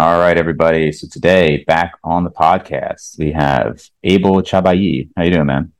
All 0.00 0.18
right, 0.18 0.38
everybody. 0.38 0.92
So 0.92 1.06
today, 1.08 1.62
back 1.66 1.92
on 2.02 2.24
the 2.24 2.30
podcast, 2.30 3.18
we 3.18 3.32
have 3.32 3.82
Abel 4.02 4.40
Csabai. 4.40 5.10
How 5.14 5.24
you 5.24 5.30
doing, 5.30 5.44
man? 5.44 5.72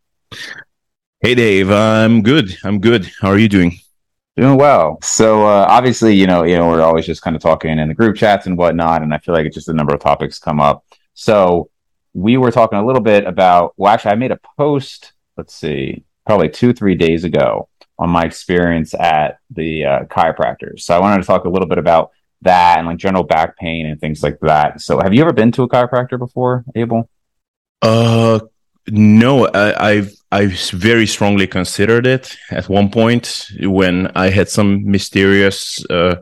Hey, 1.22 1.34
Dave. 1.34 1.70
I'm 1.70 2.22
good. 2.22 2.54
I'm 2.62 2.80
good. 2.80 3.10
How 3.22 3.30
are 3.30 3.38
you 3.38 3.48
doing? 3.48 3.78
Doing 4.36 4.58
well. 4.58 4.98
So 5.02 5.46
uh, 5.46 5.64
obviously, 5.70 6.14
you 6.16 6.26
know, 6.26 6.42
you 6.42 6.54
know, 6.54 6.68
we're 6.68 6.82
always 6.82 7.06
just 7.06 7.22
kind 7.22 7.34
of 7.34 7.40
talking 7.40 7.78
in 7.78 7.88
the 7.88 7.94
group 7.94 8.14
chats 8.14 8.44
and 8.44 8.58
whatnot, 8.58 9.00
and 9.00 9.14
I 9.14 9.18
feel 9.20 9.34
like 9.34 9.46
it's 9.46 9.54
just 9.54 9.70
a 9.70 9.72
number 9.72 9.94
of 9.94 10.02
topics 10.02 10.38
come 10.38 10.60
up. 10.60 10.84
So 11.14 11.70
we 12.12 12.36
were 12.36 12.50
talking 12.50 12.78
a 12.78 12.84
little 12.84 13.00
bit 13.00 13.24
about. 13.24 13.72
Well, 13.78 13.90
actually, 13.90 14.10
I 14.10 14.16
made 14.16 14.32
a 14.32 14.40
post. 14.58 15.14
Let's 15.38 15.54
see, 15.54 16.04
probably 16.26 16.50
two, 16.50 16.74
three 16.74 16.94
days 16.94 17.24
ago 17.24 17.70
on 17.98 18.10
my 18.10 18.24
experience 18.24 18.92
at 18.92 19.38
the 19.48 19.86
uh, 19.86 20.04
chiropractors. 20.04 20.80
So 20.80 20.94
I 20.94 21.00
wanted 21.00 21.22
to 21.22 21.26
talk 21.26 21.46
a 21.46 21.48
little 21.48 21.68
bit 21.68 21.78
about 21.78 22.10
that 22.42 22.78
and 22.78 22.86
like 22.86 22.98
general 22.98 23.24
back 23.24 23.56
pain 23.56 23.86
and 23.86 24.00
things 24.00 24.22
like 24.22 24.38
that. 24.40 24.80
So 24.80 25.00
have 25.00 25.12
you 25.12 25.22
ever 25.22 25.32
been 25.32 25.52
to 25.52 25.62
a 25.62 25.68
chiropractor 25.68 26.18
before, 26.18 26.64
Abel? 26.74 27.08
Uh, 27.82 28.40
no, 28.88 29.46
I, 29.46 29.90
I've 29.90 30.12
I've 30.32 30.58
very 30.70 31.06
strongly 31.06 31.46
considered 31.46 32.06
it 32.06 32.36
at 32.50 32.68
one 32.68 32.90
point 32.90 33.48
when 33.60 34.10
I 34.14 34.30
had 34.30 34.48
some 34.48 34.88
mysterious 34.90 35.84
uh, 35.90 36.16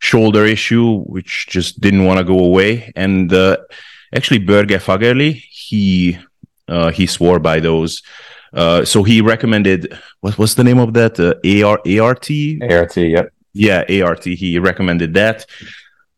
shoulder 0.00 0.44
issue, 0.44 1.00
which 1.02 1.46
just 1.48 1.80
didn't 1.80 2.04
want 2.04 2.18
to 2.18 2.24
go 2.24 2.38
away. 2.38 2.92
And 2.94 3.32
uh, 3.32 3.56
actually, 4.14 4.40
Børge 4.40 4.78
Fagerli, 4.78 5.42
he 5.50 6.18
uh, 6.68 6.90
he 6.90 7.06
swore 7.06 7.38
by 7.38 7.60
those. 7.60 8.02
Uh, 8.52 8.84
so 8.84 9.02
he 9.02 9.20
recommended 9.20 9.98
what 10.20 10.38
was 10.38 10.54
the 10.54 10.64
name 10.64 10.78
of 10.78 10.94
that? 10.94 11.18
Uh, 11.18 11.34
AR 11.44 11.80
ART. 11.86 12.30
ART. 12.70 12.96
Yep 12.96 13.32
yeah, 13.56 14.02
ART. 14.04 14.24
He 14.24 14.58
recommended 14.58 15.14
that. 15.14 15.46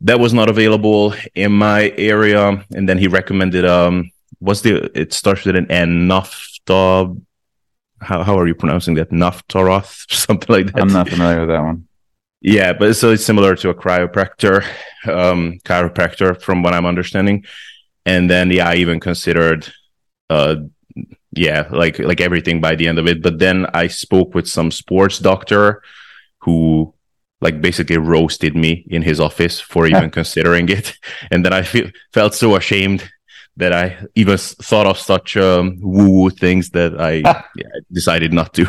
That 0.02 0.20
was 0.20 0.32
not 0.32 0.48
available 0.48 1.14
in 1.34 1.52
my 1.52 1.92
area, 1.96 2.64
and 2.74 2.88
then 2.88 2.98
he 2.98 3.08
recommended 3.08 3.64
um, 3.64 4.10
what's 4.38 4.60
the? 4.60 4.90
It 4.98 5.12
starts 5.12 5.44
with 5.44 5.56
an 5.56 5.70
N. 5.70 6.08
Nafta. 6.08 7.20
How 8.00 8.22
how 8.22 8.38
are 8.38 8.46
you 8.46 8.54
pronouncing 8.54 8.94
that? 8.94 9.10
Naftaroth, 9.10 10.10
something 10.12 10.54
like 10.54 10.72
that. 10.72 10.82
I'm 10.82 10.92
not 10.92 11.08
familiar 11.08 11.40
with 11.40 11.48
that 11.48 11.62
one. 11.62 11.88
Yeah, 12.40 12.72
but 12.72 12.94
so 12.94 13.10
it's 13.10 13.24
similar 13.24 13.56
to 13.56 13.70
a 13.70 13.74
chiropractor, 13.74 14.64
um, 15.06 15.58
chiropractor, 15.64 16.40
from 16.40 16.62
what 16.62 16.72
I'm 16.72 16.86
understanding. 16.86 17.44
And 18.06 18.30
then, 18.30 18.50
yeah, 18.50 18.68
I 18.68 18.76
even 18.76 19.00
considered, 19.00 19.72
uh, 20.30 20.56
yeah, 21.32 21.68
like 21.70 21.98
like 21.98 22.20
everything 22.20 22.60
by 22.60 22.76
the 22.76 22.86
end 22.86 22.98
of 22.98 23.06
it. 23.08 23.22
But 23.22 23.38
then 23.38 23.66
I 23.74 23.88
spoke 23.88 24.34
with 24.34 24.48
some 24.48 24.70
sports 24.70 25.18
doctor 25.18 25.82
who 26.38 26.94
like 27.40 27.60
basically 27.60 27.98
roasted 27.98 28.56
me 28.56 28.84
in 28.88 29.02
his 29.02 29.20
office 29.20 29.60
for 29.60 29.86
even 29.86 30.10
considering 30.18 30.68
it. 30.68 30.96
And 31.30 31.44
then 31.44 31.52
I 31.52 31.62
feel, 31.62 31.90
felt 32.12 32.34
so 32.34 32.56
ashamed 32.56 33.08
that 33.56 33.72
I 33.72 33.98
even 34.14 34.38
thought 34.38 34.86
of 34.86 34.98
such 34.98 35.36
um, 35.36 35.78
woo 35.80 36.10
woo 36.10 36.30
things 36.30 36.70
that 36.70 37.00
I 37.00 37.12
yeah, 37.56 37.72
decided 37.92 38.32
not 38.32 38.54
to. 38.54 38.66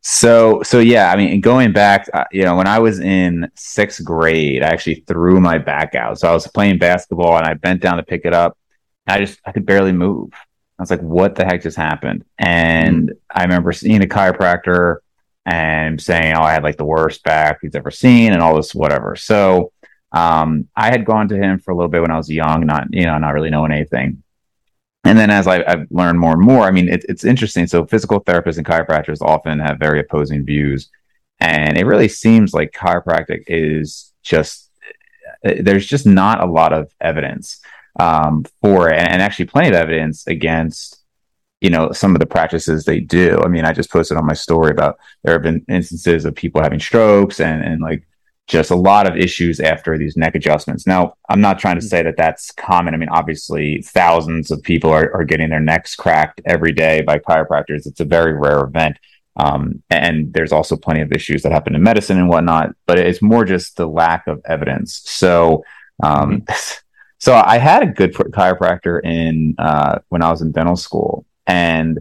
so, 0.00 0.62
so 0.62 0.78
yeah, 0.78 1.12
I 1.12 1.16
mean, 1.16 1.40
going 1.40 1.72
back, 1.72 2.08
uh, 2.14 2.24
you 2.30 2.44
know, 2.44 2.56
when 2.56 2.68
I 2.68 2.78
was 2.78 3.00
in 3.00 3.50
sixth 3.54 4.04
grade, 4.04 4.62
I 4.62 4.68
actually 4.68 5.04
threw 5.06 5.40
my 5.40 5.58
back 5.58 5.94
out. 5.94 6.18
So 6.18 6.28
I 6.28 6.32
was 6.32 6.46
playing 6.46 6.78
basketball 6.78 7.36
and 7.36 7.46
I 7.46 7.54
bent 7.54 7.82
down 7.82 7.96
to 7.96 8.02
pick 8.02 8.24
it 8.24 8.32
up. 8.32 8.56
I 9.06 9.18
just, 9.18 9.40
I 9.44 9.52
could 9.52 9.66
barely 9.66 9.92
move. 9.92 10.30
I 10.78 10.82
was 10.82 10.90
like, 10.90 11.00
what 11.00 11.34
the 11.34 11.44
heck 11.44 11.62
just 11.62 11.76
happened? 11.76 12.24
And 12.38 13.10
mm. 13.10 13.12
I 13.30 13.42
remember 13.42 13.72
seeing 13.72 14.02
a 14.02 14.06
chiropractor 14.06 14.98
and 15.44 16.00
saying, 16.00 16.34
"Oh, 16.36 16.42
I 16.42 16.52
had 16.52 16.62
like 16.62 16.76
the 16.76 16.84
worst 16.84 17.22
back 17.24 17.58
he's 17.62 17.74
ever 17.74 17.90
seen," 17.90 18.32
and 18.32 18.42
all 18.42 18.56
this 18.56 18.74
whatever. 18.74 19.16
So 19.16 19.72
um, 20.12 20.68
I 20.76 20.90
had 20.90 21.04
gone 21.04 21.28
to 21.28 21.36
him 21.36 21.58
for 21.58 21.70
a 21.72 21.76
little 21.76 21.90
bit 21.90 22.02
when 22.02 22.10
I 22.10 22.16
was 22.16 22.30
young, 22.30 22.66
not 22.66 22.88
you 22.90 23.04
know, 23.04 23.18
not 23.18 23.34
really 23.34 23.50
knowing 23.50 23.72
anything. 23.72 24.22
And 25.04 25.18
then 25.18 25.30
as 25.30 25.48
I, 25.48 25.68
have 25.68 25.86
learned 25.90 26.20
more 26.20 26.32
and 26.32 26.40
more, 26.40 26.62
I 26.62 26.70
mean, 26.70 26.88
it, 26.88 27.04
it's 27.08 27.24
interesting. 27.24 27.66
So 27.66 27.86
physical 27.86 28.20
therapists 28.20 28.58
and 28.58 28.66
chiropractors 28.66 29.20
often 29.20 29.58
have 29.58 29.78
very 29.78 29.98
opposing 30.00 30.44
views, 30.44 30.90
and 31.40 31.76
it 31.76 31.86
really 31.86 32.08
seems 32.08 32.54
like 32.54 32.72
chiropractic 32.72 33.44
is 33.48 34.12
just 34.22 34.70
there's 35.42 35.86
just 35.86 36.06
not 36.06 36.42
a 36.42 36.46
lot 36.46 36.72
of 36.72 36.92
evidence 37.00 37.60
um, 37.98 38.44
for 38.60 38.90
it, 38.90 38.96
and 38.96 39.20
actually 39.20 39.46
plenty 39.46 39.68
of 39.68 39.74
evidence 39.74 40.26
against 40.26 41.01
you 41.62 41.70
know 41.70 41.92
some 41.92 42.14
of 42.14 42.18
the 42.18 42.26
practices 42.26 42.84
they 42.84 43.00
do. 43.00 43.40
I 43.42 43.48
mean 43.48 43.64
i 43.64 43.72
just 43.72 43.90
posted 43.90 44.18
on 44.18 44.26
my 44.26 44.34
story 44.34 44.72
about 44.72 44.98
there 45.22 45.32
have 45.32 45.42
been 45.42 45.64
instances 45.68 46.24
of 46.24 46.34
people 46.34 46.60
having 46.60 46.80
strokes 46.80 47.40
and 47.40 47.62
and 47.62 47.80
like 47.80 48.06
just 48.48 48.72
a 48.72 48.76
lot 48.76 49.08
of 49.08 49.16
issues 49.16 49.60
after 49.60 49.96
these 49.96 50.16
neck 50.16 50.34
adjustments. 50.34 50.86
Now 50.86 51.14
i'm 51.30 51.40
not 51.40 51.60
trying 51.60 51.76
to 51.76 51.80
mm-hmm. 51.80 51.88
say 51.88 52.02
that 52.02 52.16
that's 52.16 52.50
common. 52.50 52.94
I 52.94 52.96
mean 52.96 53.08
obviously 53.08 53.80
thousands 53.82 54.50
of 54.50 54.60
people 54.62 54.90
are, 54.90 55.14
are 55.14 55.24
getting 55.24 55.50
their 55.50 55.60
necks 55.60 55.94
cracked 55.94 56.40
every 56.44 56.72
day 56.72 57.00
by 57.02 57.18
chiropractors. 57.20 57.86
It's 57.86 58.00
a 58.00 58.04
very 58.04 58.34
rare 58.34 58.64
event. 58.64 58.98
Um, 59.36 59.82
and 59.88 60.30
there's 60.34 60.52
also 60.52 60.76
plenty 60.76 61.00
of 61.00 61.10
issues 61.10 61.42
that 61.42 61.52
happen 61.52 61.74
in 61.74 61.82
medicine 61.82 62.18
and 62.18 62.28
whatnot 62.28 62.74
but 62.86 62.98
it's 62.98 63.22
more 63.22 63.44
just 63.44 63.76
the 63.76 63.86
lack 63.86 64.26
of 64.26 64.42
evidence. 64.44 65.00
So 65.04 65.64
um, 66.02 66.40
mm-hmm. 66.40 66.54
so 67.18 67.34
i 67.34 67.56
had 67.56 67.84
a 67.84 67.86
good 67.86 68.12
chiropractor 68.14 69.00
in 69.04 69.54
uh, 69.58 70.00
when 70.08 70.22
i 70.22 70.30
was 70.30 70.42
in 70.42 70.50
dental 70.50 70.74
school 70.74 71.24
and 71.46 71.98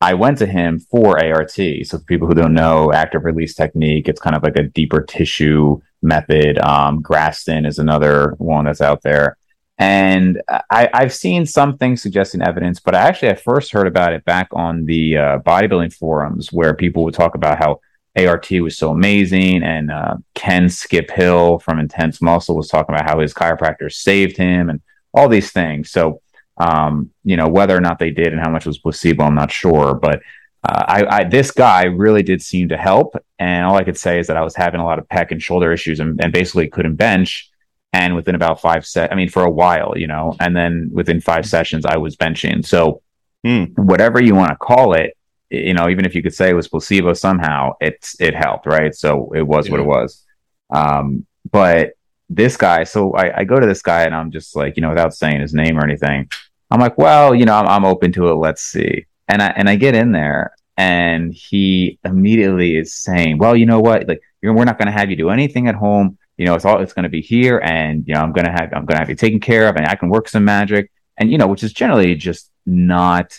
I 0.00 0.14
went 0.14 0.38
to 0.38 0.46
him 0.46 0.78
for 0.78 1.22
ART. 1.22 1.50
So 1.50 1.84
for 1.84 2.04
people 2.04 2.28
who 2.28 2.34
don't 2.34 2.54
know, 2.54 2.92
active 2.92 3.24
release 3.24 3.54
technique, 3.54 4.08
it's 4.08 4.20
kind 4.20 4.36
of 4.36 4.42
like 4.42 4.56
a 4.56 4.62
deeper 4.62 5.00
tissue 5.02 5.80
method. 6.02 6.58
Um, 6.60 7.02
Graston 7.02 7.66
is 7.66 7.78
another 7.78 8.34
one 8.38 8.66
that's 8.66 8.80
out 8.80 9.02
there. 9.02 9.36
And 9.80 10.42
I, 10.70 10.88
have 10.92 11.14
seen 11.14 11.46
some 11.46 11.78
things 11.78 12.02
suggesting 12.02 12.42
evidence, 12.42 12.80
but 12.80 12.96
I 12.96 13.00
actually 13.00 13.30
I 13.30 13.34
first 13.34 13.70
heard 13.70 13.86
about 13.86 14.12
it 14.12 14.24
back 14.24 14.48
on 14.52 14.84
the 14.86 15.16
uh, 15.16 15.38
bodybuilding 15.38 15.94
forums 15.94 16.52
where 16.52 16.74
people 16.74 17.04
would 17.04 17.14
talk 17.14 17.36
about 17.36 17.58
how 17.58 17.80
ART 18.16 18.50
was 18.50 18.76
so 18.76 18.90
amazing. 18.90 19.62
And 19.62 19.92
uh, 19.92 20.16
Ken 20.34 20.68
Skip 20.68 21.10
Hill 21.12 21.60
from 21.60 21.78
Intense 21.78 22.20
Muscle 22.20 22.56
was 22.56 22.68
talking 22.68 22.92
about 22.92 23.08
how 23.08 23.20
his 23.20 23.32
chiropractor 23.32 23.92
saved 23.92 24.36
him 24.36 24.68
and 24.68 24.80
all 25.14 25.28
these 25.28 25.52
things. 25.52 25.92
So 25.92 26.22
um, 26.58 27.10
you 27.24 27.36
know, 27.36 27.48
whether 27.48 27.76
or 27.76 27.80
not 27.80 27.98
they 27.98 28.10
did 28.10 28.28
and 28.28 28.40
how 28.40 28.50
much 28.50 28.66
was 28.66 28.78
placebo, 28.78 29.24
I'm 29.24 29.34
not 29.34 29.52
sure. 29.52 29.94
But 29.94 30.20
uh, 30.68 30.84
I, 30.86 31.18
I, 31.18 31.24
this 31.24 31.50
guy 31.50 31.84
really 31.84 32.22
did 32.22 32.42
seem 32.42 32.68
to 32.70 32.76
help. 32.76 33.14
And 33.38 33.64
all 33.64 33.76
I 33.76 33.84
could 33.84 33.96
say 33.96 34.18
is 34.18 34.26
that 34.26 34.36
I 34.36 34.42
was 34.42 34.56
having 34.56 34.80
a 34.80 34.84
lot 34.84 34.98
of 34.98 35.08
pec 35.08 35.30
and 35.30 35.42
shoulder 35.42 35.72
issues 35.72 36.00
and, 36.00 36.20
and 36.22 36.32
basically 36.32 36.68
couldn't 36.68 36.96
bench. 36.96 37.50
And 37.92 38.14
within 38.14 38.34
about 38.34 38.60
five 38.60 38.84
set, 38.84 39.12
I 39.12 39.14
mean, 39.14 39.30
for 39.30 39.44
a 39.44 39.50
while, 39.50 39.94
you 39.96 40.06
know, 40.06 40.36
and 40.40 40.54
then 40.54 40.90
within 40.92 41.20
five 41.20 41.46
sessions, 41.46 41.86
I 41.86 41.96
was 41.96 42.16
benching. 42.16 42.66
So 42.66 43.02
hmm. 43.44 43.64
whatever 43.76 44.22
you 44.22 44.34
want 44.34 44.50
to 44.50 44.56
call 44.56 44.92
it, 44.92 45.16
you 45.48 45.72
know, 45.72 45.88
even 45.88 46.04
if 46.04 46.14
you 46.14 46.22
could 46.22 46.34
say 46.34 46.50
it 46.50 46.54
was 46.54 46.68
placebo 46.68 47.14
somehow, 47.14 47.72
it's 47.80 48.20
it 48.20 48.34
helped, 48.34 48.66
right? 48.66 48.94
So 48.94 49.32
it 49.34 49.42
was 49.42 49.66
yeah. 49.66 49.72
what 49.72 49.80
it 49.80 49.86
was. 49.86 50.24
Um, 50.70 51.24
but 51.50 51.92
this 52.28 52.58
guy, 52.58 52.84
so 52.84 53.14
I, 53.14 53.38
I 53.38 53.44
go 53.44 53.58
to 53.58 53.66
this 53.66 53.80
guy 53.80 54.02
and 54.02 54.14
I'm 54.14 54.30
just 54.30 54.54
like, 54.54 54.76
you 54.76 54.82
know, 54.82 54.90
without 54.90 55.14
saying 55.14 55.40
his 55.40 55.54
name 55.54 55.78
or 55.78 55.84
anything, 55.84 56.28
I'm 56.70 56.80
like, 56.80 56.98
well, 56.98 57.34
you 57.34 57.44
know, 57.44 57.54
I'm, 57.54 57.66
I'm 57.66 57.84
open 57.84 58.12
to 58.12 58.28
it. 58.28 58.34
Let's 58.34 58.62
see. 58.62 59.06
And 59.28 59.42
I 59.42 59.48
and 59.48 59.68
I 59.68 59.76
get 59.76 59.94
in 59.94 60.12
there, 60.12 60.52
and 60.76 61.32
he 61.32 61.98
immediately 62.04 62.76
is 62.76 62.94
saying, 62.94 63.38
well, 63.38 63.56
you 63.56 63.66
know 63.66 63.80
what? 63.80 64.08
Like, 64.08 64.20
we're 64.42 64.64
not 64.64 64.78
going 64.78 64.86
to 64.86 64.92
have 64.92 65.10
you 65.10 65.16
do 65.16 65.30
anything 65.30 65.68
at 65.68 65.74
home. 65.74 66.18
You 66.36 66.46
know, 66.46 66.54
it's 66.54 66.64
all 66.64 66.80
it's 66.80 66.92
going 66.92 67.04
to 67.04 67.08
be 67.08 67.20
here, 67.20 67.58
and 67.58 68.06
you 68.06 68.14
know, 68.14 68.20
I'm 68.20 68.32
going 68.32 68.46
to 68.46 68.52
have 68.52 68.72
I'm 68.72 68.86
going 68.86 68.96
to 68.96 69.00
have 69.00 69.10
you 69.10 69.16
taken 69.16 69.40
care 69.40 69.68
of, 69.68 69.76
and 69.76 69.86
I 69.86 69.94
can 69.96 70.08
work 70.08 70.28
some 70.28 70.44
magic, 70.44 70.90
and 71.16 71.30
you 71.30 71.38
know, 71.38 71.46
which 71.46 71.62
is 71.62 71.72
generally 71.72 72.14
just 72.14 72.50
not 72.64 73.38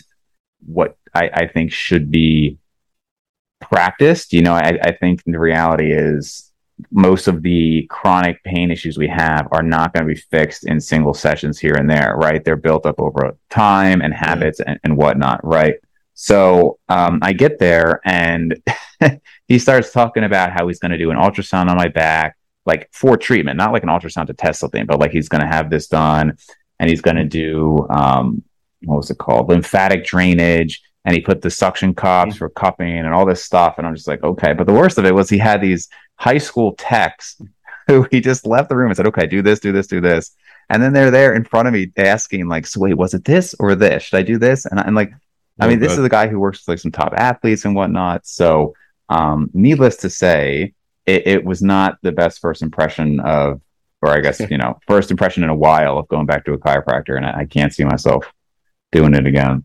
what 0.66 0.96
I, 1.14 1.30
I 1.32 1.46
think 1.46 1.72
should 1.72 2.10
be 2.10 2.58
practiced. 3.60 4.32
You 4.32 4.42
know, 4.42 4.52
I, 4.52 4.78
I 4.82 4.92
think 4.92 5.22
the 5.24 5.38
reality 5.38 5.92
is 5.92 6.49
most 6.90 7.28
of 7.28 7.42
the 7.42 7.86
chronic 7.90 8.42
pain 8.44 8.70
issues 8.70 8.98
we 8.98 9.08
have 9.08 9.48
are 9.52 9.62
not 9.62 9.92
going 9.92 10.06
to 10.06 10.14
be 10.14 10.20
fixed 10.20 10.66
in 10.66 10.80
single 10.80 11.14
sessions 11.14 11.58
here 11.58 11.74
and 11.74 11.88
there, 11.88 12.14
right? 12.16 12.44
They're 12.44 12.56
built 12.56 12.86
up 12.86 13.00
over 13.00 13.36
time 13.48 14.00
and 14.00 14.14
habits 14.14 14.60
and, 14.60 14.78
and 14.84 14.96
whatnot, 14.96 15.44
right? 15.44 15.74
So 16.14 16.78
um, 16.88 17.18
I 17.22 17.32
get 17.32 17.58
there 17.58 18.00
and 18.04 18.62
he 19.48 19.58
starts 19.58 19.92
talking 19.92 20.24
about 20.24 20.52
how 20.52 20.68
he's 20.68 20.78
going 20.78 20.92
to 20.92 20.98
do 20.98 21.10
an 21.10 21.16
ultrasound 21.16 21.70
on 21.70 21.76
my 21.76 21.88
back, 21.88 22.36
like 22.66 22.90
for 22.92 23.16
treatment, 23.16 23.56
not 23.56 23.72
like 23.72 23.82
an 23.82 23.88
ultrasound 23.88 24.26
to 24.26 24.34
test 24.34 24.60
something, 24.60 24.84
but 24.86 25.00
like 25.00 25.12
he's 25.12 25.28
going 25.28 25.40
to 25.40 25.46
have 25.46 25.70
this 25.70 25.86
done 25.86 26.36
and 26.78 26.90
he's 26.90 27.00
going 27.00 27.16
to 27.16 27.24
do, 27.24 27.86
um, 27.90 28.42
what 28.84 28.96
was 28.96 29.10
it 29.10 29.18
called? 29.18 29.48
Lymphatic 29.48 30.04
drainage. 30.04 30.82
And 31.04 31.14
he 31.14 31.20
put 31.22 31.40
the 31.40 31.50
suction 31.50 31.94
cups 31.94 32.36
for 32.36 32.50
cupping 32.50 32.98
and 32.98 33.14
all 33.14 33.24
this 33.24 33.42
stuff. 33.42 33.76
And 33.78 33.86
I'm 33.86 33.94
just 33.94 34.06
like, 34.06 34.22
okay. 34.22 34.52
But 34.52 34.66
the 34.66 34.74
worst 34.74 34.98
of 34.98 35.06
it 35.06 35.14
was 35.14 35.30
he 35.30 35.38
had 35.38 35.60
these 35.60 35.88
high 36.16 36.38
school 36.38 36.74
techs 36.74 37.40
who 37.86 38.06
he 38.10 38.20
just 38.20 38.46
left 38.46 38.68
the 38.68 38.76
room 38.76 38.88
and 38.88 38.96
said, 38.96 39.06
okay, 39.06 39.26
do 39.26 39.42
this, 39.42 39.60
do 39.60 39.72
this, 39.72 39.86
do 39.86 40.00
this. 40.00 40.32
And 40.68 40.82
then 40.82 40.92
they're 40.92 41.10
there 41.10 41.34
in 41.34 41.44
front 41.44 41.66
of 41.68 41.74
me 41.74 41.90
asking, 41.96 42.48
like, 42.48 42.66
so 42.66 42.80
wait, 42.80 42.96
was 42.96 43.14
it 43.14 43.24
this 43.24 43.54
or 43.58 43.74
this? 43.74 44.04
Should 44.04 44.18
I 44.18 44.22
do 44.22 44.38
this? 44.38 44.66
And 44.66 44.78
I'm 44.78 44.94
like, 44.94 45.12
I 45.58 45.66
mean, 45.66 45.80
this 45.80 45.92
is 45.92 46.04
a 46.04 46.08
guy 46.08 46.28
who 46.28 46.38
works 46.38 46.60
with 46.60 46.68
like 46.68 46.78
some 46.78 46.92
top 46.92 47.12
athletes 47.16 47.64
and 47.64 47.74
whatnot. 47.74 48.26
So, 48.26 48.74
um, 49.10 49.50
needless 49.52 49.96
to 49.98 50.10
say, 50.10 50.74
it, 51.04 51.26
it, 51.26 51.44
was 51.44 51.60
not 51.60 51.98
the 52.02 52.12
best 52.12 52.40
first 52.40 52.62
impression 52.62 53.20
of 53.20 53.60
or 54.02 54.10
I 54.10 54.20
guess 54.20 54.40
you 54.50 54.58
know, 54.58 54.78
first 54.86 55.10
impression 55.10 55.42
in 55.42 55.50
a 55.50 55.54
while 55.54 55.98
of 55.98 56.08
going 56.08 56.26
back 56.26 56.44
to 56.46 56.52
a 56.52 56.58
chiropractor, 56.58 57.16
and 57.16 57.26
I, 57.26 57.40
I 57.40 57.44
can't 57.44 57.72
see 57.72 57.84
myself 57.84 58.32
doing 58.92 59.14
it 59.14 59.26
again. 59.26 59.64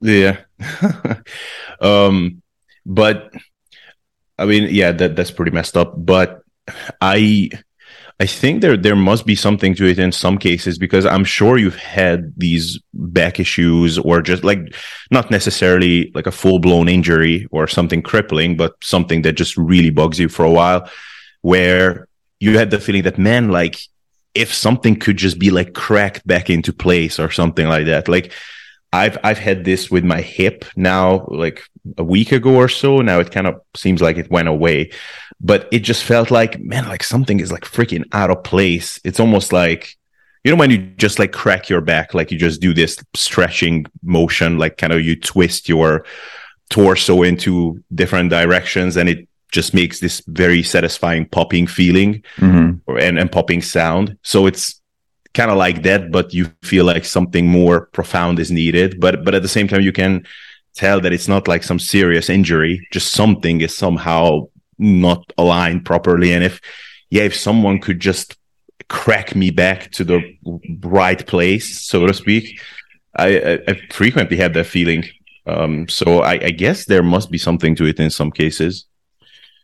Yeah. 0.00 0.38
um, 1.80 2.42
but 2.86 3.32
I 4.38 4.46
mean, 4.46 4.68
yeah, 4.70 4.92
that 4.92 5.16
that's 5.16 5.30
pretty 5.30 5.50
messed 5.50 5.76
up. 5.76 5.94
But 5.96 6.42
I 7.00 7.50
I 8.20 8.26
think 8.26 8.62
there 8.62 8.76
there 8.76 8.96
must 8.96 9.26
be 9.26 9.34
something 9.34 9.74
to 9.76 9.86
it 9.86 9.98
in 9.98 10.12
some 10.12 10.38
cases 10.38 10.78
because 10.78 11.06
I'm 11.06 11.24
sure 11.24 11.56
you've 11.58 11.76
had 11.76 12.32
these 12.36 12.80
back 12.94 13.38
issues 13.38 13.98
or 13.98 14.22
just 14.22 14.44
like 14.44 14.74
not 15.10 15.30
necessarily 15.30 16.10
like 16.14 16.26
a 16.26 16.32
full 16.32 16.58
blown 16.58 16.88
injury 16.88 17.46
or 17.50 17.68
something 17.68 18.02
crippling, 18.02 18.56
but 18.56 18.74
something 18.82 19.22
that 19.22 19.32
just 19.32 19.56
really 19.56 19.90
bugs 19.90 20.18
you 20.18 20.28
for 20.28 20.44
a 20.44 20.50
while, 20.50 20.88
where 21.42 22.08
you 22.40 22.58
had 22.58 22.70
the 22.70 22.80
feeling 22.80 23.02
that 23.02 23.18
man, 23.18 23.50
like 23.50 23.78
if 24.34 24.52
something 24.54 24.96
could 24.96 25.16
just 25.16 25.38
be 25.38 25.50
like 25.50 25.74
cracked 25.74 26.26
back 26.26 26.50
into 26.50 26.72
place 26.72 27.18
or 27.18 27.30
something 27.30 27.68
like 27.68 27.86
that, 27.86 28.08
like 28.08 28.32
I've 28.92 29.18
I've 29.22 29.38
had 29.38 29.64
this 29.64 29.90
with 29.90 30.04
my 30.04 30.20
hip 30.20 30.64
now, 30.76 31.26
like 31.28 31.62
a 31.96 32.04
week 32.04 32.32
ago 32.32 32.54
or 32.54 32.68
so. 32.68 33.00
Now 33.00 33.20
it 33.20 33.30
kind 33.30 33.46
of 33.46 33.60
seems 33.76 34.00
like 34.00 34.16
it 34.16 34.30
went 34.30 34.48
away, 34.48 34.90
but 35.40 35.68
it 35.70 35.80
just 35.80 36.04
felt 36.04 36.30
like 36.30 36.58
man, 36.58 36.88
like 36.88 37.04
something 37.04 37.40
is 37.40 37.52
like 37.52 37.64
freaking 37.64 38.04
out 38.12 38.30
of 38.30 38.42
place. 38.44 39.00
It's 39.04 39.20
almost 39.20 39.52
like 39.52 39.96
you 40.44 40.50
know 40.50 40.56
when 40.56 40.70
you 40.70 40.78
just 40.78 41.18
like 41.18 41.32
crack 41.32 41.68
your 41.68 41.80
back, 41.82 42.14
like 42.14 42.30
you 42.30 42.38
just 42.38 42.60
do 42.60 42.72
this 42.72 42.96
stretching 43.14 43.86
motion, 44.02 44.58
like 44.58 44.78
kind 44.78 44.92
of 44.92 45.02
you 45.02 45.16
twist 45.16 45.68
your 45.68 46.04
torso 46.70 47.22
into 47.22 47.82
different 47.94 48.30
directions, 48.30 48.96
and 48.96 49.08
it 49.08 49.28
just 49.52 49.74
makes 49.74 50.00
this 50.00 50.22
very 50.26 50.62
satisfying 50.62 51.26
popping 51.26 51.66
feeling 51.66 52.22
mm-hmm. 52.36 52.98
and, 52.98 53.18
and 53.18 53.32
popping 53.32 53.62
sound. 53.62 54.16
So 54.22 54.46
it's 54.46 54.77
kind 55.34 55.50
of 55.50 55.56
like 55.56 55.82
that, 55.82 56.10
but 56.10 56.32
you 56.32 56.46
feel 56.62 56.84
like 56.84 57.04
something 57.04 57.46
more 57.46 57.86
profound 57.86 58.38
is 58.38 58.50
needed. 58.50 59.00
But 59.00 59.24
but 59.24 59.34
at 59.34 59.42
the 59.42 59.48
same 59.48 59.68
time, 59.68 59.82
you 59.82 59.92
can 59.92 60.24
tell 60.74 61.00
that 61.00 61.12
it's 61.12 61.28
not 61.28 61.48
like 61.48 61.62
some 61.62 61.78
serious 61.78 62.30
injury, 62.30 62.86
just 62.92 63.12
something 63.12 63.60
is 63.60 63.76
somehow 63.76 64.48
not 64.78 65.32
aligned 65.36 65.84
properly. 65.84 66.32
And 66.32 66.44
if 66.44 66.60
yeah, 67.10 67.22
if 67.24 67.34
someone 67.34 67.80
could 67.80 68.00
just 68.00 68.36
crack 68.88 69.34
me 69.34 69.50
back 69.50 69.90
to 69.92 70.04
the 70.04 70.20
right 70.82 71.26
place, 71.26 71.82
so 71.82 72.06
to 72.06 72.14
speak, 72.14 72.60
I, 73.16 73.60
I, 73.66 73.80
frequently 73.90 74.36
have 74.38 74.54
that 74.54 74.66
feeling. 74.66 75.04
Um, 75.46 75.88
so 75.88 76.20
I, 76.20 76.32
I 76.34 76.50
guess 76.50 76.84
there 76.84 77.02
must 77.02 77.30
be 77.30 77.38
something 77.38 77.74
to 77.76 77.86
it 77.86 77.98
in 77.98 78.10
some 78.10 78.30
cases. 78.30 78.84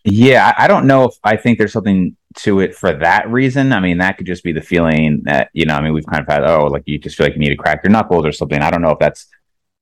Yeah, 0.05 0.53
I 0.59 0.69
don't 0.69 0.87
know 0.87 1.05
if 1.05 1.15
I 1.25 1.37
think 1.37 1.59
there's 1.59 1.73
something 1.73 2.17
to 2.39 2.61
it 2.61 2.75
for 2.75 2.93
that 2.93 3.29
reason. 3.31 3.73
I 3.73 3.81
mean, 3.81 3.99
that 3.99 4.19
could 4.19 4.27
just 4.27 4.45
be 4.45 4.53
the 4.53 4.61
feeling 4.61 5.23
that, 5.25 5.49
you 5.55 5.65
know, 5.65 5.75
I 5.75 5.81
mean, 5.81 5.95
we've 5.95 6.06
kind 6.06 6.21
of 6.21 6.29
had, 6.29 6.45
oh, 6.45 6.67
like 6.67 6.83
you 6.87 6.99
just 6.99 7.17
feel 7.17 7.27
like 7.27 7.35
you 7.35 7.41
need 7.41 7.51
to 7.51 7.56
crack 7.56 7.83
your 7.83 7.91
knuckles 7.91 8.27
or 8.27 8.33
something. 8.33 8.61
I 8.61 8.71
don't 8.71 8.83
know 8.83 8.91
if 8.91 8.99
that's 8.99 9.27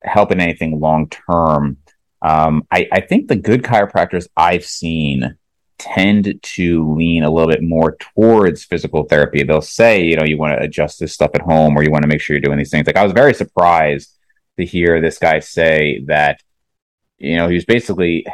helping 0.02 0.40
anything 0.40 0.78
long 0.78 1.08
term. 1.08 1.78
Um, 2.20 2.66
I, 2.70 2.88
I 2.92 3.00
think 3.00 3.26
the 3.26 3.36
good 3.36 3.62
chiropractors 3.62 4.28
I've 4.36 4.64
seen 4.64 5.36
tend 5.78 6.38
to 6.40 6.94
lean 6.94 7.24
a 7.24 7.30
little 7.30 7.50
bit 7.50 7.62
more 7.62 7.96
towards 7.96 8.62
physical 8.62 9.04
therapy. 9.04 9.42
They'll 9.42 9.60
say, 9.60 10.04
you 10.04 10.14
know, 10.16 10.24
you 10.24 10.38
want 10.38 10.56
to 10.56 10.62
adjust 10.64 11.00
this 11.00 11.12
stuff 11.12 11.32
at 11.34 11.40
home 11.40 11.76
or 11.76 11.82
you 11.82 11.90
want 11.90 12.02
to 12.02 12.08
make 12.08 12.20
sure 12.20 12.34
you're 12.36 12.40
doing 12.42 12.58
these 12.58 12.70
things. 12.70 12.86
Like 12.86 12.96
I 12.96 13.02
was 13.02 13.12
very 13.12 13.34
surprised 13.34 14.16
to 14.56 14.64
hear 14.64 15.00
this 15.00 15.18
guy 15.18 15.40
say 15.40 16.04
that 16.06 16.40
you 17.18 17.36
know, 17.36 17.48
he 17.48 17.54
was 17.54 17.64
basically, 17.64 18.26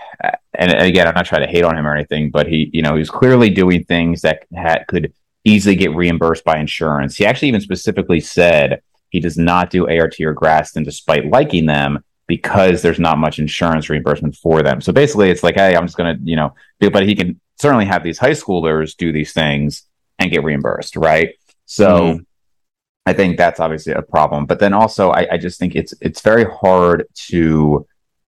and 0.54 0.72
again, 0.72 1.06
I'm 1.06 1.14
not 1.14 1.26
trying 1.26 1.46
to 1.46 1.52
hate 1.52 1.64
on 1.64 1.76
him 1.76 1.86
or 1.86 1.94
anything, 1.94 2.30
but 2.30 2.46
he, 2.46 2.70
you 2.72 2.82
know, 2.82 2.94
he 2.94 3.00
was 3.00 3.10
clearly 3.10 3.50
doing 3.50 3.84
things 3.84 4.22
that 4.22 4.44
had, 4.54 4.86
could 4.88 5.12
easily 5.44 5.76
get 5.76 5.94
reimbursed 5.94 6.44
by 6.44 6.58
insurance. 6.58 7.16
He 7.16 7.26
actually 7.26 7.48
even 7.48 7.60
specifically 7.60 8.20
said 8.20 8.82
he 9.10 9.20
does 9.20 9.38
not 9.38 9.70
do 9.70 9.88
ART 9.88 10.20
or 10.20 10.34
Graston 10.34 10.84
despite 10.84 11.26
liking 11.26 11.66
them 11.66 12.02
because 12.26 12.82
there's 12.82 12.98
not 12.98 13.18
much 13.18 13.38
insurance 13.38 13.88
reimbursement 13.88 14.36
for 14.36 14.62
them. 14.62 14.80
So 14.80 14.92
basically, 14.92 15.30
it's 15.30 15.42
like, 15.42 15.54
hey, 15.54 15.76
I'm 15.76 15.86
just 15.86 15.96
going 15.96 16.16
to, 16.16 16.22
you 16.22 16.36
know, 16.36 16.54
but 16.78 17.06
he 17.06 17.14
can 17.14 17.40
certainly 17.60 17.86
have 17.86 18.02
these 18.02 18.18
high 18.18 18.32
schoolers 18.32 18.96
do 18.96 19.12
these 19.12 19.32
things 19.32 19.84
and 20.18 20.30
get 20.30 20.44
reimbursed, 20.44 20.96
right? 20.96 21.34
So. 21.66 21.88
Mm-hmm. 21.88 22.22
I 23.06 23.14
think 23.14 23.38
that's 23.38 23.58
obviously 23.58 23.94
a 23.94 24.02
problem, 24.02 24.44
but 24.44 24.58
then 24.58 24.74
also 24.74 25.08
I, 25.08 25.26
I 25.32 25.38
just 25.38 25.58
think 25.58 25.74
it's 25.74 25.94
it's 26.02 26.20
very 26.20 26.44
hard 26.44 27.06
to 27.30 27.86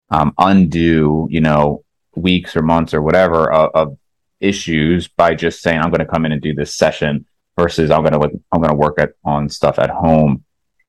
um, 0.09 0.33
undo, 0.39 1.29
you 1.31 1.43
know, 1.43 1.85
weeks 2.15 2.57
or 2.57 2.63
months 2.63 2.95
or 2.95 3.03
whatever 3.03 3.51
of, 3.51 3.71
of 3.75 3.99
issues 4.41 5.09
by 5.09 5.35
just 5.35 5.63
saying 5.63 5.79
I'm 5.79 5.91
going 5.91 6.05
to 6.05 6.13
come 6.13 6.25
in 6.27 6.33
and 6.33 6.43
do 6.43 6.55
this 6.55 6.75
session 6.75 7.27
versus 7.59 7.91
I'm 7.91 8.05
going 8.05 8.13
to 8.13 8.41
I'm 8.53 8.61
going 8.61 8.71
to 8.71 8.77
work 8.77 8.99
at, 8.99 9.11
on 9.25 9.49
stuff 9.49 9.79
at 9.79 9.91
home. 9.91 10.45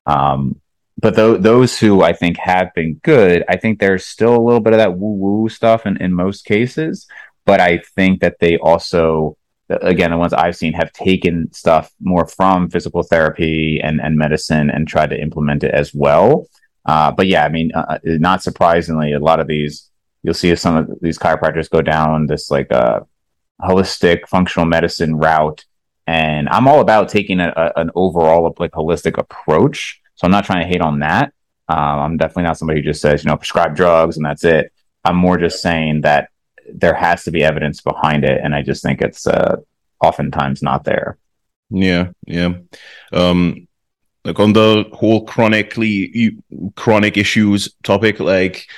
Um, 0.06 0.60
but 0.98 1.16
th- 1.16 1.40
those 1.40 1.78
who 1.78 2.02
I 2.02 2.12
think 2.12 2.38
have 2.38 2.72
been 2.74 2.94
good, 3.02 3.44
I 3.48 3.56
think 3.56 3.78
there's 3.78 4.06
still 4.06 4.36
a 4.36 4.42
little 4.42 4.60
bit 4.60 4.72
of 4.72 4.78
that 4.78 4.96
woo 4.96 5.14
woo 5.14 5.48
stuff 5.48 5.86
in, 5.86 5.96
in 5.98 6.12
most 6.12 6.44
cases. 6.44 7.06
But 7.44 7.60
I 7.60 7.78
think 7.96 8.20
that 8.20 8.38
they 8.38 8.56
also, 8.58 9.36
again, 9.68 10.12
the 10.12 10.16
ones 10.16 10.32
I've 10.32 10.56
seen 10.56 10.74
have 10.74 10.92
taken 10.92 11.52
stuff 11.52 11.90
more 12.00 12.26
from 12.26 12.70
physical 12.70 13.02
therapy 13.02 13.80
and, 13.82 14.00
and 14.00 14.16
medicine 14.16 14.70
and 14.70 14.86
tried 14.86 15.10
to 15.10 15.20
implement 15.20 15.64
it 15.64 15.74
as 15.74 15.92
well. 15.92 16.46
Uh, 16.84 17.10
but 17.10 17.26
yeah, 17.26 17.44
I 17.44 17.48
mean, 17.48 17.72
uh, 17.74 17.84
uh, 17.88 17.98
not 18.04 18.42
surprisingly, 18.42 19.12
a 19.12 19.18
lot 19.18 19.40
of 19.40 19.46
these 19.46 19.90
you'll 20.22 20.34
see 20.34 20.54
some 20.56 20.76
of 20.76 20.90
these 21.00 21.18
chiropractors 21.18 21.70
go 21.70 21.82
down 21.82 22.26
this 22.26 22.50
like 22.50 22.70
uh, 22.72 23.00
holistic 23.60 24.28
functional 24.28 24.66
medicine 24.66 25.16
route, 25.16 25.64
and 26.06 26.48
I'm 26.48 26.68
all 26.68 26.80
about 26.80 27.08
taking 27.08 27.40
a, 27.40 27.52
a, 27.56 27.80
an 27.80 27.90
overall 27.94 28.54
like 28.58 28.72
holistic 28.72 29.18
approach. 29.18 30.00
So 30.14 30.26
I'm 30.26 30.30
not 30.30 30.44
trying 30.44 30.62
to 30.62 30.68
hate 30.68 30.80
on 30.80 31.00
that. 31.00 31.32
Um, 31.68 31.78
I'm 31.78 32.16
definitely 32.16 32.44
not 32.44 32.58
somebody 32.58 32.80
who 32.80 32.84
just 32.84 33.00
says 33.00 33.24
you 33.24 33.30
know 33.30 33.36
prescribe 33.36 33.74
drugs 33.74 34.16
and 34.16 34.26
that's 34.26 34.44
it. 34.44 34.72
I'm 35.04 35.16
more 35.16 35.36
just 35.36 35.62
saying 35.62 36.02
that 36.02 36.28
there 36.72 36.94
has 36.94 37.24
to 37.24 37.30
be 37.30 37.42
evidence 37.42 37.80
behind 37.80 38.24
it, 38.24 38.40
and 38.42 38.54
I 38.54 38.62
just 38.62 38.82
think 38.82 39.00
it's 39.02 39.26
uh, 39.26 39.56
oftentimes 40.00 40.62
not 40.62 40.84
there. 40.84 41.18
Yeah, 41.70 42.10
yeah. 42.26 42.54
Um, 43.12 43.66
like 44.24 44.38
on 44.38 44.52
the 44.52 44.84
whole 44.92 45.24
chronically 45.24 46.36
chronic 46.76 47.16
issues 47.16 47.74
topic 47.82 48.20
like 48.20 48.68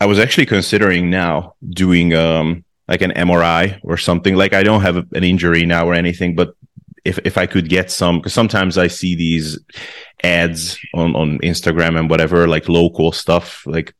i 0.00 0.06
was 0.06 0.18
actually 0.18 0.46
considering 0.46 1.10
now 1.10 1.54
doing 1.68 2.14
um 2.14 2.64
like 2.88 3.02
an 3.02 3.12
mri 3.12 3.78
or 3.84 3.96
something. 3.96 4.34
Like 4.34 4.52
i 4.52 4.62
don't 4.62 4.82
have 4.82 4.96
an 4.96 5.24
injury 5.24 5.64
now 5.66 5.86
or 5.86 5.94
anything 5.94 6.34
but 6.34 6.54
if 7.04 7.18
if 7.24 7.38
i 7.38 7.46
could 7.46 7.68
get 7.68 7.90
some 7.90 8.18
because 8.18 8.34
sometimes 8.34 8.76
i 8.76 8.86
see 8.86 9.14
these 9.14 9.58
ads 10.22 10.78
on 10.94 11.16
on 11.16 11.38
instagram 11.38 11.98
and 11.98 12.10
whatever 12.10 12.46
like 12.46 12.68
local 12.68 13.10
stuff 13.10 13.66
like 13.66 13.94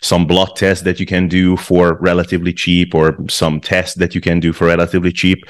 some 0.00 0.26
blood 0.26 0.54
test 0.56 0.84
that 0.84 1.00
you 1.00 1.06
can 1.06 1.28
do 1.28 1.56
for 1.56 1.94
relatively 2.00 2.52
cheap 2.52 2.94
or 2.94 3.16
some 3.28 3.60
test 3.60 3.98
that 3.98 4.14
you 4.14 4.20
can 4.20 4.40
do 4.40 4.52
for 4.52 4.66
relatively 4.66 5.12
cheap. 5.12 5.44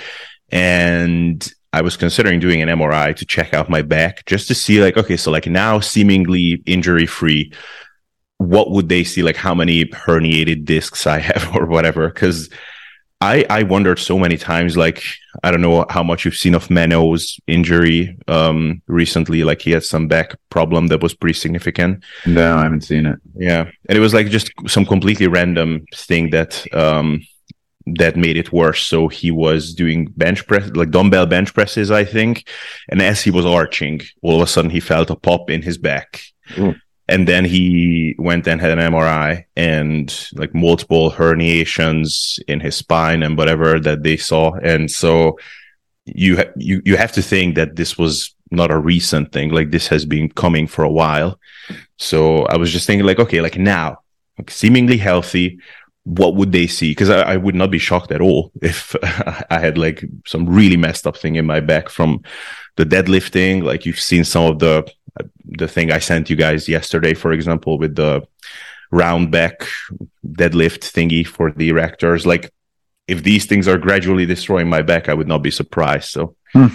And 0.50 1.46
I 1.72 1.82
was 1.82 1.96
considering 1.96 2.40
doing 2.40 2.62
an 2.62 2.68
MRI 2.68 3.14
to 3.16 3.26
check 3.26 3.52
out 3.52 3.68
my 3.68 3.82
back 3.82 4.24
just 4.26 4.48
to 4.48 4.54
see 4.54 4.80
like, 4.82 4.96
okay, 4.96 5.16
so 5.16 5.30
like 5.30 5.46
now 5.46 5.80
seemingly 5.80 6.62
injury 6.66 7.06
free, 7.06 7.52
what 8.38 8.70
would 8.70 8.88
they 8.88 9.04
see? 9.04 9.22
Like 9.22 9.36
how 9.36 9.54
many 9.54 9.84
herniated 9.86 10.64
discs 10.64 11.06
I 11.06 11.18
have 11.18 11.50
or 11.54 11.66
whatever. 11.66 12.10
Cause 12.10 12.50
I, 13.20 13.46
I 13.48 13.62
wondered 13.62 13.98
so 13.98 14.18
many 14.18 14.36
times, 14.36 14.76
like, 14.76 15.02
I 15.42 15.50
don't 15.50 15.62
know 15.62 15.86
how 15.88 16.02
much 16.02 16.24
you've 16.24 16.36
seen 16.36 16.54
of 16.54 16.68
Mano's 16.70 17.40
injury 17.46 18.16
um, 18.28 18.82
recently. 18.88 19.42
Like 19.42 19.62
he 19.62 19.70
had 19.70 19.84
some 19.84 20.06
back 20.06 20.36
problem 20.50 20.88
that 20.88 21.02
was 21.02 21.14
pretty 21.14 21.38
significant. 21.38 22.04
No, 22.26 22.56
I 22.56 22.64
haven't 22.64 22.82
seen 22.82 23.06
it. 23.06 23.18
Yeah. 23.34 23.70
And 23.88 23.96
it 23.96 24.00
was 24.00 24.12
like 24.12 24.28
just 24.28 24.50
some 24.66 24.84
completely 24.84 25.28
random 25.28 25.86
thing 25.94 26.28
that 26.30 26.66
um, 26.74 27.22
that 27.86 28.16
made 28.16 28.36
it 28.36 28.52
worse. 28.52 28.82
So 28.82 29.08
he 29.08 29.30
was 29.30 29.72
doing 29.72 30.12
bench 30.16 30.46
press, 30.46 30.68
like 30.74 30.90
dumbbell 30.90 31.26
bench 31.26 31.54
presses, 31.54 31.90
I 31.90 32.04
think. 32.04 32.48
And 32.90 33.00
as 33.00 33.22
he 33.22 33.30
was 33.30 33.46
arching, 33.46 34.02
all 34.22 34.36
of 34.36 34.42
a 34.42 34.46
sudden 34.46 34.70
he 34.70 34.80
felt 34.80 35.10
a 35.10 35.16
pop 35.16 35.48
in 35.48 35.62
his 35.62 35.78
back. 35.78 36.20
And 37.08 37.28
then 37.28 37.44
he 37.44 38.16
went 38.18 38.48
and 38.48 38.60
had 38.60 38.76
an 38.76 38.92
MRI 38.92 39.44
and 39.56 40.28
like 40.34 40.54
multiple 40.54 41.10
herniations 41.10 42.40
in 42.48 42.60
his 42.60 42.76
spine 42.76 43.22
and 43.22 43.38
whatever 43.38 43.78
that 43.78 44.02
they 44.02 44.16
saw. 44.16 44.54
And 44.54 44.90
so 44.90 45.38
you, 46.04 46.38
ha- 46.38 46.52
you, 46.56 46.82
you 46.84 46.96
have 46.96 47.12
to 47.12 47.22
think 47.22 47.54
that 47.54 47.76
this 47.76 47.96
was 47.96 48.34
not 48.50 48.70
a 48.70 48.78
recent 48.78 49.32
thing. 49.32 49.50
Like 49.50 49.70
this 49.70 49.86
has 49.88 50.04
been 50.04 50.30
coming 50.30 50.66
for 50.66 50.82
a 50.84 50.90
while. 50.90 51.38
So 51.98 52.44
I 52.46 52.56
was 52.56 52.72
just 52.72 52.86
thinking 52.86 53.06
like, 53.06 53.20
okay, 53.20 53.40
like 53.40 53.58
now, 53.58 53.98
like 54.38 54.50
seemingly 54.50 54.98
healthy, 54.98 55.58
what 56.04 56.36
would 56.36 56.52
they 56.52 56.66
see? 56.66 56.90
Because 56.90 57.10
I, 57.10 57.22
I, 57.22 57.36
would 57.36 57.56
not 57.56 57.70
be 57.70 57.78
shocked 57.78 58.12
at 58.12 58.20
all 58.20 58.52
if 58.62 58.94
I 59.50 59.58
had 59.58 59.76
like 59.78 60.04
some 60.24 60.48
really 60.48 60.76
messed 60.76 61.06
up 61.06 61.16
thing 61.16 61.36
in 61.36 61.46
my 61.46 61.60
back 61.60 61.88
from 61.88 62.22
the 62.76 62.84
deadlifting. 62.84 63.62
Like 63.62 63.84
you've 63.86 64.00
seen 64.00 64.24
some 64.24 64.44
of 64.44 64.58
the 64.58 64.90
the 65.44 65.68
thing 65.68 65.90
I 65.90 65.98
sent 65.98 66.30
you 66.30 66.36
guys 66.36 66.68
yesterday, 66.68 67.14
for 67.14 67.32
example, 67.32 67.78
with 67.78 67.94
the 67.94 68.26
round 68.90 69.30
back 69.30 69.66
deadlift 70.26 70.90
thingy 70.92 71.26
for 71.26 71.50
the 71.50 71.70
erectors. 71.70 72.26
Like 72.26 72.50
if 73.08 73.22
these 73.22 73.46
things 73.46 73.68
are 73.68 73.78
gradually 73.78 74.26
destroying 74.26 74.68
my 74.68 74.82
back, 74.82 75.08
I 75.08 75.14
would 75.14 75.28
not 75.28 75.42
be 75.42 75.50
surprised. 75.50 76.10
So. 76.10 76.36
Hmm. 76.52 76.68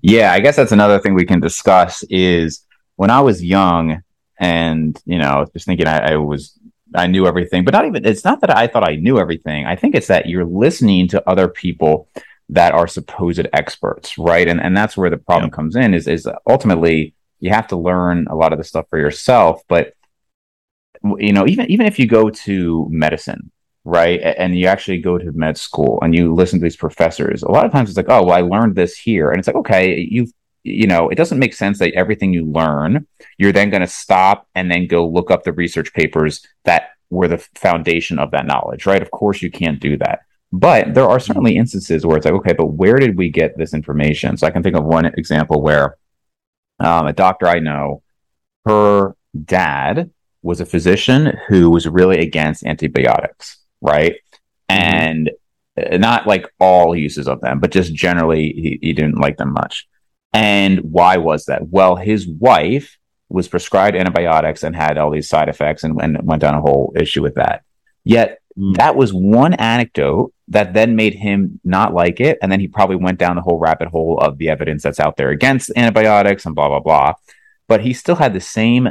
Yeah, 0.00 0.32
I 0.32 0.40
guess 0.40 0.56
that's 0.56 0.72
another 0.72 1.00
thing 1.00 1.14
we 1.14 1.26
can 1.26 1.40
discuss 1.40 2.04
is 2.04 2.64
when 2.96 3.10
I 3.10 3.20
was 3.20 3.42
young 3.42 4.02
and, 4.38 5.00
you 5.06 5.18
know, 5.18 5.44
just 5.52 5.66
thinking 5.66 5.88
I, 5.88 6.12
I 6.12 6.16
was 6.16 6.58
I 6.94 7.06
knew 7.06 7.26
everything, 7.26 7.64
but 7.64 7.74
not 7.74 7.84
even 7.84 8.04
it's 8.04 8.24
not 8.24 8.40
that 8.40 8.56
I 8.56 8.66
thought 8.66 8.88
I 8.88 8.96
knew 8.96 9.18
everything. 9.18 9.66
I 9.66 9.76
think 9.76 9.94
it's 9.94 10.06
that 10.06 10.26
you're 10.26 10.44
listening 10.44 11.08
to 11.08 11.28
other 11.28 11.48
people 11.48 12.08
that 12.50 12.72
are 12.72 12.86
supposed 12.86 13.46
experts, 13.52 14.16
right? 14.16 14.48
And 14.48 14.60
and 14.60 14.76
that's 14.76 14.96
where 14.96 15.10
the 15.10 15.18
problem 15.18 15.50
yeah. 15.50 15.56
comes 15.56 15.76
in 15.76 15.94
is 15.94 16.06
is 16.06 16.28
ultimately 16.46 17.14
you 17.40 17.50
have 17.50 17.68
to 17.68 17.76
learn 17.76 18.26
a 18.28 18.34
lot 18.34 18.52
of 18.52 18.58
the 18.58 18.64
stuff 18.64 18.86
for 18.90 18.98
yourself, 18.98 19.62
but 19.68 19.94
you 21.18 21.32
know, 21.32 21.46
even 21.46 21.70
even 21.70 21.86
if 21.86 21.98
you 21.98 22.06
go 22.06 22.30
to 22.30 22.86
medicine, 22.90 23.50
right, 23.84 24.20
and 24.20 24.58
you 24.58 24.66
actually 24.66 24.98
go 24.98 25.18
to 25.18 25.32
med 25.32 25.56
school 25.56 25.98
and 26.02 26.14
you 26.14 26.34
listen 26.34 26.58
to 26.58 26.62
these 26.62 26.76
professors, 26.76 27.42
a 27.42 27.50
lot 27.50 27.66
of 27.66 27.72
times 27.72 27.88
it's 27.88 27.96
like, 27.96 28.08
oh, 28.08 28.24
well, 28.24 28.36
I 28.36 28.40
learned 28.40 28.74
this 28.74 28.96
here, 28.96 29.30
and 29.30 29.38
it's 29.38 29.46
like, 29.46 29.56
okay, 29.56 30.06
you've 30.10 30.32
you 30.64 30.86
know, 30.86 31.08
it 31.08 31.14
doesn't 31.14 31.38
make 31.38 31.54
sense 31.54 31.78
that 31.78 31.94
everything 31.94 32.32
you 32.32 32.44
learn, 32.44 33.06
you're 33.38 33.52
then 33.52 33.70
going 33.70 33.80
to 33.80 33.86
stop 33.86 34.46
and 34.54 34.70
then 34.70 34.86
go 34.86 35.08
look 35.08 35.30
up 35.30 35.44
the 35.44 35.52
research 35.52 35.92
papers 35.94 36.46
that 36.64 36.90
were 37.10 37.28
the 37.28 37.38
foundation 37.54 38.18
of 38.18 38.30
that 38.32 38.46
knowledge, 38.46 38.86
right? 38.86 39.00
Of 39.00 39.10
course, 39.10 39.40
you 39.40 39.50
can't 39.50 39.80
do 39.80 39.96
that. 39.98 40.20
But 40.52 40.94
there 40.94 41.08
are 41.08 41.20
certainly 41.20 41.56
instances 41.56 42.04
where 42.04 42.16
it's 42.16 42.24
like, 42.24 42.34
okay, 42.34 42.52
but 42.54 42.66
where 42.66 42.96
did 42.96 43.16
we 43.16 43.30
get 43.30 43.56
this 43.56 43.74
information? 43.74 44.36
So 44.36 44.46
I 44.46 44.50
can 44.50 44.62
think 44.62 44.76
of 44.76 44.84
one 44.84 45.06
example 45.06 45.62
where 45.62 45.96
um, 46.78 47.06
a 47.06 47.12
doctor 47.12 47.46
I 47.46 47.58
know, 47.58 48.02
her 48.66 49.16
dad 49.44 50.10
was 50.42 50.60
a 50.60 50.66
physician 50.66 51.36
who 51.48 51.70
was 51.70 51.86
really 51.86 52.18
against 52.20 52.64
antibiotics, 52.64 53.58
right? 53.80 54.14
Mm-hmm. 54.70 54.74
And 54.84 55.30
uh, 55.76 55.96
not 55.96 56.26
like 56.26 56.46
all 56.58 56.94
uses 56.94 57.28
of 57.28 57.40
them, 57.40 57.60
but 57.60 57.70
just 57.70 57.94
generally, 57.94 58.52
he, 58.52 58.78
he 58.80 58.92
didn't 58.92 59.20
like 59.20 59.36
them 59.36 59.52
much. 59.52 59.88
And 60.32 60.80
why 60.80 61.16
was 61.16 61.46
that? 61.46 61.68
Well, 61.68 61.96
his 61.96 62.26
wife 62.26 62.98
was 63.28 63.48
prescribed 63.48 63.96
antibiotics 63.96 64.62
and 64.62 64.74
had 64.74 64.98
all 64.98 65.10
these 65.10 65.28
side 65.28 65.48
effects 65.48 65.84
and, 65.84 66.00
and 66.00 66.18
went 66.22 66.42
down 66.42 66.54
a 66.54 66.60
whole 66.60 66.92
issue 66.96 67.22
with 67.22 67.34
that. 67.34 67.62
Yet. 68.04 68.40
That 68.74 68.96
was 68.96 69.12
one 69.12 69.54
anecdote 69.54 70.32
that 70.48 70.74
then 70.74 70.96
made 70.96 71.14
him 71.14 71.60
not 71.62 71.94
like 71.94 72.20
it. 72.20 72.38
And 72.42 72.50
then 72.50 72.58
he 72.58 72.66
probably 72.66 72.96
went 72.96 73.18
down 73.18 73.36
the 73.36 73.42
whole 73.42 73.58
rabbit 73.58 73.88
hole 73.88 74.18
of 74.18 74.38
the 74.38 74.48
evidence 74.48 74.82
that's 74.82 74.98
out 74.98 75.16
there 75.16 75.30
against 75.30 75.70
antibiotics 75.76 76.44
and 76.44 76.54
blah, 76.54 76.68
blah, 76.68 76.80
blah. 76.80 77.14
But 77.68 77.82
he 77.82 77.92
still 77.92 78.16
had 78.16 78.32
the 78.32 78.40
same, 78.40 78.88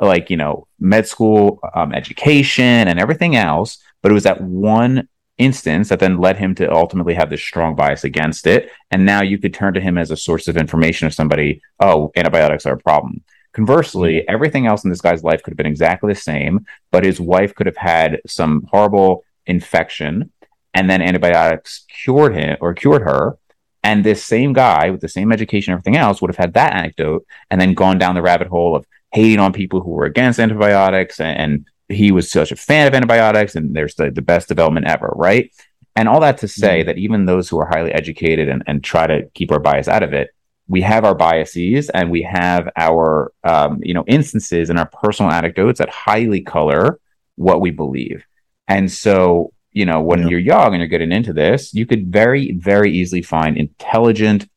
like, 0.00 0.30
you 0.30 0.36
know, 0.36 0.66
med 0.78 1.08
school 1.08 1.58
um, 1.74 1.92
education 1.92 2.64
and 2.64 3.00
everything 3.00 3.34
else. 3.34 3.78
But 4.02 4.12
it 4.12 4.14
was 4.14 4.24
that 4.24 4.42
one 4.42 5.08
instance 5.38 5.88
that 5.88 5.98
then 5.98 6.18
led 6.18 6.36
him 6.36 6.54
to 6.54 6.70
ultimately 6.70 7.14
have 7.14 7.30
this 7.30 7.42
strong 7.42 7.74
bias 7.74 8.04
against 8.04 8.46
it. 8.46 8.70
And 8.90 9.04
now 9.04 9.22
you 9.22 9.38
could 9.38 9.54
turn 9.54 9.74
to 9.74 9.80
him 9.80 9.98
as 9.98 10.10
a 10.10 10.16
source 10.16 10.46
of 10.46 10.56
information 10.56 11.06
of 11.06 11.14
somebody, 11.14 11.62
oh, 11.80 12.12
antibiotics 12.14 12.66
are 12.66 12.74
a 12.74 12.78
problem. 12.78 13.24
Conversely, 13.52 14.28
everything 14.28 14.66
else 14.66 14.84
in 14.84 14.90
this 14.90 15.00
guy's 15.00 15.24
life 15.24 15.42
could 15.42 15.50
have 15.50 15.56
been 15.56 15.66
exactly 15.66 16.12
the 16.12 16.20
same, 16.20 16.66
but 16.92 17.04
his 17.04 17.20
wife 17.20 17.54
could 17.54 17.66
have 17.66 17.76
had 17.76 18.20
some 18.26 18.66
horrible 18.70 19.24
infection 19.46 20.30
and 20.74 20.88
then 20.88 21.02
antibiotics 21.02 21.84
cured 21.88 22.34
him 22.34 22.56
or 22.60 22.74
cured 22.74 23.02
her. 23.02 23.36
And 23.82 24.04
this 24.04 24.24
same 24.24 24.52
guy 24.52 24.90
with 24.90 25.00
the 25.00 25.08
same 25.08 25.32
education 25.32 25.72
and 25.72 25.78
everything 25.78 25.96
else 25.96 26.20
would 26.20 26.30
have 26.30 26.36
had 26.36 26.54
that 26.54 26.74
anecdote 26.74 27.26
and 27.50 27.60
then 27.60 27.74
gone 27.74 27.98
down 27.98 28.14
the 28.14 28.22
rabbit 28.22 28.48
hole 28.48 28.76
of 28.76 28.86
hating 29.12 29.40
on 29.40 29.52
people 29.52 29.80
who 29.80 29.90
were 29.90 30.04
against 30.04 30.38
antibiotics 30.38 31.18
and, 31.18 31.38
and 31.38 31.66
he 31.88 32.12
was 32.12 32.30
such 32.30 32.52
a 32.52 32.56
fan 32.56 32.86
of 32.86 32.94
antibiotics 32.94 33.56
and 33.56 33.74
there's 33.74 33.94
the, 33.96 34.10
the 34.10 34.22
best 34.22 34.48
development 34.48 34.86
ever, 34.86 35.12
right? 35.16 35.50
And 35.96 36.08
all 36.08 36.20
that 36.20 36.38
to 36.38 36.48
say 36.48 36.80
mm-hmm. 36.80 36.86
that 36.86 36.98
even 36.98 37.24
those 37.24 37.48
who 37.48 37.58
are 37.58 37.66
highly 37.66 37.92
educated 37.92 38.48
and, 38.48 38.62
and 38.66 38.84
try 38.84 39.06
to 39.06 39.28
keep 39.34 39.50
our 39.50 39.58
bias 39.58 39.88
out 39.88 40.02
of 40.04 40.12
it, 40.12 40.30
we 40.70 40.82
have 40.82 41.04
our 41.04 41.16
biases 41.16 41.90
and 41.90 42.12
we 42.12 42.22
have 42.22 42.70
our 42.76 43.32
um, 43.42 43.80
you 43.82 43.92
know 43.92 44.04
instances 44.06 44.70
and 44.70 44.78
our 44.78 44.86
personal 44.86 45.32
anecdotes 45.32 45.80
that 45.80 45.90
highly 45.90 46.40
color 46.40 47.00
what 47.34 47.60
we 47.60 47.70
believe. 47.70 48.24
And 48.68 48.90
so, 48.90 49.52
you 49.72 49.84
know, 49.84 50.00
when 50.00 50.20
yeah. 50.20 50.28
you're 50.28 50.38
young 50.38 50.68
and 50.72 50.78
you're 50.78 50.86
getting 50.86 51.10
into 51.10 51.32
this, 51.32 51.74
you 51.74 51.86
could 51.86 52.06
very, 52.06 52.52
very 52.52 52.92
easily 52.92 53.22
find 53.22 53.56
intelligent, 53.56 54.48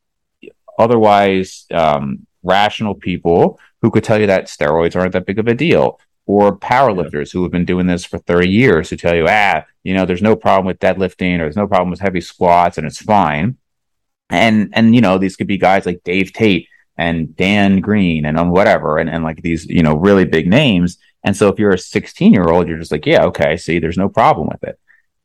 otherwise 0.78 1.66
um, 1.72 2.26
rational 2.44 2.94
people 2.94 3.58
who 3.82 3.90
could 3.90 4.04
tell 4.04 4.20
you 4.20 4.28
that 4.28 4.46
steroids 4.46 4.94
aren't 4.94 5.14
that 5.14 5.26
big 5.26 5.40
of 5.40 5.48
a 5.48 5.54
deal 5.54 5.98
or 6.26 6.56
powerlifters 6.56 7.28
yeah. 7.28 7.32
who 7.32 7.42
have 7.42 7.52
been 7.52 7.64
doing 7.64 7.86
this 7.86 8.04
for 8.04 8.18
30 8.18 8.48
years 8.48 8.88
who 8.88 8.96
tell 8.96 9.16
you, 9.16 9.26
ah, 9.28 9.64
you 9.82 9.94
know, 9.94 10.06
there's 10.06 10.22
no 10.22 10.36
problem 10.36 10.66
with 10.66 10.78
deadlifting 10.78 11.36
or 11.36 11.38
there's 11.38 11.56
no 11.56 11.66
problem 11.66 11.90
with 11.90 12.00
heavy 12.00 12.20
squats 12.20 12.78
and 12.78 12.86
it's 12.86 13.02
fine. 13.02 13.56
And, 14.30 14.70
and, 14.72 14.94
you 14.94 15.00
know, 15.00 15.18
these 15.18 15.36
could 15.36 15.46
be 15.46 15.58
guys 15.58 15.86
like 15.86 16.02
Dave 16.04 16.32
Tate 16.32 16.68
and 16.96 17.36
Dan 17.36 17.80
Green 17.80 18.24
and 18.24 18.38
on 18.38 18.50
whatever, 18.50 18.98
and, 18.98 19.10
and 19.10 19.24
like 19.24 19.42
these, 19.42 19.66
you 19.66 19.82
know, 19.82 19.94
really 19.94 20.24
big 20.24 20.48
names. 20.48 20.98
And 21.22 21.36
so 21.36 21.48
if 21.48 21.58
you're 21.58 21.72
a 21.72 21.78
16 21.78 22.32
year 22.32 22.44
old, 22.44 22.68
you're 22.68 22.78
just 22.78 22.92
like, 22.92 23.06
yeah, 23.06 23.24
okay, 23.24 23.56
see, 23.56 23.78
there's 23.78 23.98
no 23.98 24.08
problem 24.08 24.48
with 24.48 24.62
it. 24.64 24.78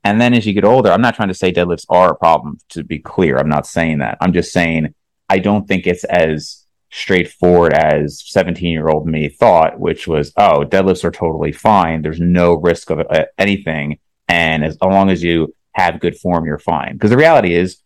And 0.04 0.20
then 0.20 0.34
as 0.34 0.46
you 0.46 0.54
get 0.54 0.64
older, 0.64 0.92
I'm 0.92 1.02
not 1.02 1.16
trying 1.16 1.28
to 1.28 1.34
say 1.34 1.52
deadlifts 1.52 1.86
are 1.90 2.12
a 2.12 2.16
problem 2.16 2.60
to 2.70 2.84
be 2.84 3.00
clear. 3.00 3.38
I'm 3.38 3.50
not 3.50 3.68
saying 3.68 4.00
that. 4.00 4.18
I'm 4.22 4.34
just 4.34 4.52
saying 4.52 4.94
I 5.28 5.40
don't 5.40 5.68
think 5.68 5.86
it's 5.86 6.06
as 6.06 6.66
straightforward 6.92 7.74
as 7.74 8.24
17 8.26 8.72
year 8.72 8.88
old 8.88 9.06
me 9.06 9.30
thought, 9.30 9.80
which 9.80 10.08
was, 10.08 10.32
oh, 10.38 10.64
deadlifts 10.66 11.04
are 11.04 11.12
totally 11.12 11.52
fine. 11.52 12.02
There's 12.02 12.20
no 12.20 12.56
risk 12.56 12.90
of 12.90 13.00
uh, 13.00 13.26
anything. 13.38 14.00
And 14.28 14.64
as 14.64 14.78
long 14.82 15.10
as 15.10 15.22
you 15.22 15.54
have 15.74 16.00
good 16.00 16.18
form, 16.18 16.46
you're 16.46 16.60
fine. 16.60 16.94
Because 16.94 17.12
the 17.12 17.18
reality 17.18 17.54
is, 17.54 17.78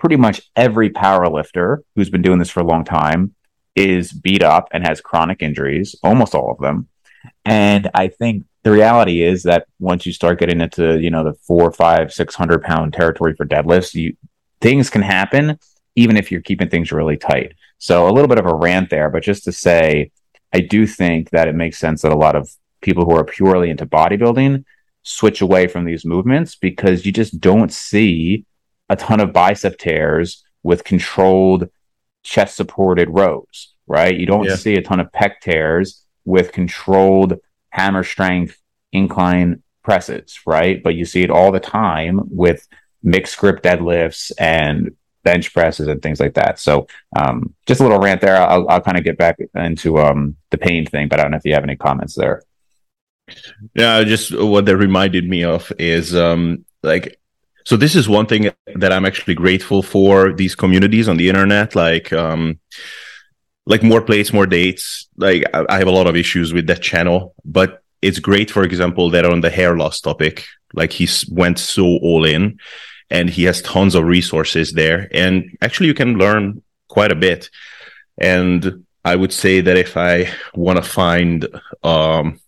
pretty 0.00 0.16
much 0.16 0.40
every 0.56 0.90
power 0.90 1.28
lifter 1.28 1.84
who's 1.94 2.10
been 2.10 2.22
doing 2.22 2.38
this 2.38 2.50
for 2.50 2.60
a 2.60 2.66
long 2.66 2.84
time 2.84 3.34
is 3.76 4.12
beat 4.12 4.42
up 4.42 4.68
and 4.72 4.84
has 4.84 5.00
chronic 5.00 5.42
injuries, 5.42 5.94
almost 6.02 6.34
all 6.34 6.50
of 6.50 6.58
them. 6.58 6.88
And 7.44 7.88
I 7.94 8.08
think 8.08 8.44
the 8.62 8.72
reality 8.72 9.22
is 9.22 9.44
that 9.44 9.66
once 9.78 10.04
you 10.04 10.12
start 10.12 10.40
getting 10.40 10.60
into, 10.60 10.98
you 10.98 11.10
know, 11.10 11.22
the 11.22 11.34
four, 11.34 11.70
five, 11.70 12.12
six 12.12 12.34
hundred 12.34 12.62
pound 12.62 12.92
territory 12.94 13.34
for 13.36 13.46
deadlifts, 13.46 13.94
you 13.94 14.16
things 14.60 14.90
can 14.90 15.02
happen 15.02 15.58
even 15.96 16.16
if 16.16 16.30
you're 16.30 16.40
keeping 16.40 16.68
things 16.68 16.92
really 16.92 17.16
tight. 17.16 17.52
So 17.78 18.08
a 18.08 18.12
little 18.12 18.28
bit 18.28 18.38
of 18.38 18.46
a 18.46 18.54
rant 18.54 18.90
there, 18.90 19.10
but 19.10 19.22
just 19.22 19.44
to 19.44 19.52
say, 19.52 20.10
I 20.52 20.60
do 20.60 20.86
think 20.86 21.30
that 21.30 21.48
it 21.48 21.54
makes 21.54 21.78
sense 21.78 22.02
that 22.02 22.12
a 22.12 22.16
lot 22.16 22.36
of 22.36 22.50
people 22.80 23.04
who 23.04 23.16
are 23.16 23.24
purely 23.24 23.70
into 23.70 23.86
bodybuilding 23.86 24.64
switch 25.02 25.40
away 25.40 25.66
from 25.66 25.84
these 25.84 26.04
movements 26.04 26.54
because 26.54 27.06
you 27.06 27.12
just 27.12 27.40
don't 27.40 27.72
see 27.72 28.44
a 28.90 28.96
ton 28.96 29.20
of 29.20 29.32
bicep 29.32 29.78
tears 29.78 30.44
with 30.62 30.84
controlled 30.84 31.70
chest 32.22 32.56
supported 32.56 33.08
rows, 33.08 33.72
right? 33.86 34.14
You 34.14 34.26
don't 34.26 34.44
yeah. 34.44 34.56
see 34.56 34.74
a 34.74 34.82
ton 34.82 35.00
of 35.00 35.10
pec 35.12 35.40
tears 35.40 36.04
with 36.24 36.52
controlled 36.52 37.38
hammer 37.70 38.02
strength 38.02 38.60
incline 38.92 39.62
presses, 39.82 40.40
right? 40.44 40.82
But 40.82 40.96
you 40.96 41.04
see 41.04 41.22
it 41.22 41.30
all 41.30 41.52
the 41.52 41.60
time 41.60 42.20
with 42.24 42.66
mixed 43.02 43.38
grip 43.38 43.62
deadlifts 43.62 44.32
and 44.38 44.94
bench 45.22 45.54
presses 45.54 45.86
and 45.86 46.02
things 46.02 46.18
like 46.18 46.34
that. 46.34 46.58
So 46.58 46.88
um, 47.16 47.54
just 47.66 47.80
a 47.80 47.84
little 47.84 48.00
rant 48.00 48.20
there. 48.20 48.36
I'll, 48.36 48.68
I'll 48.68 48.80
kind 48.80 48.98
of 48.98 49.04
get 49.04 49.16
back 49.16 49.38
into 49.54 49.98
um, 49.98 50.36
the 50.50 50.58
pain 50.58 50.84
thing, 50.84 51.08
but 51.08 51.20
I 51.20 51.22
don't 51.22 51.30
know 51.30 51.36
if 51.36 51.44
you 51.44 51.54
have 51.54 51.62
any 51.62 51.76
comments 51.76 52.16
there. 52.16 52.42
Yeah, 53.74 54.02
just 54.02 54.36
what 54.36 54.66
that 54.66 54.76
reminded 54.76 55.28
me 55.28 55.44
of 55.44 55.72
is 55.78 56.16
um, 56.16 56.64
like 56.82 57.20
so 57.64 57.76
this 57.76 57.94
is 57.94 58.08
one 58.08 58.26
thing 58.26 58.50
that 58.74 58.92
I'm 58.92 59.04
actually 59.04 59.34
grateful 59.34 59.82
for 59.82 60.32
these 60.32 60.54
communities 60.54 61.08
on 61.08 61.16
the 61.16 61.28
internet, 61.28 61.74
like 61.74 62.12
um, 62.12 62.58
like 63.66 63.82
more 63.82 64.02
plates, 64.02 64.32
more 64.32 64.46
dates. 64.46 65.08
Like 65.16 65.44
I 65.54 65.78
have 65.78 65.88
a 65.88 65.92
lot 65.92 66.06
of 66.06 66.16
issues 66.16 66.52
with 66.52 66.66
that 66.66 66.82
channel, 66.82 67.34
but 67.44 67.82
it's 68.02 68.18
great, 68.18 68.50
for 68.50 68.62
example, 68.62 69.10
that 69.10 69.24
on 69.24 69.40
the 69.40 69.50
hair 69.50 69.76
loss 69.76 70.00
topic, 70.00 70.46
like 70.72 70.92
he 70.92 71.08
went 71.30 71.58
so 71.58 71.84
all 71.84 72.24
in 72.24 72.58
and 73.10 73.28
he 73.28 73.44
has 73.44 73.60
tons 73.62 73.94
of 73.94 74.04
resources 74.04 74.72
there. 74.72 75.08
And 75.12 75.56
actually, 75.60 75.88
you 75.88 75.94
can 75.94 76.16
learn 76.16 76.62
quite 76.88 77.12
a 77.12 77.16
bit. 77.16 77.50
And 78.18 78.86
I 79.04 79.16
would 79.16 79.32
say 79.32 79.60
that 79.60 79.76
if 79.76 79.96
I 79.96 80.30
want 80.54 80.76
to 80.76 80.82
find 80.82 81.46
um, 81.82 82.40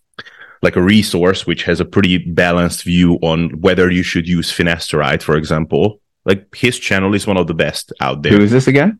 like 0.63 0.75
a 0.75 0.81
resource 0.81 1.45
which 1.45 1.63
has 1.63 1.79
a 1.79 1.85
pretty 1.85 2.17
balanced 2.17 2.83
view 2.83 3.19
on 3.21 3.49
whether 3.61 3.91
you 3.91 4.01
should 4.01 4.27
use 4.27 4.51
finasteride, 4.51 5.21
for 5.21 5.35
example, 5.35 5.99
like 6.25 6.55
his 6.55 6.79
channel 6.79 7.13
is 7.13 7.27
one 7.27 7.37
of 7.37 7.47
the 7.47 7.53
best 7.53 7.91
out 7.99 8.23
there. 8.23 8.31
Who 8.31 8.41
is 8.41 8.51
this 8.51 8.67
again? 8.67 8.99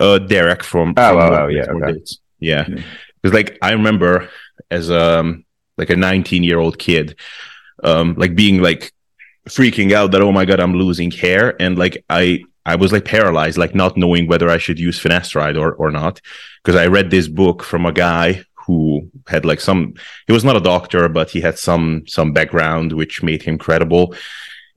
Uh, 0.00 0.18
Derek 0.18 0.62
from. 0.62 0.94
Oh, 0.96 1.08
from 1.08 1.18
oh, 1.18 1.36
oh 1.42 1.46
yeah, 1.48 1.64
okay. 1.64 2.00
yeah. 2.38 2.64
Because 2.66 3.34
like 3.34 3.58
I 3.60 3.72
remember 3.72 4.30
as 4.70 4.90
um 4.90 5.44
like 5.76 5.90
a 5.90 5.96
19 5.96 6.44
year 6.44 6.58
old 6.58 6.78
kid, 6.78 7.18
um, 7.82 8.14
like 8.16 8.34
being 8.34 8.62
like 8.62 8.94
freaking 9.48 9.92
out 9.92 10.10
that 10.12 10.22
oh 10.22 10.32
my 10.32 10.44
god 10.44 10.58
i'm 10.58 10.74
losing 10.74 11.10
hair 11.10 11.54
and 11.60 11.76
like 11.76 12.02
i 12.08 12.42
i 12.64 12.74
was 12.74 12.92
like 12.92 13.04
paralyzed 13.04 13.58
like 13.58 13.74
not 13.74 13.94
knowing 13.94 14.26
whether 14.26 14.48
i 14.48 14.56
should 14.56 14.78
use 14.78 14.98
finasteride 14.98 15.60
or 15.60 15.74
or 15.74 15.90
not 15.90 16.18
because 16.62 16.80
i 16.80 16.86
read 16.86 17.10
this 17.10 17.28
book 17.28 17.62
from 17.62 17.84
a 17.84 17.92
guy 17.92 18.42
who 18.66 19.10
had 19.26 19.44
like 19.44 19.60
some 19.60 19.94
he 20.26 20.32
was 20.32 20.44
not 20.44 20.56
a 20.56 20.60
doctor 20.60 21.08
but 21.08 21.30
he 21.30 21.40
had 21.40 21.58
some 21.58 22.04
some 22.06 22.32
background 22.32 22.92
which 22.92 23.22
made 23.22 23.42
him 23.42 23.58
credible. 23.58 24.14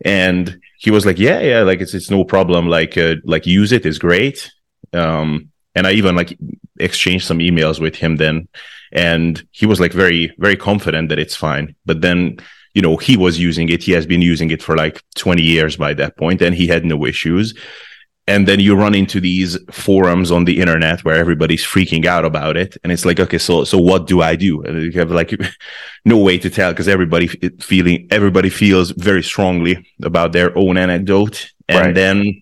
And 0.03 0.59
he 0.79 0.91
was 0.91 1.05
like 1.05 1.17
yeah 1.17 1.39
yeah 1.39 1.61
like 1.61 1.81
it's 1.81 1.93
it's 1.93 2.11
no 2.11 2.23
problem. 2.23 2.67
Like 2.67 2.97
uh, 2.97 3.15
like 3.23 3.45
use 3.45 3.71
it 3.71 3.85
is 3.85 3.99
great. 3.99 4.51
Um, 4.93 5.51
and 5.75 5.85
I 5.85 5.91
even 5.91 6.15
like 6.15 6.37
exchanged 6.79 7.25
some 7.25 7.39
emails 7.39 7.79
with 7.79 7.95
him 7.95 8.17
then, 8.17 8.47
and 8.91 9.45
he 9.51 9.65
was 9.65 9.79
like 9.79 9.93
very 9.93 10.33
very 10.39 10.55
confident 10.55 11.09
that 11.09 11.19
it's 11.19 11.35
fine. 11.35 11.75
But 11.85 12.01
then 12.01 12.37
you 12.73 12.81
know 12.81 12.97
he 12.97 13.15
was 13.17 13.39
using 13.39 13.69
it. 13.69 13.83
He 13.83 13.91
has 13.91 14.05
been 14.05 14.21
using 14.21 14.49
it 14.51 14.63
for 14.63 14.75
like 14.75 15.03
20 15.15 15.41
years 15.41 15.75
by 15.77 15.93
that 15.95 16.17
point, 16.17 16.41
and 16.41 16.55
he 16.55 16.67
had 16.67 16.85
no 16.85 17.05
issues 17.05 17.53
and 18.27 18.45
then 18.45 18.59
you 18.59 18.75
run 18.75 18.93
into 18.93 19.21
these 19.21 19.57
forums 19.71 20.31
on 20.31 20.43
the 20.43 20.59
internet 20.59 21.03
where 21.05 21.15
everybody's 21.15 21.63
freaking 21.63 22.05
out 22.05 22.25
about 22.25 22.57
it. 22.57 22.75
And 22.83 22.91
it's 22.91 23.05
like 23.05 23.19
okay 23.19 23.37
so 23.37 23.63
so 23.63 23.77
what 23.77 24.05
do 24.05 24.21
i 24.21 24.35
do? 24.35 24.61
And 24.63 24.81
you 24.81 24.99
have 24.99 25.11
like 25.11 25.33
no 26.05 26.17
way 26.17 26.37
to 26.37 26.49
tell 26.49 26.71
because 26.71 26.87
everybody 26.87 27.27
feeling 27.59 28.07
everybody 28.11 28.49
feels 28.49 28.91
very 28.91 29.23
strongly 29.23 29.87
about 30.03 30.33
their 30.33 30.55
own 30.57 30.77
anecdote. 30.77 31.51
And 31.69 31.85
right. 31.87 31.95
then 31.95 32.41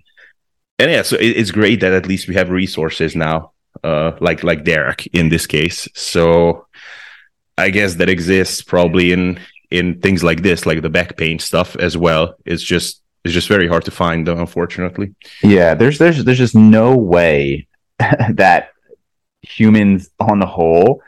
and 0.80 0.92
yeah 0.92 1.04
so 1.04 1.16
it, 1.18 1.38
it's 1.38 1.52
great 1.52 1.80
that 1.82 1.94
at 1.94 2.08
least 2.08 2.28
we 2.28 2.36
have 2.36 2.50
resources 2.50 3.16
now 3.16 3.52
uh 3.84 4.14
like 4.20 4.44
like 4.44 4.64
derek 4.64 5.08
in 5.08 5.30
this 5.30 5.46
case. 5.46 5.88
So 5.94 6.66
i 7.58 7.70
guess 7.70 7.96
that 7.96 8.10
exists 8.10 8.62
probably 8.62 9.12
in 9.12 9.40
in 9.70 10.00
things 10.02 10.24
like 10.24 10.42
this 10.42 10.66
like 10.66 10.82
the 10.82 10.90
back 10.90 11.16
pain 11.18 11.38
stuff 11.38 11.76
as 11.76 11.96
well. 11.96 12.36
It's 12.46 12.64
just 12.64 13.02
is 13.26 13.34
just 13.34 13.48
very 13.48 13.68
hard 13.68 13.84
to 13.86 13.92
find, 13.92 14.28
unfortunately. 14.28 15.16
Yeah, 15.44 15.74
there's 15.74 15.98
there's 15.98 16.24
there's 16.24 16.38
just 16.38 16.56
no 16.56 16.96
way 16.96 17.68
that 18.34 18.70
humans 19.42 20.10
on 20.20 20.40
the 20.40 20.46
whole 20.46 21.02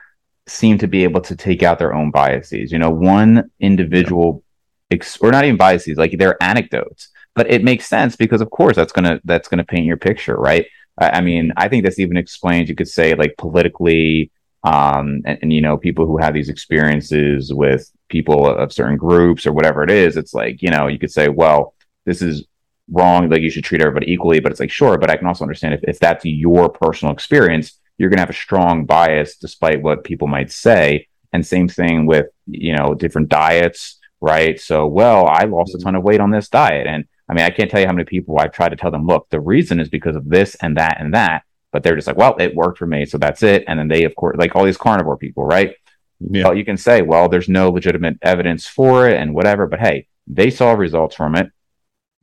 seem 0.48 0.78
to 0.78 0.88
be 0.88 1.04
able 1.04 1.22
to 1.22 1.36
take 1.36 1.64
out 1.64 1.80
their 1.80 1.94
own 1.94 2.12
biases. 2.12 2.72
You 2.72 2.80
know, 2.80 2.90
one 2.90 3.50
individual 3.60 4.44
ex- 4.92 5.18
or 5.18 5.32
not 5.32 5.46
even 5.46 5.58
biases, 5.58 5.98
like 5.98 6.18
they're 6.18 6.42
anecdotes. 6.42 7.10
But 7.36 7.52
it 7.52 7.64
makes 7.64 7.88
sense 7.88 8.16
because 8.16 8.42
of 8.42 8.50
course 8.50 8.76
that's 8.76 8.92
gonna 8.92 9.22
that's 9.24 9.48
gonna 9.48 9.64
paint 9.64 9.86
your 9.86 9.98
picture, 9.98 10.36
right? 10.36 10.66
I, 10.98 11.10
I 11.10 11.22
mean, 11.22 11.54
I 11.56 11.68
think 11.68 11.84
that's 11.84 12.00
even 12.00 12.18
explains, 12.18 12.68
you 12.68 12.76
could 12.76 12.88
say, 12.88 13.14
like 13.14 13.36
politically, 13.38 14.32
um, 14.64 15.22
and, 15.26 15.38
and, 15.42 15.54
you 15.54 15.62
know 15.62 15.78
people 15.78 16.06
who 16.06 16.18
have 16.18 16.34
these 16.34 16.50
experiences 16.50 17.54
with 17.54 17.92
people 18.10 18.48
of 18.48 18.74
certain 18.74 18.98
groups 18.98 19.46
or 19.46 19.54
whatever 19.54 19.84
it 19.84 19.92
is 19.92 20.18
it's 20.18 20.34
like 20.34 20.62
you 20.62 20.70
know 20.70 20.88
you 20.88 20.98
could 20.98 21.12
say 21.12 21.30
well 21.30 21.74
this 22.08 22.22
is 22.22 22.48
wrong. 22.90 23.30
Like 23.30 23.42
you 23.42 23.52
should 23.52 23.66
treat 23.66 23.82
everybody 23.82 24.12
equally. 24.12 24.40
But 24.40 24.52
it's 24.52 24.62
like, 24.62 24.72
sure, 24.72 24.98
but 24.98 25.12
I 25.12 25.18
can 25.18 25.28
also 25.28 25.44
understand 25.44 25.76
if, 25.76 25.84
if 25.84 26.00
that's 26.00 26.26
your 26.26 26.70
personal 26.70 27.14
experience, 27.14 27.78
you're 27.98 28.10
going 28.10 28.18
to 28.18 28.22
have 28.22 28.30
a 28.30 28.34
strong 28.34 28.86
bias 28.86 29.38
despite 29.38 29.82
what 29.82 30.04
people 30.04 30.28
might 30.28 30.52
say. 30.52 31.08
And 31.34 31.46
same 31.46 31.68
thing 31.68 32.06
with, 32.06 32.28
you 32.48 32.76
know, 32.76 32.96
different 32.96 33.30
diets, 33.30 34.00
right? 34.22 34.60
So, 34.60 34.88
well, 34.88 35.28
I 35.28 35.44
lost 35.44 35.74
a 35.74 35.78
mm-hmm. 35.78 35.84
ton 35.84 35.96
of 35.96 36.04
weight 36.04 36.22
on 36.22 36.32
this 36.32 36.48
diet. 36.48 36.88
And 36.88 37.06
I 37.28 37.34
mean, 37.34 37.44
I 37.44 37.50
can't 37.50 37.70
tell 37.70 37.82
you 37.82 37.86
how 37.86 37.94
many 37.94 38.06
people 38.06 38.40
I've 38.40 38.54
tried 38.54 38.70
to 38.70 38.78
tell 38.78 38.92
them, 38.92 39.06
look, 39.06 39.28
the 39.30 39.42
reason 39.42 39.80
is 39.82 39.90
because 39.90 40.16
of 40.16 40.30
this 40.30 40.56
and 40.56 40.78
that 40.78 41.02
and 41.02 41.14
that. 41.14 41.44
But 41.74 41.84
they're 41.84 41.96
just 41.96 42.08
like, 42.08 42.18
well, 42.18 42.38
it 42.40 42.56
worked 42.56 42.78
for 42.78 42.88
me. 42.88 43.06
So 43.06 43.18
that's 43.18 43.44
it. 43.44 43.66
And 43.68 43.78
then 43.78 43.90
they, 43.90 44.06
of 44.06 44.16
course, 44.16 44.38
like 44.38 44.56
all 44.56 44.64
these 44.64 44.78
carnivore 44.78 45.18
people, 45.18 45.44
right? 45.44 45.76
Yeah. 46.22 46.46
Well, 46.46 46.56
you 46.56 46.64
can 46.64 46.78
say, 46.78 47.02
well, 47.02 47.28
there's 47.28 47.50
no 47.50 47.70
legitimate 47.70 48.18
evidence 48.22 48.66
for 48.66 49.10
it 49.10 49.18
and 49.18 49.36
whatever. 49.36 49.68
But 49.68 49.82
hey, 49.82 50.08
they 50.26 50.50
saw 50.50 50.72
results 50.72 51.16
from 51.16 51.36
it 51.36 51.52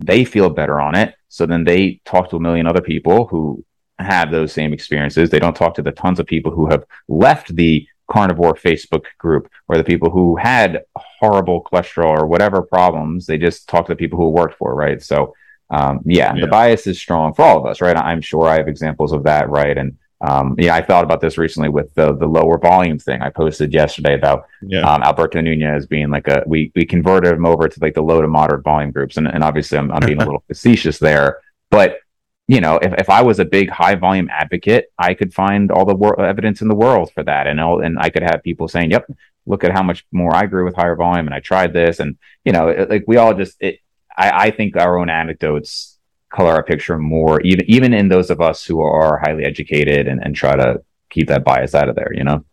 they 0.00 0.24
feel 0.24 0.50
better 0.50 0.80
on 0.80 0.94
it. 0.94 1.14
So 1.28 1.46
then 1.46 1.64
they 1.64 2.00
talk 2.04 2.30
to 2.30 2.36
a 2.36 2.40
million 2.40 2.66
other 2.66 2.80
people 2.80 3.26
who 3.26 3.64
have 3.98 4.30
those 4.30 4.52
same 4.52 4.72
experiences. 4.72 5.30
They 5.30 5.38
don't 5.38 5.56
talk 5.56 5.74
to 5.74 5.82
the 5.82 5.92
tons 5.92 6.18
of 6.18 6.26
people 6.26 6.52
who 6.52 6.68
have 6.70 6.84
left 7.08 7.54
the 7.54 7.86
carnivore 8.10 8.54
Facebook 8.54 9.04
group 9.18 9.50
or 9.68 9.76
the 9.76 9.84
people 9.84 10.10
who 10.10 10.36
had 10.36 10.82
horrible 10.96 11.62
cholesterol 11.64 12.18
or 12.18 12.26
whatever 12.26 12.62
problems. 12.62 13.26
They 13.26 13.38
just 13.38 13.68
talk 13.68 13.86
to 13.86 13.92
the 13.92 13.96
people 13.96 14.18
who 14.18 14.30
worked 14.30 14.58
for, 14.58 14.74
right? 14.74 15.02
So, 15.02 15.34
um, 15.70 16.00
yeah, 16.04 16.34
yeah, 16.34 16.42
the 16.42 16.46
bias 16.48 16.86
is 16.86 16.98
strong 16.98 17.32
for 17.32 17.42
all 17.42 17.58
of 17.58 17.66
us, 17.66 17.80
right? 17.80 17.96
I'm 17.96 18.20
sure 18.20 18.46
I 18.46 18.56
have 18.56 18.68
examples 18.68 19.12
of 19.12 19.24
that, 19.24 19.48
right? 19.48 19.76
And 19.76 19.96
um, 20.26 20.54
yeah, 20.58 20.74
I 20.74 20.82
thought 20.82 21.04
about 21.04 21.20
this 21.20 21.36
recently 21.36 21.68
with 21.68 21.92
the 21.94 22.14
the 22.16 22.26
lower 22.26 22.58
volume 22.58 22.98
thing 22.98 23.20
I 23.20 23.28
posted 23.28 23.74
yesterday 23.74 24.14
about 24.14 24.46
yeah. 24.62 24.80
um, 24.80 25.02
Alberto 25.02 25.40
Nunez 25.40 25.86
being 25.86 26.08
like 26.08 26.28
a 26.28 26.42
we 26.46 26.72
we 26.74 26.86
converted 26.86 27.32
him 27.32 27.44
over 27.44 27.68
to 27.68 27.80
like 27.80 27.94
the 27.94 28.02
low 28.02 28.22
to 28.22 28.28
moderate 28.28 28.64
volume 28.64 28.90
groups, 28.90 29.16
and, 29.18 29.28
and 29.28 29.44
obviously 29.44 29.76
I'm, 29.76 29.92
I'm 29.92 30.00
being 30.00 30.20
a 30.20 30.24
little 30.24 30.44
facetious 30.48 30.98
there, 30.98 31.40
but 31.70 31.98
you 32.46 32.60
know, 32.60 32.76
if, 32.76 32.92
if 32.94 33.10
I 33.10 33.22
was 33.22 33.38
a 33.38 33.44
big 33.44 33.70
high 33.70 33.94
volume 33.94 34.28
advocate, 34.30 34.92
I 34.98 35.14
could 35.14 35.32
find 35.32 35.70
all 35.70 35.86
the 35.86 35.94
wor- 35.94 36.20
evidence 36.20 36.60
in 36.60 36.68
the 36.68 36.74
world 36.74 37.10
for 37.12 37.22
that, 37.24 37.46
and 37.46 37.60
all, 37.60 37.82
and 37.82 37.98
I 37.98 38.10
could 38.10 38.22
have 38.22 38.42
people 38.42 38.68
saying, 38.68 38.90
"Yep, 38.90 39.10
look 39.46 39.64
at 39.64 39.72
how 39.72 39.82
much 39.82 40.06
more 40.12 40.34
I 40.34 40.46
grew 40.46 40.64
with 40.64 40.76
higher 40.76 40.96
volume, 40.96 41.26
and 41.26 41.34
I 41.34 41.40
tried 41.40 41.72
this," 41.72 42.00
and 42.00 42.16
you 42.44 42.52
know, 42.52 42.68
it, 42.68 42.88
like 42.88 43.04
we 43.06 43.16
all 43.16 43.34
just, 43.34 43.56
it, 43.60 43.80
I, 44.16 44.46
I 44.46 44.50
think 44.50 44.76
our 44.76 44.98
own 44.98 45.10
anecdotes 45.10 45.93
color 46.34 46.52
our 46.52 46.62
picture 46.62 46.98
more, 46.98 47.40
even 47.42 47.64
even 47.68 47.94
in 47.94 48.08
those 48.08 48.30
of 48.30 48.40
us 48.40 48.64
who 48.64 48.80
are 48.80 49.18
highly 49.18 49.44
educated 49.44 50.08
and, 50.08 50.20
and 50.24 50.34
try 50.34 50.54
to 50.56 50.82
keep 51.10 51.28
that 51.28 51.44
bias 51.44 51.74
out 51.74 51.88
of 51.88 51.96
there, 51.96 52.12
you 52.14 52.24
know? 52.24 52.44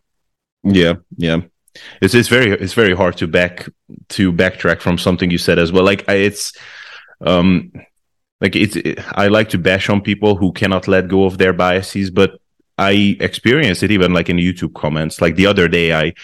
Yeah, 0.62 0.94
yeah. 1.16 1.40
It's 2.00 2.14
it's 2.14 2.28
very 2.28 2.50
it's 2.52 2.74
very 2.74 2.94
hard 2.94 3.16
to 3.18 3.26
back 3.26 3.68
to 4.10 4.32
backtrack 4.32 4.80
from 4.80 4.98
something 4.98 5.30
you 5.30 5.38
said 5.38 5.58
as 5.58 5.72
well. 5.72 5.84
Like 5.84 6.08
I, 6.08 6.14
it's 6.14 6.52
um 7.20 7.72
like 8.40 8.54
it's 8.56 8.76
it, 8.76 8.98
I 9.24 9.28
like 9.28 9.48
to 9.50 9.58
bash 9.58 9.88
on 9.88 10.00
people 10.00 10.36
who 10.36 10.52
cannot 10.52 10.88
let 10.88 11.08
go 11.08 11.24
of 11.24 11.38
their 11.38 11.52
biases, 11.52 12.10
but 12.10 12.40
I 12.78 13.16
experience 13.20 13.82
it 13.82 13.90
even 13.90 14.12
like 14.12 14.28
in 14.28 14.36
YouTube 14.36 14.74
comments. 14.74 15.20
Like 15.20 15.36
the 15.36 15.46
other 15.46 15.68
day, 15.68 15.92
I 15.94 16.14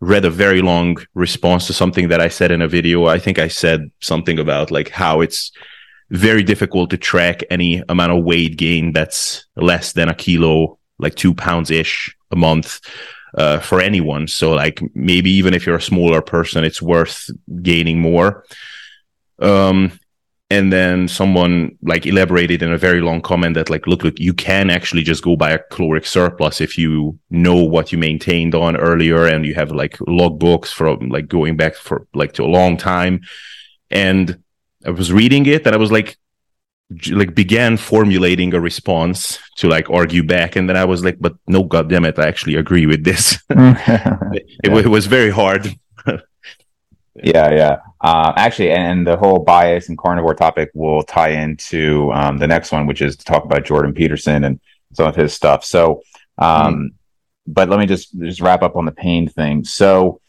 read 0.00 0.24
a 0.24 0.30
very 0.30 0.62
long 0.62 0.96
response 1.14 1.66
to 1.66 1.72
something 1.72 2.08
that 2.08 2.20
I 2.20 2.28
said 2.28 2.50
in 2.50 2.62
a 2.62 2.68
video. 2.68 3.06
I 3.06 3.18
think 3.18 3.38
I 3.38 3.48
said 3.48 3.90
something 4.00 4.38
about 4.38 4.70
like 4.70 4.88
how 4.90 5.20
it's 5.20 5.52
very 6.10 6.42
difficult 6.42 6.90
to 6.90 6.96
track 6.96 7.42
any 7.50 7.82
amount 7.88 8.12
of 8.12 8.24
weight 8.24 8.56
gain 8.56 8.92
that's 8.92 9.46
less 9.56 9.92
than 9.92 10.08
a 10.08 10.14
kilo, 10.14 10.78
like 10.98 11.14
two 11.14 11.34
pounds 11.34 11.70
ish 11.70 12.16
a 12.30 12.36
month. 12.36 12.80
Uh, 13.32 13.60
for 13.60 13.80
anyone. 13.80 14.26
So 14.26 14.50
like 14.50 14.82
maybe 14.92 15.30
even 15.30 15.54
if 15.54 15.64
you're 15.64 15.76
a 15.76 15.80
smaller 15.80 16.20
person, 16.20 16.64
it's 16.64 16.82
worth 16.82 17.30
gaining 17.62 18.00
more. 18.00 18.44
Um, 19.38 19.92
and 20.50 20.72
then 20.72 21.06
someone 21.06 21.78
like 21.80 22.06
elaborated 22.06 22.60
in 22.60 22.72
a 22.72 22.78
very 22.78 23.00
long 23.00 23.22
comment 23.22 23.54
that 23.54 23.70
like, 23.70 23.86
look, 23.86 24.02
look, 24.02 24.18
you 24.18 24.34
can 24.34 24.68
actually 24.68 25.04
just 25.04 25.22
go 25.22 25.36
by 25.36 25.52
a 25.52 25.60
caloric 25.70 26.04
surplus 26.04 26.60
if 26.60 26.76
you 26.76 27.16
know 27.30 27.54
what 27.54 27.92
you 27.92 27.98
maintained 27.98 28.56
on 28.56 28.76
earlier 28.76 29.26
and 29.26 29.46
you 29.46 29.54
have 29.54 29.70
like 29.70 29.96
logbooks 29.98 30.72
from 30.72 31.08
like 31.08 31.28
going 31.28 31.56
back 31.56 31.76
for 31.76 32.08
like 32.14 32.32
to 32.32 32.42
a 32.42 32.46
long 32.46 32.76
time. 32.76 33.20
And 33.92 34.42
I 34.86 34.90
was 34.90 35.12
reading 35.12 35.46
it 35.46 35.66
and 35.66 35.74
I 35.74 35.78
was 35.78 35.92
like, 35.92 36.16
like 37.10 37.34
began 37.34 37.76
formulating 37.76 38.52
a 38.54 38.60
response 38.60 39.38
to 39.56 39.68
like 39.68 39.88
argue 39.90 40.24
back. 40.24 40.56
And 40.56 40.68
then 40.68 40.76
i 40.76 40.84
was 40.84 41.04
like 41.04 41.18
but 41.20 41.34
no 41.46 41.62
goddamn 41.62 42.04
it 42.04 42.18
i 42.18 42.26
actually 42.26 42.56
agree 42.56 42.86
with 42.86 43.04
this. 43.04 43.38
It, 43.52 44.46
yeah. 44.64 44.78
it, 44.78 44.86
was 44.86 45.06
very 45.06 45.30
hard. 45.30 45.68
Yeah 47.22 47.50
yeah. 47.52 47.76
Uh, 48.00 48.32
actually 48.36 48.70
and 48.70 49.06
the 49.06 49.16
whole 49.16 49.40
bias 49.40 49.88
and 49.88 49.98
carnivore 49.98 50.34
topic 50.34 50.70
will 50.74 51.02
tie 51.02 51.30
into 51.30 52.10
um, 52.12 52.38
the 52.38 52.46
next 52.46 52.72
one 52.72 52.86
which 52.86 53.02
is 53.02 53.16
to 53.16 53.24
talk 53.24 53.44
about 53.44 53.64
jordan 53.64 53.92
peterson 53.92 54.44
and 54.44 54.60
some 54.94 55.06
of 55.06 55.16
his 55.16 55.32
stuff. 55.32 55.64
So 55.64 56.02
um, 56.38 56.74
mm. 56.74 56.88
but 57.46 57.68
let 57.68 57.78
me 57.78 57.86
just 57.86 58.18
just 58.18 58.40
wrap 58.40 58.62
up 58.62 58.76
on 58.76 58.84
the 58.86 58.92
pain 58.92 59.28
thing. 59.28 59.64
So 59.64 60.19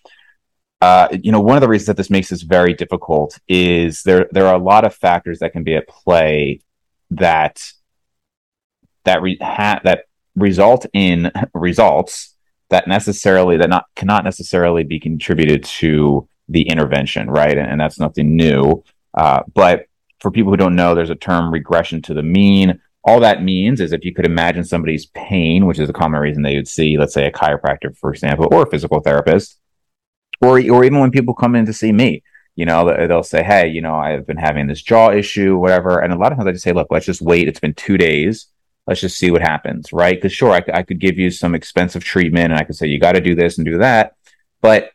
uh, 0.81 1.07
you 1.11 1.31
know, 1.31 1.39
one 1.39 1.57
of 1.57 1.61
the 1.61 1.67
reasons 1.67 1.87
that 1.87 1.97
this 1.97 2.09
makes 2.09 2.29
this 2.29 2.41
very 2.41 2.73
difficult 2.73 3.39
is 3.47 4.01
there 4.03 4.27
there 4.31 4.47
are 4.47 4.55
a 4.55 4.63
lot 4.63 4.83
of 4.83 4.95
factors 4.95 5.39
that 5.39 5.53
can 5.53 5.63
be 5.63 5.75
at 5.75 5.87
play 5.87 6.59
that 7.11 7.61
that 9.03 9.21
re- 9.21 9.37
ha- 9.39 9.81
that 9.83 10.05
result 10.35 10.87
in 10.93 11.31
results 11.53 12.35
that 12.69 12.87
necessarily 12.87 13.57
that 13.57 13.69
not 13.69 13.85
cannot 13.95 14.23
necessarily 14.23 14.83
be 14.83 14.99
contributed 14.99 15.63
to 15.63 16.27
the 16.49 16.63
intervention, 16.63 17.29
right? 17.29 17.57
And, 17.57 17.69
and 17.69 17.79
that's 17.79 17.99
nothing 17.99 18.35
new. 18.35 18.83
Uh, 19.13 19.43
but 19.53 19.85
for 20.19 20.31
people 20.31 20.51
who 20.51 20.57
don't 20.57 20.75
know, 20.75 20.95
there's 20.95 21.09
a 21.09 21.15
term 21.15 21.51
regression 21.51 22.01
to 22.03 22.13
the 22.13 22.23
mean. 22.23 22.79
All 23.03 23.19
that 23.19 23.43
means 23.43 23.81
is 23.81 23.93
if 23.93 24.03
you 24.05 24.13
could 24.13 24.25
imagine 24.25 24.63
somebody's 24.63 25.07
pain, 25.07 25.65
which 25.65 25.79
is 25.79 25.89
a 25.89 25.93
common 25.93 26.21
reason 26.21 26.43
they 26.43 26.55
would 26.55 26.67
see, 26.67 26.97
let's 26.97 27.13
say, 27.13 27.25
a 27.25 27.31
chiropractor, 27.31 27.95
for 27.95 28.11
example, 28.11 28.47
or 28.51 28.63
a 28.63 28.69
physical 28.69 28.99
therapist, 28.99 29.59
or 30.41 30.59
or 30.71 30.83
even 30.83 30.99
when 30.99 31.11
people 31.11 31.33
come 31.33 31.55
in 31.55 31.65
to 31.65 31.73
see 31.73 31.91
me 31.91 32.23
you 32.55 32.65
know 32.65 32.85
they'll 33.07 33.23
say 33.23 33.43
hey 33.43 33.67
you 33.67 33.81
know 33.81 33.95
i've 33.95 34.27
been 34.27 34.37
having 34.37 34.67
this 34.67 34.81
jaw 34.81 35.11
issue 35.11 35.57
whatever. 35.57 35.99
And 35.99 36.13
a 36.13 36.17
lot 36.17 36.31
of 36.31 36.37
times 36.37 36.47
i 36.47 36.51
just 36.51 36.63
say 36.63 36.73
look 36.73 36.87
let's 36.89 37.05
just 37.05 37.21
wait. 37.21 37.47
It's 37.47 37.59
been 37.59 37.73
two 37.73 37.97
days. 37.97 38.47
Let's 38.87 39.01
just 39.01 39.17
see 39.17 39.31
what 39.31 39.41
happens 39.41 39.93
right? 39.93 40.15
Because 40.15 40.33
sure 40.33 40.51
I, 40.51 40.63
I 40.73 40.83
could 40.83 40.99
give 40.99 41.17
you 41.17 41.31
some 41.31 41.55
expensive 41.55 42.03
treatment 42.03 42.51
and 42.51 42.59
i 42.59 42.63
could 42.63 42.75
say 42.75 42.87
you 42.87 42.99
got 42.99 43.13
to 43.13 43.21
do 43.21 43.35
this 43.35 43.57
and 43.57 43.65
do 43.65 43.77
that. 43.79 44.15
But 44.61 44.91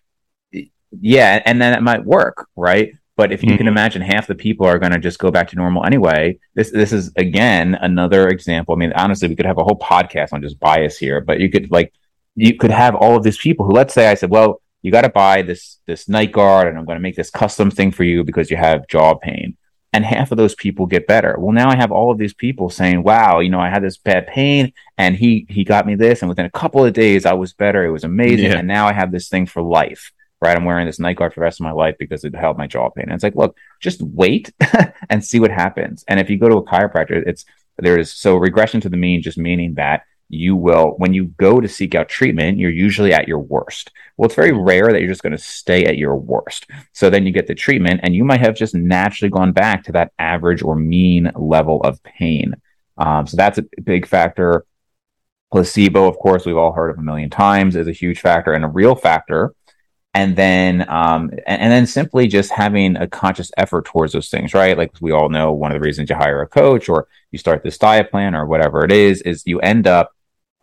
yeah 1.00 1.42
and 1.44 1.61
then 1.61 1.72
it 1.74 1.82
might 1.82 2.04
work 2.04 2.48
right? 2.56 2.94
But 3.16 3.32
if 3.32 3.42
you 3.42 3.48
mm-hmm. 3.48 3.56
can 3.56 3.68
imagine 3.68 4.02
half 4.02 4.26
the 4.26 4.35
people 4.35 4.66
are 4.66 4.78
going 4.78 4.92
to 4.92 4.98
just 4.98 5.18
go 5.18 5.30
back 5.30 5.48
to 5.48 5.56
normal 5.56 5.87
anyway. 5.87 6.38
This 6.54 6.70
this 6.70 6.92
is 6.92 7.11
again 7.16 7.74
another 7.80 8.28
example. 8.28 8.74
I 8.74 8.78
mean 8.78 8.92
honestly 8.92 9.28
we 9.28 9.37
could 9.37 9.46
have 9.46 9.59
a 9.59 9.64
whole 9.64 9.78
podcast 9.78 10.35
on 10.35 10.42
just 10.42 10.61
bias 10.61 10.98
here 10.98 11.22
but 11.22 11.40
you 11.40 11.50
could 11.50 11.70
like 11.70 11.94
you 12.35 12.54
could 12.54 12.70
have 12.70 12.94
all 12.94 13.16
of 13.16 13.22
these 13.22 13.38
people 13.38 13.64
who 13.64 13.72
let's 13.72 13.94
say 13.94 14.09
i 14.09 14.14
said 14.14 14.28
well 14.28 14.61
you 14.87 14.92
got 14.92 15.03
to 15.03 15.09
buy 15.11 15.42
this 15.42 15.79
this 15.87 16.09
night 16.09 16.33
guard 16.33 16.68
and 16.68 16.79
i'm 16.79 16.85
going 16.85 16.96
to 16.96 17.03
make 17.03 17.16
this 17.16 17.31
custom 17.31 17.70
thing 17.70 17.90
for 17.90 18.05
you 18.05 18.22
because 18.25 18.51
you 18.51 18.57
have 18.57 18.87
jaw 18.88 19.14
pain 19.14 19.57
and 19.96 20.05
half 20.05 20.31
of 20.31 20.37
those 20.37 20.55
people 20.55 20.85
get 20.85 21.07
better. 21.07 21.37
Well, 21.38 21.53
now 21.53 21.70
I 21.70 21.77
have 21.77 21.90
all 21.90 22.11
of 22.11 22.18
these 22.18 22.35
people 22.35 22.68
saying, 22.68 23.03
"Wow, 23.03 23.40
you 23.40 23.49
know, 23.49 23.61
I 23.61 23.70
had 23.70 23.83
this 23.83 23.96
bad 23.96 24.27
pain, 24.27 24.75
and 24.99 25.16
he 25.16 25.46
he 25.49 25.64
got 25.64 25.87
me 25.87 25.94
this, 25.94 26.20
and 26.20 26.29
within 26.29 26.44
a 26.44 26.51
couple 26.51 26.85
of 26.85 26.92
days, 26.92 27.25
I 27.25 27.33
was 27.33 27.55
better. 27.55 27.83
It 27.83 27.90
was 27.90 28.05
amazing, 28.05 28.51
yeah. 28.51 28.59
and 28.59 28.68
now 28.68 28.87
I 28.87 28.92
have 28.92 29.11
this 29.11 29.31
thing 29.31 29.46
for 29.46 29.62
life." 29.62 30.12
Right, 30.38 30.55
I'm 30.55 30.66
wearing 30.66 30.85
this 30.85 30.99
night 30.99 31.16
guard 31.16 31.33
for 31.33 31.40
the 31.40 31.44
rest 31.44 31.61
of 31.61 31.64
my 31.64 31.72
life 31.72 31.96
because 31.99 32.22
it 32.25 32.35
helped 32.35 32.59
my 32.59 32.66
jaw 32.66 32.90
pain. 32.90 33.07
And 33.07 33.14
it's 33.14 33.22
like, 33.22 33.37
look, 33.37 33.57
just 33.81 34.03
wait 34.03 34.53
and 35.09 35.25
see 35.25 35.40
what 35.40 35.51
happens. 35.51 36.05
And 36.09 36.20
if 36.20 36.29
you 36.29 36.38
go 36.38 36.51
to 36.51 36.59
a 36.59 36.62
chiropractor, 36.62 37.27
it's 37.27 37.46
there 37.79 37.99
is 37.99 38.12
so 38.12 38.37
regression 38.37 38.83
to 38.83 38.90
the 38.90 38.99
mean, 38.99 39.22
just 39.22 39.38
meaning 39.38 39.75
that 39.77 40.03
you 40.28 40.56
will, 40.56 40.94
when 40.98 41.14
you 41.14 41.24
go 41.24 41.60
to 41.60 41.68
seek 41.68 41.94
out 41.94 42.08
treatment, 42.08 42.58
you're 42.58 42.70
usually 42.70 43.12
at 43.12 43.28
your 43.28 43.38
worst. 43.38 43.92
Well, 44.16 44.26
it's 44.26 44.34
very 44.34 44.52
rare 44.52 44.92
that 44.92 45.00
you're 45.00 45.10
just 45.10 45.22
going 45.22 45.36
to 45.36 45.38
stay 45.38 45.84
at 45.84 45.98
your 45.98 46.16
worst. 46.16 46.66
So 46.92 47.10
then 47.10 47.26
you 47.26 47.32
get 47.32 47.46
the 47.46 47.54
treatment, 47.54 48.00
and 48.02 48.14
you 48.14 48.24
might 48.24 48.40
have 48.40 48.56
just 48.56 48.74
naturally 48.74 49.30
gone 49.30 49.52
back 49.52 49.84
to 49.84 49.92
that 49.92 50.12
average 50.18 50.62
or 50.62 50.74
mean 50.74 51.30
level 51.36 51.80
of 51.82 52.02
pain. 52.02 52.54
Um, 52.98 53.26
so 53.26 53.36
that's 53.36 53.58
a 53.58 53.64
big 53.84 54.06
factor. 54.06 54.64
Placebo, 55.52 56.08
of 56.08 56.18
course, 56.18 56.44
we've 56.44 56.56
all 56.56 56.72
heard 56.72 56.90
of 56.90 56.98
a 56.98 57.02
million 57.02 57.30
times, 57.30 57.76
is 57.76 57.86
a 57.86 57.92
huge 57.92 58.20
factor 58.20 58.52
and 58.52 58.64
a 58.64 58.68
real 58.68 58.96
factor. 58.96 59.54
And 60.12 60.34
then, 60.34 60.88
um, 60.88 61.30
and, 61.46 61.60
and 61.60 61.70
then 61.70 61.86
simply 61.86 62.26
just 62.26 62.50
having 62.50 62.96
a 62.96 63.06
conscious 63.06 63.52
effort 63.58 63.84
towards 63.84 64.14
those 64.14 64.30
things, 64.30 64.54
right? 64.54 64.76
Like 64.76 64.92
we 65.00 65.12
all 65.12 65.28
know, 65.28 65.52
one 65.52 65.70
of 65.70 65.76
the 65.76 65.84
reasons 65.84 66.08
you 66.08 66.16
hire 66.16 66.40
a 66.40 66.48
coach 66.48 66.88
or 66.88 67.06
you 67.30 67.38
start 67.38 67.62
this 67.62 67.76
diet 67.76 68.10
plan 68.10 68.34
or 68.34 68.46
whatever 68.46 68.82
it 68.82 68.90
is, 68.90 69.20
is 69.20 69.42
you 69.46 69.60
end 69.60 69.86
up 69.86 70.15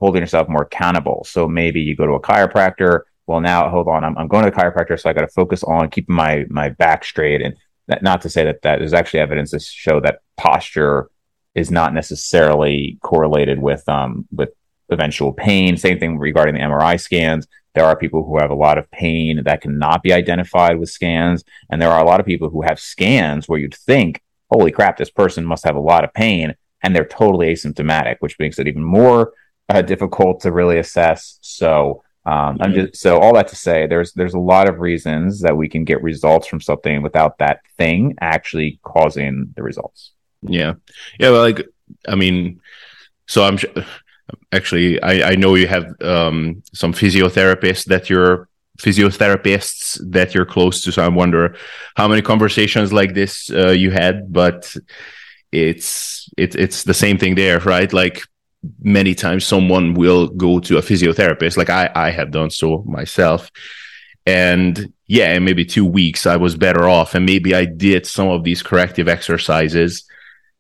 holding 0.04 0.22
yourself 0.22 0.50
more 0.50 0.63
accountable. 0.63 1.26
So 1.26 1.48
maybe 1.48 1.80
you 1.80 1.96
go 1.96 2.06
to 2.06 2.12
a 2.12 2.20
chiropractor. 2.20 3.04
Well, 3.26 3.39
now 3.39 3.70
hold 3.70 3.88
on, 3.88 4.04
I'm, 4.04 4.18
I'm 4.18 4.28
going 4.28 4.44
to 4.44 4.52
the 4.52 4.58
chiropractor, 4.58 5.00
so 5.00 5.10
I 5.10 5.13
got 5.13 5.22
to 5.22 5.30
focus 5.30 5.63
on 5.63 5.89
keeping 5.89 6.13
my 6.13 6.46
my 6.50 6.68
back 6.68 7.06
straight. 7.06 7.42
And 7.42 7.56
that, 7.88 8.04
not 8.04 8.22
to 8.24 8.30
say 8.30 8.44
that 8.44 8.62
that 8.63 8.80
there's 8.80 8.94
actually 8.94 9.22
evidence 9.22 9.52
to 9.52 9.62
show 9.62 10.02
that 10.02 10.20
posture 10.36 11.10
is 11.56 11.72
not 11.72 11.94
necessarily 11.94 12.98
correlated 13.02 13.60
with 13.60 13.88
um 13.88 14.28
with 14.30 14.50
eventual 14.89 15.32
pain. 15.32 15.78
Same 15.78 16.00
thing 16.00 16.20
regarding 16.20 16.56
the 16.56 16.62
MRI 16.62 17.00
scans. 17.00 17.48
There 17.74 17.86
are 17.86 17.98
people 17.98 18.26
who 18.26 18.39
have 18.39 18.52
a 18.52 18.56
lot 18.66 18.78
of 18.78 18.92
pain 18.92 19.42
that 19.46 19.62
cannot 19.62 20.04
be 20.04 20.12
identified 20.12 20.80
with 20.80 20.89
scans, 20.89 21.46
and 21.70 21.82
there 21.82 21.92
are 21.92 22.04
a 22.04 22.06
lot 22.06 22.20
of 22.20 22.26
people 22.26 22.50
who 22.50 22.63
have 22.63 22.78
scans 22.78 23.48
where 23.48 23.58
you'd 23.58 23.74
think, 23.74 24.22
"Holy 24.52 24.70
crap, 24.70 24.98
this 24.98 25.10
person 25.10 25.46
must 25.46 25.63
have 25.63 25.78
a 25.78 25.88
lot 25.92 26.04
of 26.04 26.13
pain," 26.13 26.56
and 26.82 26.94
they're 26.94 27.06
totally 27.06 27.54
asymptomatic, 27.54 28.18
which 28.20 28.38
makes 28.38 28.60
it 28.60 28.68
even 28.68 28.84
more 28.84 29.32
uh, 29.69 29.82
difficult 29.82 30.41
to 30.41 30.52
really 30.52 30.80
assess. 30.80 31.39
So 31.41 32.04
um, 32.26 32.58
I'm 32.62 32.73
just 32.73 32.95
so 32.95 33.19
all 33.19 33.34
that 33.34 33.49
to 33.49 33.56
say, 33.56 33.86
there's 33.88 34.13
there's 34.13 34.34
a 34.34 34.39
lot 34.39 34.69
of 34.69 34.80
reasons 34.80 35.41
that 35.41 35.58
we 35.58 35.67
can 35.67 35.84
get 35.84 36.02
results 36.02 36.47
from 36.47 36.62
something 36.62 37.02
without 37.02 37.38
that 37.39 37.62
thing 37.78 38.15
actually 38.21 38.80
causing 38.84 39.54
the 39.56 39.63
results. 39.63 40.12
Yeah, 40.41 40.73
yeah. 41.19 41.32
Well, 41.32 41.41
like 41.41 41.67
I 42.08 42.15
mean, 42.15 42.62
so 43.28 43.43
I'm 43.43 43.58
actually 44.54 45.02
I 45.02 45.32
I 45.32 45.36
know 45.36 45.56
you 45.56 45.67
have 45.67 46.02
um, 46.02 46.63
some 46.73 46.93
physiotherapists 46.93 47.86
that 47.86 48.10
you're 48.10 48.47
physiotherapists 48.80 49.99
that 50.12 50.34
you're 50.34 50.45
close 50.45 50.82
to. 50.84 50.91
So 50.91 51.04
I 51.04 51.08
wonder 51.10 51.56
how 51.95 52.08
many 52.08 52.21
conversations 52.21 52.93
like 52.93 53.13
this 53.13 53.49
uh, 53.52 53.71
you 53.71 53.91
had, 53.91 54.32
but 54.32 54.73
it's 55.52 56.30
it's 56.38 56.56
it's 56.56 56.84
the 56.84 56.93
same 56.93 57.17
thing 57.17 57.36
there, 57.36 57.60
right? 57.60 57.91
Like 57.91 58.23
many 58.82 59.13
times 59.13 59.45
someone 59.45 59.93
will 59.93 60.28
go 60.28 60.60
to 60.60 60.78
a 60.78 60.82
physiotherapist 60.82 61.58
like 61.58 61.69
i 61.69 61.89
i 61.95 62.10
have 62.10 62.32
done 62.32 62.49
so 62.49 62.84
myself. 62.88 63.52
And 64.26 64.93
yeah 65.08 65.34
in 65.34 65.43
maybe 65.43 65.65
two 65.65 65.86
weeks 65.86 66.26
i 66.26 66.38
was 66.38 66.56
better 66.56 66.88
off 66.88 67.13
and 67.13 67.26
maybe 67.26 67.54
i 67.54 67.65
did 67.65 68.06
some 68.06 68.30
of 68.30 68.43
these 68.43 68.63
corrective 68.63 69.08
exercises. 69.10 70.06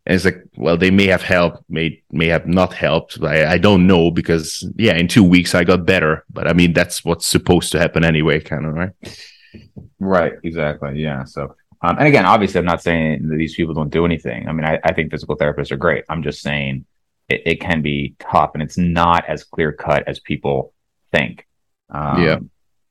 And 0.05 0.15
it's 0.15 0.25
like 0.25 0.43
well 0.57 0.75
they 0.75 0.91
may 0.91 1.07
have 1.07 1.21
helped 1.21 1.63
may 1.69 2.03
may 2.11 2.27
have 2.27 2.45
not 2.45 2.73
helped. 2.73 3.23
I, 3.23 3.53
I 3.53 3.57
don't 3.57 3.87
know 3.87 4.11
because 4.11 4.67
yeah 4.75 4.95
in 4.95 5.07
two 5.07 5.23
weeks 5.23 5.55
i 5.55 5.63
got 5.63 5.85
better. 5.85 6.25
But 6.29 6.47
i 6.47 6.53
mean 6.53 6.73
that's 6.73 7.05
what's 7.05 7.25
supposed 7.25 7.71
to 7.71 7.79
happen 7.79 8.03
anyway 8.03 8.41
kind 8.41 8.65
of 8.65 8.73
right? 8.73 8.91
Right 9.99 10.33
exactly 10.43 11.01
yeah 11.01 11.23
so 11.23 11.55
um, 11.81 11.97
and 11.99 12.07
again 12.07 12.25
obviously 12.25 12.59
i'm 12.59 12.65
not 12.65 12.81
saying 12.81 13.27
that 13.29 13.37
these 13.37 13.55
people 13.55 13.73
don't 13.73 13.91
do 13.91 14.03
anything. 14.03 14.49
I 14.49 14.51
mean 14.51 14.65
I, 14.65 14.77
I 14.83 14.93
think 14.93 15.09
physical 15.11 15.37
therapists 15.37 15.71
are 15.71 15.77
great. 15.77 16.03
I'm 16.09 16.21
just 16.21 16.41
saying 16.41 16.85
it, 17.29 17.41
it 17.45 17.61
can 17.61 17.81
be 17.81 18.15
tough 18.19 18.51
and 18.53 18.63
it's 18.63 18.77
not 18.77 19.25
as 19.27 19.43
clear 19.43 19.71
cut 19.71 20.07
as 20.07 20.19
people 20.19 20.73
think. 21.11 21.47
Um, 21.89 22.23
yeah. 22.23 22.39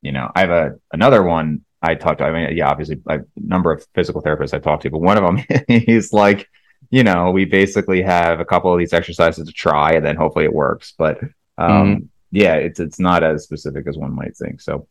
You 0.01 0.13
know, 0.13 0.31
I 0.35 0.41
have 0.41 0.51
a 0.51 0.75
another 0.93 1.23
one 1.23 1.65
I 1.83 1.95
talked 1.95 2.19
to. 2.19 2.25
I 2.25 2.33
mean, 2.33 2.57
yeah, 2.57 2.69
obviously, 2.69 3.01
a 3.09 3.21
number 3.37 3.73
of 3.73 3.87
physical 3.95 4.23
therapists 4.23 4.55
I 4.55 4.59
talked 4.59 4.85
to, 4.85 4.91
but 4.91 5.01
one 5.01 5.17
of 5.17 5.25
them, 5.25 5.63
he's 5.69 6.13
like, 6.13 6.49
you 6.91 7.03
know, 7.03 7.31
we 7.31 7.45
basically 7.45 8.03
have 8.03 8.41
a 8.41 8.45
couple 8.45 8.73
of 8.73 8.79
these 8.79 8.93
exercises 8.93 9.47
to 9.47 9.53
try, 9.53 9.93
and 9.93 10.07
then 10.07 10.17
hopefully 10.17 10.45
it 10.45 10.53
works. 10.53 10.95
But 10.97 11.21
um, 11.59 11.71
mm-hmm. 11.71 12.05
yeah, 12.31 12.55
it's 12.55 12.81
it's 12.81 13.01
not 13.01 13.25
as 13.25 13.45
specific 13.45 13.87
as 13.89 13.97
one 13.97 14.15
might 14.15 14.37
think. 14.37 14.61
So 14.61 14.87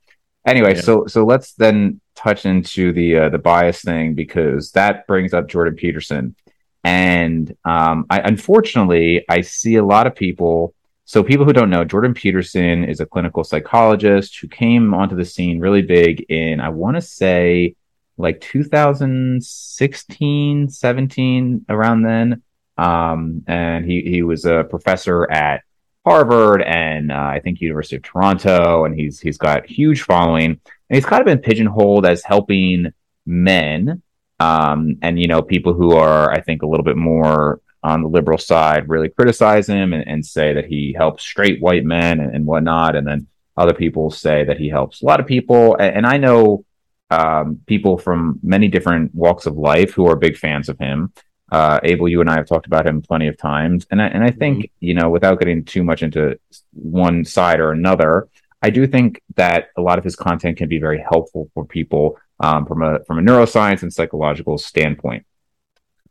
anyway, 0.45 0.75
yeah. 0.75 0.81
so 0.81 1.07
so 1.07 1.25
let's 1.25 1.53
then 1.53 2.01
touch 2.15 2.45
into 2.45 2.91
the 2.91 3.17
uh, 3.17 3.29
the 3.29 3.37
bias 3.37 3.81
thing 3.81 4.13
because 4.13 4.71
that 4.71 5.07
brings 5.07 5.33
up 5.33 5.47
Jordan 5.47 5.75
Peterson. 5.75 6.35
And 6.83 7.55
um, 7.63 8.07
I, 8.09 8.21
unfortunately, 8.21 9.23
I 9.29 9.41
see 9.41 9.75
a 9.75 9.85
lot 9.85 10.07
of 10.07 10.15
people. 10.15 10.73
So, 11.05 11.23
people 11.23 11.45
who 11.45 11.53
don't 11.53 11.69
know, 11.69 11.85
Jordan 11.85 12.13
Peterson 12.13 12.83
is 12.83 12.99
a 12.99 13.05
clinical 13.05 13.43
psychologist 13.43 14.39
who 14.39 14.47
came 14.47 14.93
onto 14.93 15.15
the 15.15 15.25
scene 15.25 15.59
really 15.59 15.81
big 15.81 16.21
in, 16.29 16.61
I 16.61 16.69
want 16.69 16.95
to 16.95 17.01
say, 17.01 17.75
like 18.17 18.39
2016, 18.41 20.69
17, 20.69 21.65
around 21.69 22.03
then. 22.03 22.43
Um, 22.77 23.43
and 23.47 23.85
he, 23.85 24.01
he 24.01 24.21
was 24.23 24.45
a 24.45 24.65
professor 24.69 25.29
at 25.29 25.63
Harvard 26.05 26.61
and 26.63 27.11
uh, 27.11 27.15
I 27.15 27.41
think 27.43 27.61
University 27.61 27.97
of 27.97 28.03
Toronto, 28.03 28.85
and 28.85 28.99
he's 28.99 29.19
he's 29.19 29.37
got 29.37 29.67
huge 29.67 30.01
following, 30.01 30.45
and 30.45 30.59
he's 30.89 31.05
kind 31.05 31.21
of 31.21 31.27
been 31.27 31.39
pigeonholed 31.39 32.05
as 32.05 32.23
helping 32.23 32.91
men 33.25 34.01
um, 34.41 34.97
and 35.03 35.19
you 35.19 35.27
know, 35.27 35.41
people 35.43 35.73
who 35.73 35.95
are, 35.95 36.31
I 36.31 36.41
think, 36.41 36.63
a 36.63 36.67
little 36.67 36.83
bit 36.83 36.97
more 36.97 37.61
on 37.83 38.01
the 38.01 38.07
liberal 38.09 38.37
side 38.37 38.89
really 38.89 39.09
criticize 39.09 39.67
him 39.67 39.93
and, 39.93 40.07
and 40.07 40.25
say 40.25 40.53
that 40.53 40.65
he 40.65 40.93
helps 40.97 41.23
straight 41.23 41.61
white 41.61 41.83
men 41.83 42.19
and, 42.19 42.35
and, 42.35 42.45
whatnot. 42.45 42.95
And 42.95 43.07
then 43.07 43.27
other 43.57 43.73
people 43.73 44.09
say 44.11 44.43
that 44.43 44.57
he 44.57 44.69
helps 44.69 45.01
a 45.01 45.05
lot 45.05 45.19
of 45.19 45.27
people. 45.27 45.75
And, 45.75 45.97
and 45.97 46.05
I 46.07 46.17
know 46.17 46.65
um, 47.11 47.59
people 47.67 47.97
from 47.97 48.39
many 48.41 48.67
different 48.67 49.13
walks 49.13 49.45
of 49.45 49.57
life 49.57 49.91
who 49.91 50.07
are 50.07 50.15
big 50.15 50.37
fans 50.37 50.69
of 50.69 50.79
him. 50.79 51.11
Uh, 51.51 51.79
Abel, 51.83 52.07
you 52.07 52.21
and 52.21 52.29
I 52.29 52.35
have 52.35 52.47
talked 52.47 52.65
about 52.65 52.87
him 52.87 53.01
plenty 53.01 53.27
of 53.27 53.37
times, 53.37 53.85
and 53.91 54.01
I, 54.01 54.07
and 54.07 54.23
I 54.23 54.31
think 54.31 54.59
mm-hmm. 54.59 54.85
you 54.85 54.93
know, 54.93 55.09
without 55.09 55.37
getting 55.37 55.65
too 55.65 55.83
much 55.83 56.01
into 56.01 56.39
one 56.71 57.25
side 57.25 57.59
or 57.59 57.71
another, 57.71 58.29
I 58.61 58.69
do 58.69 58.87
think 58.87 59.21
that 59.35 59.69
a 59.75 59.81
lot 59.81 59.97
of 59.97 60.05
his 60.05 60.15
content 60.15 60.57
can 60.57 60.69
be 60.69 60.79
very 60.79 61.03
helpful 61.11 61.49
for 61.53 61.65
people 61.65 62.17
um, 62.41 62.65
from 62.65 62.81
a 62.81 63.03
from 63.05 63.19
a 63.19 63.21
neuroscience 63.21 63.83
and 63.83 63.93
psychological 63.93 64.57
standpoint. 64.57 65.25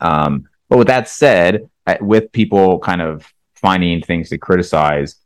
Um, 0.00 0.48
but 0.68 0.78
with 0.78 0.86
that 0.86 1.08
said, 1.08 1.68
with 2.00 2.32
people 2.32 2.78
kind 2.78 3.02
of 3.02 3.30
finding 3.54 4.00
things 4.00 4.30
to 4.30 4.38
criticize, 4.38 5.16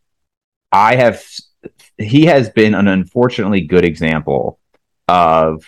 I 0.72 0.96
have 0.96 1.22
he 1.98 2.26
has 2.26 2.50
been 2.50 2.74
an 2.74 2.88
unfortunately 2.88 3.60
good 3.62 3.84
example 3.84 4.58
of. 5.08 5.64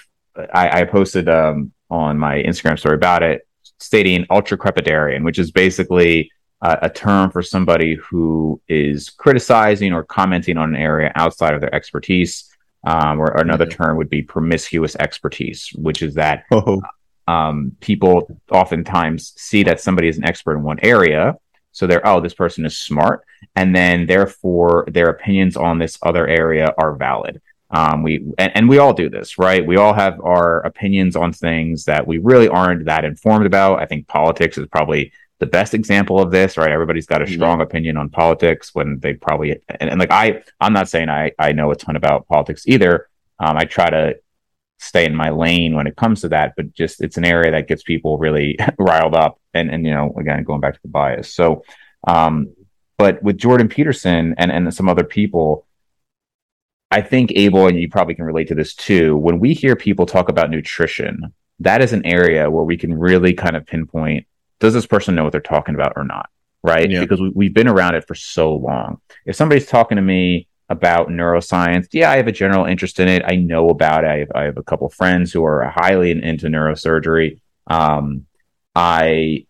I, 0.53 0.81
I 0.81 0.85
posted 0.85 1.31
um, 1.31 1.72
on 1.88 2.18
my 2.18 2.42
Instagram 2.42 2.79
story 2.79 2.94
about 2.94 3.22
it, 3.22 3.46
stating 3.79 4.27
ultra 4.31 4.59
crepidarian, 4.59 5.25
which 5.25 5.38
is 5.38 5.51
basically 5.51 6.31
uh, 6.61 6.77
a 6.83 6.90
term 6.90 7.31
for 7.31 7.42
somebody 7.42 7.94
who 7.94 8.61
is 8.68 9.11
criticizing 9.11 9.92
or 9.92 10.05
commenting 10.05 10.57
on 10.57 10.75
an 10.75 10.81
area 10.81 11.12
outside 11.14 11.55
of 11.55 11.61
their 11.61 11.75
expertise. 11.75 12.51
Um, 12.87 13.18
or, 13.20 13.33
or, 13.33 13.40
another 13.40 13.66
term 13.66 13.96
would 13.96 14.09
be 14.09 14.22
promiscuous 14.22 14.94
expertise, 14.96 15.70
which 15.75 16.03
is 16.03 16.14
that 16.14 16.44
oh. 16.53 16.81
um, 17.27 17.72
people 17.81 18.40
oftentimes 18.51 19.33
see 19.37 19.64
that 19.64 19.81
somebody 19.81 20.09
is 20.09 20.18
an 20.18 20.25
expert 20.25 20.57
in 20.57 20.62
one 20.62 20.79
area. 20.83 21.35
So 21.72 21.87
they're, 21.87 22.07
oh, 22.07 22.20
this 22.20 22.33
person 22.33 22.64
is 22.64 22.79
smart. 22.79 23.25
And 23.57 23.75
then 23.75 24.07
therefore 24.07 24.87
their 24.88 25.09
opinions 25.09 25.57
on 25.57 25.79
this 25.79 25.99
other 26.03 26.27
area 26.29 26.72
are 26.79 26.94
valid. 26.94 27.42
Um, 27.70 28.03
we, 28.03 28.25
and, 28.38 28.53
and 28.57 28.68
we 28.68 28.79
all 28.79 28.92
do 28.92 29.11
this, 29.11 29.37
right? 29.37 29.66
We 29.66 29.77
all 29.77 29.92
have 29.92 30.20
our 30.20 30.61
opinions 30.61 31.16
on 31.16 31.33
things 31.33 31.85
that 31.87 32.07
we 32.07 32.18
really 32.18 32.49
aren't 32.49 32.85
that 32.85 33.05
informed 33.05 33.46
about. 33.46 33.83
I 33.83 33.87
think 33.87 34.07
politics 34.07 34.57
is 34.57 34.68
probably 34.68 35.12
the 35.38 35.46
best 35.46 35.75
example 35.75 36.20
of 36.20 36.31
this, 36.31 36.57
right? 36.57 36.70
Everybody's 36.70 37.07
got 37.07 37.22
a 37.22 37.27
strong 37.27 37.61
opinion 37.61 37.96
on 37.96 38.09
politics 38.09 38.75
when 38.75 38.99
they 39.01 39.14
probably 39.14 39.61
and, 39.81 39.90
and, 39.90 40.01
like 40.01 40.11
I 40.11 40.42
I'm 40.61 40.72
not 40.72 40.88
saying 40.88 41.09
I 41.09 41.33
I 41.38 41.53
know 41.53 41.70
a 41.70 41.77
ton 41.77 41.96
about 41.96 42.27
politics 42.27 42.64
either. 42.66 43.09
Um, 43.38 43.57
I 43.57 43.64
try 43.64 43.90
to 43.90 44.14
stay 44.79 45.05
in 45.05 45.14
my 45.14 45.31
lane 45.31 45.75
when 45.75 45.87
it 45.87 45.96
comes 45.96 46.22
to 46.22 46.29
that, 46.31 46.55
but 46.57 46.72
just 46.72 47.03
it's 47.03 47.18
an 47.18 47.25
area 47.25 47.51
that 47.51 47.68
gets 47.68 47.83
people 47.83 48.18
really 48.18 48.59
riled 48.79 49.14
up 49.14 49.38
and 49.53 49.70
and 49.70 49.85
you 49.85 49.92
know 49.92 50.14
again 50.18 50.42
going 50.42 50.61
back 50.61 50.75
to 50.75 50.83
the 50.83 50.88
bias. 50.88 51.35
So 51.35 51.64
um 52.07 52.55
but 52.99 53.22
with 53.22 53.37
Jordan 53.37 53.68
Peterson 53.68 54.35
and 54.38 54.51
and 54.51 54.72
some 54.72 54.88
other 54.88 55.05
people 55.05 55.66
I 56.90 57.03
think 57.03 57.33
Abel 57.35 57.66
and 57.66 57.79
you 57.79 57.90
probably 57.90 58.14
can 58.14 58.25
relate 58.25 58.49
to 58.49 58.55
this 58.55 58.75
too 58.75 59.16
when 59.16 59.38
we 59.38 59.53
hear 59.53 59.77
people 59.77 60.07
talk 60.07 60.29
about 60.31 60.51
nutrition 60.51 61.35
that 61.61 61.81
is 61.83 61.92
an 61.92 62.05
area 62.05 62.51
where 62.51 62.64
we 62.64 62.77
can 62.77 62.92
really 62.99 63.33
kind 63.33 63.57
of 63.57 63.66
pinpoint 63.66 64.27
does 64.59 64.75
this 64.75 64.87
person 64.87 65.14
know 65.14 65.25
what 65.25 65.33
they're 65.33 65.40
talking 65.40 65.75
about 65.75 65.95
or 65.97 66.05
not? 66.05 66.31
Right. 66.62 66.90
Yeah. 66.90 67.01
Because 67.01 67.21
we, 67.21 67.31
we've 67.35 67.55
been 67.55 67.69
around 67.69 67.95
it 67.95 68.07
for 68.07 68.14
so 68.14 68.55
long. 68.55 69.01
If 69.25 69.37
somebody's 69.37 69.66
talking 69.66 69.97
to 69.97 70.03
me 70.03 70.49
about 70.69 71.09
neuroscience, 71.09 71.87
yeah, 71.92 72.11
I 72.11 72.16
have 72.16 72.27
a 72.27 72.33
general 72.33 72.64
interest 72.64 72.99
in 72.99 73.09
it. 73.09 73.23
I 73.25 73.37
know 73.37 73.69
about 73.69 74.05
it. 74.05 74.09
I 74.09 74.19
have, 74.19 74.33
I 74.35 74.42
have 74.42 74.57
a 74.57 74.62
couple 74.62 74.88
friends 74.88 75.33
who 75.33 75.45
are 75.45 75.64
highly 75.69 76.11
into 76.11 76.49
neurosurgery. 76.49 77.40
Um, 77.69 78.27
I, 78.75 79.47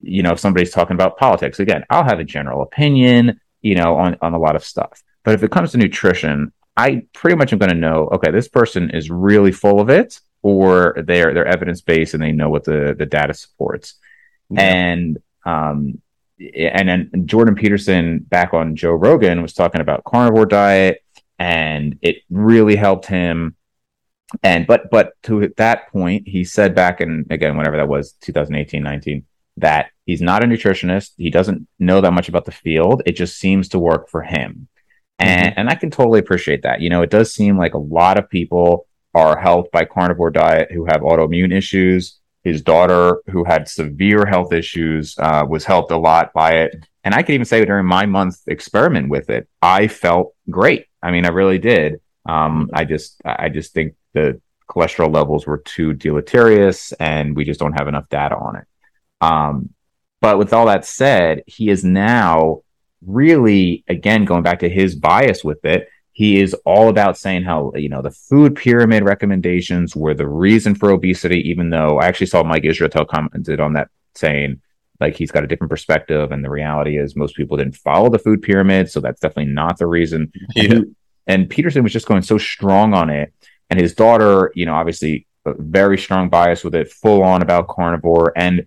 you 0.00 0.22
know, 0.22 0.32
if 0.32 0.40
somebody's 0.40 0.70
talking 0.70 0.94
about 0.94 1.16
politics, 1.16 1.58
again, 1.58 1.84
I'll 1.88 2.04
have 2.04 2.20
a 2.20 2.24
general 2.24 2.62
opinion, 2.62 3.40
you 3.62 3.74
know, 3.74 3.96
on, 3.96 4.16
on 4.20 4.34
a 4.34 4.38
lot 4.38 4.56
of 4.56 4.64
stuff. 4.64 5.02
But 5.24 5.34
if 5.34 5.42
it 5.42 5.50
comes 5.50 5.72
to 5.72 5.78
nutrition, 5.78 6.52
I 6.76 7.06
pretty 7.12 7.36
much 7.36 7.52
am 7.52 7.58
going 7.58 7.70
to 7.70 7.76
know, 7.76 8.08
okay, 8.12 8.30
this 8.30 8.48
person 8.48 8.90
is 8.90 9.10
really 9.10 9.52
full 9.52 9.80
of 9.80 9.90
it 9.90 10.20
or 10.42 10.96
they're, 11.04 11.34
they're 11.34 11.46
evidence 11.46 11.80
based 11.80 12.14
and 12.14 12.22
they 12.22 12.30
know 12.30 12.50
what 12.50 12.64
the, 12.64 12.94
the 12.96 13.06
data 13.06 13.34
supports. 13.34 13.94
Yeah. 14.50 14.60
And, 14.62 15.18
um, 15.44 16.00
and 16.38 16.88
then 16.88 17.26
Jordan 17.26 17.54
Peterson 17.54 18.20
back 18.20 18.54
on 18.54 18.76
Joe 18.76 18.92
Rogan 18.92 19.42
was 19.42 19.54
talking 19.54 19.80
about 19.80 20.04
carnivore 20.04 20.46
diet 20.46 21.02
and 21.38 21.98
it 22.02 22.18
really 22.30 22.76
helped 22.76 23.06
him. 23.06 23.56
And, 24.42 24.66
but, 24.66 24.90
but 24.90 25.14
to 25.24 25.52
that 25.56 25.90
point, 25.90 26.28
he 26.28 26.44
said 26.44 26.74
back 26.74 27.00
in, 27.00 27.26
again, 27.30 27.56
whenever 27.56 27.76
that 27.78 27.88
was 27.88 28.12
2018, 28.20 28.82
19, 28.82 29.24
that 29.56 29.90
he's 30.04 30.20
not 30.20 30.44
a 30.44 30.46
nutritionist. 30.46 31.12
He 31.16 31.30
doesn't 31.30 31.66
know 31.78 32.00
that 32.00 32.12
much 32.12 32.28
about 32.28 32.44
the 32.44 32.52
field. 32.52 33.02
It 33.06 33.12
just 33.12 33.38
seems 33.38 33.68
to 33.70 33.78
work 33.78 34.08
for 34.08 34.22
him. 34.22 34.68
And, 35.18 35.50
mm-hmm. 35.50 35.60
and 35.60 35.68
I 35.68 35.74
can 35.74 35.90
totally 35.90 36.20
appreciate 36.20 36.62
that. 36.62 36.80
You 36.80 36.90
know, 36.90 37.02
it 37.02 37.10
does 37.10 37.32
seem 37.32 37.58
like 37.58 37.74
a 37.74 37.78
lot 37.78 38.18
of 38.18 38.30
people 38.30 38.86
are 39.14 39.38
helped 39.38 39.72
by 39.72 39.84
carnivore 39.84 40.30
diet 40.30 40.70
who 40.70 40.84
have 40.84 41.00
autoimmune 41.00 41.52
issues 41.52 42.17
his 42.48 42.62
daughter, 42.62 43.22
who 43.30 43.44
had 43.44 43.68
severe 43.68 44.26
health 44.26 44.52
issues, 44.52 45.16
uh, 45.18 45.44
was 45.48 45.64
helped 45.64 45.92
a 45.92 45.96
lot 45.96 46.32
by 46.32 46.50
it. 46.62 46.70
And 47.04 47.14
I 47.14 47.22
can 47.22 47.34
even 47.34 47.44
say 47.44 47.64
during 47.64 47.86
my 47.86 48.06
month 48.06 48.36
experiment 48.46 49.08
with 49.08 49.30
it, 49.30 49.48
I 49.62 49.88
felt 49.88 50.34
great. 50.50 50.86
I 51.02 51.10
mean, 51.10 51.24
I 51.24 51.28
really 51.28 51.58
did. 51.58 52.00
Um, 52.26 52.70
I 52.74 52.84
just, 52.84 53.20
I 53.24 53.48
just 53.48 53.72
think 53.72 53.94
the 54.12 54.40
cholesterol 54.68 55.14
levels 55.14 55.46
were 55.46 55.58
too 55.58 55.94
deleterious, 55.94 56.92
and 56.92 57.36
we 57.36 57.44
just 57.44 57.60
don't 57.60 57.78
have 57.78 57.88
enough 57.88 58.08
data 58.08 58.36
on 58.36 58.56
it. 58.56 58.66
Um, 59.20 59.70
but 60.20 60.38
with 60.38 60.52
all 60.52 60.66
that 60.66 60.84
said, 60.84 61.44
he 61.46 61.70
is 61.70 61.84
now 61.84 62.62
really, 63.06 63.84
again, 63.88 64.24
going 64.24 64.42
back 64.42 64.58
to 64.60 64.68
his 64.68 64.94
bias 64.94 65.44
with 65.44 65.64
it 65.64 65.88
he 66.18 66.40
is 66.40 66.52
all 66.64 66.88
about 66.88 67.16
saying 67.16 67.44
how 67.44 67.72
you 67.76 67.88
know 67.88 68.02
the 68.02 68.10
food 68.10 68.56
pyramid 68.56 69.04
recommendations 69.04 69.94
were 69.94 70.14
the 70.14 70.26
reason 70.26 70.74
for 70.74 70.90
obesity 70.90 71.48
even 71.48 71.70
though 71.70 71.98
i 71.98 72.06
actually 72.06 72.26
saw 72.26 72.42
mike 72.42 72.64
Israetel 72.64 73.06
commented 73.06 73.60
on 73.60 73.74
that 73.74 73.88
saying 74.16 74.60
like 75.00 75.14
he's 75.14 75.30
got 75.30 75.44
a 75.44 75.46
different 75.46 75.70
perspective 75.70 76.32
and 76.32 76.44
the 76.44 76.50
reality 76.50 76.98
is 76.98 77.14
most 77.14 77.36
people 77.36 77.56
didn't 77.56 77.76
follow 77.76 78.10
the 78.10 78.18
food 78.18 78.42
pyramid 78.42 78.90
so 78.90 79.00
that's 79.00 79.20
definitely 79.20 79.52
not 79.52 79.78
the 79.78 79.86
reason. 79.86 80.32
Yeah. 80.56 80.64
and, 80.64 80.72
he, 80.72 80.84
and 81.28 81.48
peterson 81.48 81.84
was 81.84 81.92
just 81.92 82.08
going 82.08 82.22
so 82.22 82.36
strong 82.36 82.94
on 82.94 83.10
it. 83.10 83.32
And 83.70 83.80
his 83.80 83.94
daughter 83.94 84.50
you 84.56 84.66
know 84.66 84.74
obviously 84.74 85.28
very 85.46 85.98
strong 85.98 86.28
bias 86.28 86.64
with 86.64 86.74
it 86.74 86.90
full 86.90 87.22
on 87.22 87.42
about 87.42 87.68
carnivore. 87.68 88.32
And 88.36 88.60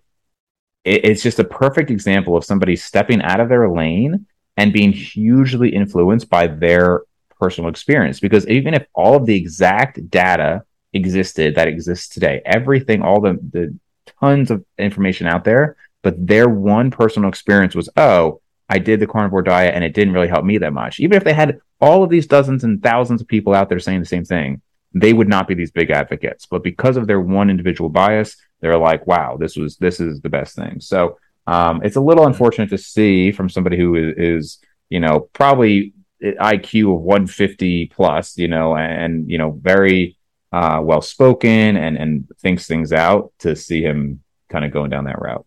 it, 0.83 1.05
it's 1.05 1.23
just 1.23 1.39
a 1.39 1.43
perfect 1.43 1.91
example 1.91 2.35
of 2.37 2.45
somebody 2.45 2.75
stepping 2.75 3.21
out 3.21 3.39
of 3.39 3.49
their 3.49 3.69
lane 3.69 4.25
and 4.57 4.73
being 4.73 4.91
hugely 4.91 5.69
influenced 5.69 6.29
by 6.29 6.47
their 6.47 7.01
personal 7.41 7.69
experience 7.69 8.19
because 8.19 8.47
even 8.47 8.73
if 8.75 8.86
all 8.93 9.15
of 9.15 9.25
the 9.25 9.36
exact 9.36 10.10
data 10.10 10.63
existed 10.93 11.56
that 11.56 11.67
exists 11.67 12.08
today, 12.08 12.41
everything, 12.45 13.01
all 13.01 13.19
the, 13.19 13.34
the 13.51 13.75
tons 14.19 14.51
of 14.51 14.63
information 14.77 15.25
out 15.25 15.43
there, 15.43 15.75
but 16.04 16.15
their 16.25 16.47
one 16.47 16.91
personal 16.91 17.30
experience 17.30 17.73
was, 17.73 17.89
oh, 17.97 18.41
I 18.69 18.77
did 18.77 18.99
the 18.99 19.08
carnivore 19.08 19.41
diet 19.41 19.73
and 19.73 19.84
it 19.84 19.93
didn't 19.93 20.13
really 20.13 20.27
help 20.27 20.45
me 20.45 20.60
that 20.60 20.71
much. 20.71 20.99
Even 20.99 21.17
if 21.17 21.23
they 21.23 21.34
had 21.34 21.60
all 21.80 22.04
of 22.04 22.10
these 22.12 22.27
dozens 22.27 22.63
and 22.63 22.82
thousands 22.82 23.21
of 23.21 23.27
people 23.27 23.54
out 23.54 23.69
there 23.69 23.80
saying 23.80 23.99
the 23.99 24.06
same 24.06 24.23
thing, 24.23 24.62
they 24.93 25.13
would 25.13 25.27
not 25.27 25.47
be 25.47 25.56
these 25.56 25.71
big 25.71 25.89
advocates. 25.89 26.45
But 26.45 26.63
because 26.63 26.95
of 26.95 27.08
their 27.08 27.19
one 27.19 27.49
individual 27.49 27.89
bias, 27.89 28.38
they're 28.60 28.77
like, 28.77 29.08
wow, 29.08 29.38
this 29.38 29.56
was 29.56 29.77
this 29.77 29.99
is 29.99 30.21
the 30.21 30.30
best 30.30 30.56
thing. 30.56 30.80
So 30.80 31.17
um, 31.47 31.82
it's 31.84 31.95
a 31.95 32.01
little 32.01 32.27
unfortunate 32.27 32.69
to 32.69 32.77
see 32.77 33.32
from 33.32 33.49
somebody 33.49 33.77
who 33.77 33.95
is, 33.95 34.13
is 34.17 34.60
you 34.89 34.99
know, 34.99 35.21
probably 35.34 35.93
IQ 36.21 36.95
of 36.95 37.01
150 37.01 37.88
plus, 37.88 38.38
you 38.38 38.47
know, 38.47 38.75
and 38.75 39.29
you 39.29 39.38
know, 39.38 39.51
very 39.51 40.17
uh, 40.51 40.79
well 40.84 41.01
spoken 41.01 41.77
and 41.77 41.97
and 41.97 42.27
thinks 42.39 42.67
things 42.67 42.93
out 42.93 43.31
to 43.39 43.55
see 43.55 43.81
him 43.81 44.21
kind 44.49 44.65
of 44.65 44.71
going 44.71 44.89
down 44.89 45.05
that 45.05 45.19
route. 45.19 45.45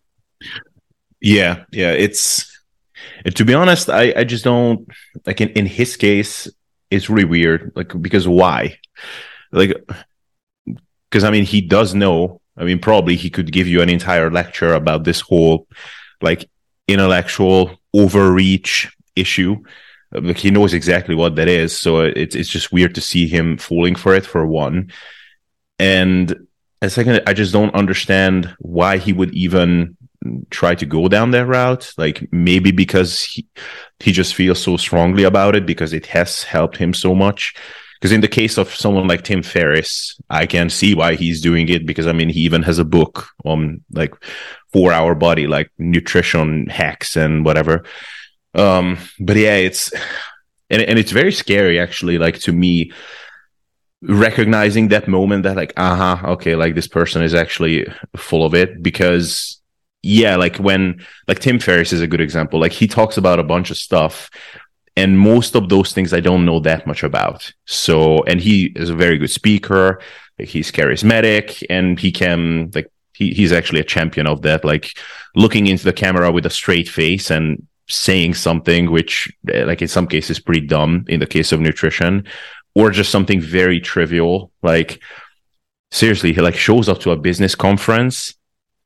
Yeah, 1.21 1.63
yeah, 1.71 1.91
it's 1.91 2.51
to 3.35 3.45
be 3.45 3.53
honest, 3.53 3.89
I 3.89 4.13
I 4.15 4.23
just 4.23 4.43
don't 4.43 4.87
like 5.25 5.41
in 5.41 5.49
in 5.49 5.65
his 5.65 5.95
case, 5.95 6.49
it's 6.89 7.09
really 7.09 7.25
weird, 7.25 7.71
like 7.75 7.99
because 8.01 8.27
why, 8.27 8.77
like 9.51 9.73
because 11.09 11.23
I 11.23 11.31
mean 11.31 11.45
he 11.45 11.61
does 11.61 11.93
know. 11.93 12.41
I 12.57 12.63
mean, 12.63 12.79
probably 12.79 13.15
he 13.15 13.29
could 13.29 13.51
give 13.51 13.67
you 13.67 13.81
an 13.81 13.89
entire 13.89 14.31
lecture 14.31 14.73
about 14.73 15.03
this 15.03 15.19
whole 15.19 15.67
like 16.21 16.49
intellectual 16.87 17.77
overreach 17.93 18.89
issue 19.15 19.57
like 20.11 20.37
he 20.37 20.51
knows 20.51 20.73
exactly 20.73 21.15
what 21.15 21.35
that 21.35 21.47
is. 21.47 21.77
So 21.77 22.01
it's 22.01 22.35
it's 22.35 22.49
just 22.49 22.71
weird 22.71 22.95
to 22.95 23.01
see 23.01 23.27
him 23.27 23.57
falling 23.57 23.95
for 23.95 24.13
it 24.15 24.25
for 24.25 24.45
one. 24.45 24.91
And 25.79 26.47
a 26.81 26.89
second, 26.89 27.21
I 27.27 27.33
just 27.33 27.53
don't 27.53 27.75
understand 27.75 28.55
why 28.59 28.97
he 28.97 29.13
would 29.13 29.33
even 29.33 29.97
try 30.49 30.75
to 30.75 30.85
go 30.85 31.07
down 31.07 31.31
that 31.31 31.45
route. 31.45 31.93
Like 31.97 32.27
maybe 32.31 32.71
because 32.71 33.23
he 33.23 33.47
he 33.99 34.11
just 34.11 34.35
feels 34.35 34.61
so 34.61 34.77
strongly 34.77 35.23
about 35.23 35.55
it 35.55 35.65
because 35.65 35.93
it 35.93 36.05
has 36.07 36.43
helped 36.43 36.77
him 36.77 36.93
so 36.93 37.15
much. 37.15 37.55
Because 37.99 38.11
in 38.11 38.21
the 38.21 38.27
case 38.27 38.57
of 38.57 38.75
someone 38.75 39.07
like 39.07 39.23
Tim 39.23 39.41
Ferriss, 39.41 40.19
I 40.29 40.45
can 40.45 40.69
see 40.69 40.93
why 40.93 41.15
he's 41.15 41.41
doing 41.41 41.69
it 41.69 41.85
because 41.85 42.07
I 42.07 42.11
mean 42.11 42.29
he 42.29 42.41
even 42.41 42.61
has 42.63 42.77
a 42.77 42.85
book 42.85 43.27
on 43.43 43.83
like 43.91 44.13
four 44.71 44.91
hour 44.91 45.15
body, 45.15 45.47
like 45.47 45.71
nutrition 45.77 46.67
hacks 46.67 47.15
and 47.15 47.45
whatever. 47.45 47.83
Um, 48.55 48.97
but 49.19 49.37
yeah, 49.37 49.55
it's 49.55 49.91
and 50.69 50.81
and 50.81 50.97
it's 50.97 51.11
very 51.11 51.31
scary 51.31 51.79
actually. 51.79 52.17
Like 52.17 52.39
to 52.39 52.51
me, 52.51 52.91
recognizing 54.01 54.89
that 54.89 55.07
moment 55.07 55.43
that 55.43 55.55
like, 55.55 55.73
uh 55.77 55.95
huh, 55.95 56.27
okay, 56.33 56.55
like 56.55 56.75
this 56.75 56.87
person 56.87 57.21
is 57.21 57.33
actually 57.33 57.87
full 58.15 58.45
of 58.45 58.53
it 58.53 58.81
because 58.81 59.61
yeah, 60.01 60.35
like 60.35 60.57
when 60.57 61.05
like 61.27 61.39
Tim 61.39 61.59
Ferriss 61.59 61.91
is 61.93 62.01
a 62.01 62.07
good 62.07 62.21
example. 62.21 62.59
Like 62.59 62.71
he 62.71 62.87
talks 62.87 63.17
about 63.17 63.39
a 63.39 63.43
bunch 63.43 63.71
of 63.71 63.77
stuff 63.77 64.29
and 64.95 65.19
most 65.19 65.55
of 65.55 65.69
those 65.69 65.93
things 65.93 66.13
I 66.13 66.19
don't 66.19 66.45
know 66.45 66.59
that 66.61 66.87
much 66.87 67.03
about. 67.03 67.51
So, 67.65 68.23
and 68.23 68.39
he 68.39 68.71
is 68.75 68.89
a 68.89 68.95
very 68.95 69.17
good 69.17 69.29
speaker. 69.29 69.99
Like 70.39 70.47
he's 70.47 70.71
charismatic 70.71 71.63
and 71.69 71.99
he 71.99 72.11
can 72.11 72.71
like 72.73 72.91
he, 73.13 73.33
he's 73.33 73.51
actually 73.51 73.79
a 73.79 73.85
champion 73.85 74.27
of 74.27 74.41
that. 74.43 74.63
Like 74.63 74.97
looking 75.35 75.67
into 75.67 75.83
the 75.83 75.93
camera 75.93 76.31
with 76.31 76.45
a 76.45 76.49
straight 76.49 76.87
face 76.87 77.29
and 77.29 77.65
saying 77.87 78.33
something 78.33 78.91
which 78.91 79.31
eh, 79.51 79.63
like 79.65 79.81
in 79.81 79.87
some 79.87 80.07
cases 80.07 80.39
pretty 80.39 80.65
dumb 80.65 81.05
in 81.07 81.19
the 81.19 81.25
case 81.25 81.51
of 81.51 81.59
nutrition 81.59 82.25
or 82.73 82.89
just 82.89 83.11
something 83.11 83.39
very 83.39 83.79
trivial 83.79 84.51
like 84.63 84.99
seriously 85.91 86.33
he 86.33 86.41
like 86.41 86.55
shows 86.55 86.89
up 86.89 86.99
to 86.99 87.11
a 87.11 87.17
business 87.17 87.55
conference 87.55 88.33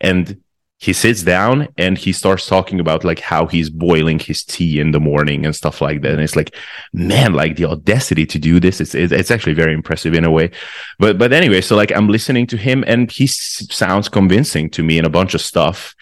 and 0.01 0.41
he 0.79 0.93
sits 0.93 1.23
down 1.23 1.67
and 1.77 1.97
he 1.97 2.13
starts 2.13 2.47
talking 2.47 2.79
about 2.79 3.03
like 3.03 3.19
how 3.19 3.45
he's 3.45 3.69
boiling 3.69 4.17
his 4.17 4.45
tea 4.45 4.79
in 4.79 4.91
the 4.91 4.99
morning 4.99 5.45
and 5.45 5.53
stuff 5.53 5.81
like 5.81 6.01
that. 6.01 6.13
And 6.13 6.21
it's 6.21 6.37
like 6.37 6.55
man 6.93 7.33
like 7.33 7.57
the 7.57 7.65
audacity 7.65 8.25
to 8.27 8.39
do 8.39 8.61
this 8.61 8.79
it's 8.79 8.95
it's 8.95 9.29
actually 9.29 9.55
very 9.55 9.73
impressive 9.73 10.13
in 10.13 10.23
a 10.23 10.31
way. 10.31 10.51
But 10.97 11.17
but 11.17 11.33
anyway 11.33 11.59
so 11.59 11.75
like 11.75 11.91
i'm 11.91 12.07
listening 12.07 12.47
to 12.47 12.57
him 12.57 12.85
and 12.87 13.11
he 13.11 13.27
sounds 13.27 14.07
convincing 14.07 14.69
to 14.71 14.81
me 14.81 14.97
in 14.97 15.05
a 15.05 15.09
bunch 15.09 15.33
of 15.33 15.41
stuff. 15.41 15.95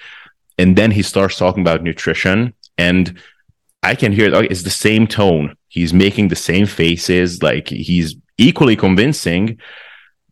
And 0.60 0.76
then 0.76 0.92
he 0.92 1.02
starts 1.02 1.38
talking 1.38 1.62
about 1.62 1.84
nutrition 1.84 2.54
and 2.78 3.18
I 3.84 3.96
can 3.96 4.12
hear 4.12 4.34
it. 4.34 4.52
It's 4.52 4.64
the 4.64 4.70
same 4.70 5.08
tone. 5.08 5.56
He's 5.68 5.94
making 5.94 6.30
the 6.30 6.36
same 6.36 6.66
faces. 6.66 7.44
Like 7.44 7.70
he's 7.70 8.16
equally 8.38 8.76
convincing, 8.76 9.60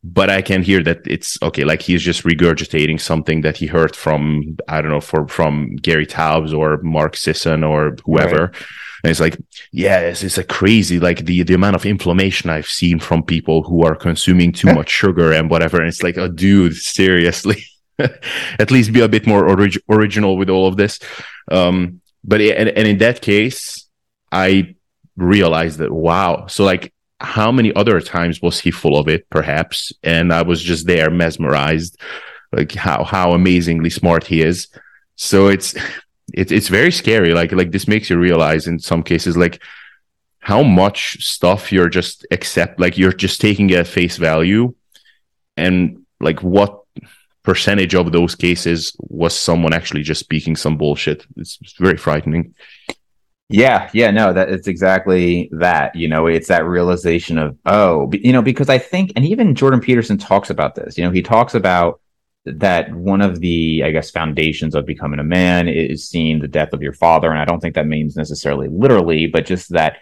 but 0.03 0.29
I 0.29 0.41
can 0.41 0.61
hear 0.61 0.83
that 0.83 1.01
it's 1.05 1.37
okay. 1.41 1.63
Like 1.63 1.81
he's 1.81 2.01
just 2.01 2.23
regurgitating 2.23 2.99
something 2.99 3.41
that 3.41 3.57
he 3.57 3.67
heard 3.67 3.95
from 3.95 4.57
I 4.67 4.81
don't 4.81 4.91
know 4.91 5.01
for 5.01 5.27
from 5.27 5.75
Gary 5.77 6.05
Taubes 6.05 6.53
or 6.57 6.77
Mark 6.81 7.15
Sisson 7.15 7.63
or 7.63 7.97
whoever. 8.05 8.47
Right. 8.47 8.65
And 9.03 9.11
it's 9.11 9.19
like, 9.19 9.37
yeah, 9.71 9.99
it's, 9.99 10.23
it's 10.23 10.39
a 10.39 10.43
crazy 10.43 10.99
like 10.99 11.25
the 11.25 11.43
the 11.43 11.53
amount 11.53 11.75
of 11.75 11.85
inflammation 11.85 12.49
I've 12.49 12.67
seen 12.67 12.99
from 12.99 13.21
people 13.21 13.61
who 13.61 13.83
are 13.85 13.95
consuming 13.95 14.51
too 14.51 14.73
much 14.73 14.89
sugar 14.89 15.31
and 15.31 15.49
whatever. 15.49 15.77
And 15.77 15.87
it's 15.87 16.03
like, 16.03 16.17
oh, 16.17 16.27
dude, 16.27 16.75
seriously. 16.75 17.63
At 17.99 18.71
least 18.71 18.93
be 18.93 19.01
a 19.01 19.07
bit 19.07 19.27
more 19.27 19.47
orig- 19.47 19.81
original 19.89 20.37
with 20.37 20.49
all 20.49 20.67
of 20.67 20.75
this. 20.75 20.99
Um, 21.51 22.01
but 22.25 22.41
and, 22.41 22.69
and 22.69 22.87
in 22.87 22.97
that 22.97 23.21
case, 23.21 23.87
I 24.31 24.75
realized 25.15 25.79
that 25.79 25.91
wow. 25.91 26.47
So 26.47 26.63
like 26.63 26.93
how 27.19 27.51
many 27.51 27.73
other 27.73 28.01
times 28.01 28.41
was 28.41 28.59
he 28.59 28.71
full 28.71 28.97
of 28.97 29.07
it 29.07 29.29
perhaps? 29.29 29.93
And 30.03 30.33
i 30.33 30.41
was 30.41 30.61
just 30.61 30.85
there 30.85 31.09
mesmerized 31.09 31.97
like 32.51 32.73
how 32.73 33.03
how 33.03 33.33
amazingly 33.33 33.89
smart 33.89 34.25
he 34.25 34.41
is. 34.41 34.67
So 35.15 35.47
it's 35.47 35.75
it's 36.33 36.51
it's 36.51 36.67
very 36.67 36.91
scary. 36.91 37.33
Like 37.33 37.51
like 37.51 37.71
this 37.71 37.87
makes 37.87 38.09
you 38.09 38.17
realize 38.17 38.67
in 38.67 38.79
some 38.79 39.03
cases 39.03 39.37
like 39.37 39.61
how 40.39 40.63
much 40.63 41.23
stuff 41.25 41.71
you're 41.71 41.89
just 41.89 42.25
accept 42.31 42.79
like 42.79 42.97
you're 42.97 43.13
just 43.13 43.39
taking 43.41 43.71
at 43.71 43.87
face 43.87 44.17
value. 44.17 44.73
And 45.57 46.05
like 46.19 46.41
what 46.41 46.84
percentage 47.45 47.95
of 47.95 48.11
those 48.11 48.35
cases 48.35 48.95
was 48.99 49.37
someone 49.37 49.73
actually 49.73 50.01
just 50.01 50.19
speaking 50.19 50.55
some 50.55 50.77
bullshit 50.77 51.25
it's, 51.37 51.57
it's 51.61 51.77
very 51.77 51.97
frightening 51.97 52.53
yeah, 53.47 53.91
yeah, 53.93 54.09
no, 54.09 54.33
that 54.33 54.49
it's 54.49 54.67
exactly 54.67 55.49
that. 55.51 55.95
You 55.95 56.07
know, 56.07 56.25
it's 56.25 56.47
that 56.47 56.65
realization 56.65 57.37
of 57.37 57.57
oh, 57.65 58.09
you 58.11 58.33
know, 58.33 58.41
because 58.41 58.69
I 58.69 58.79
think, 58.79 59.13
and 59.15 59.23
even 59.25 59.53
Jordan 59.53 59.79
Peterson 59.79 60.17
talks 60.17 60.49
about 60.49 60.73
this. 60.73 60.97
You 60.97 61.03
know, 61.03 61.11
he 61.11 61.21
talks 61.21 61.53
about 61.53 62.01
that 62.45 62.91
one 62.93 63.21
of 63.21 63.39
the, 63.41 63.83
I 63.85 63.91
guess, 63.91 64.09
foundations 64.09 64.73
of 64.73 64.85
becoming 64.85 65.19
a 65.19 65.23
man 65.23 65.67
is 65.67 66.09
seeing 66.09 66.39
the 66.39 66.47
death 66.47 66.73
of 66.73 66.81
your 66.81 66.93
father, 66.93 67.29
and 67.29 67.39
I 67.39 67.45
don't 67.45 67.59
think 67.59 67.75
that 67.75 67.85
means 67.85 68.15
necessarily 68.15 68.67
literally, 68.67 69.27
but 69.27 69.45
just 69.45 69.69
that 69.69 69.97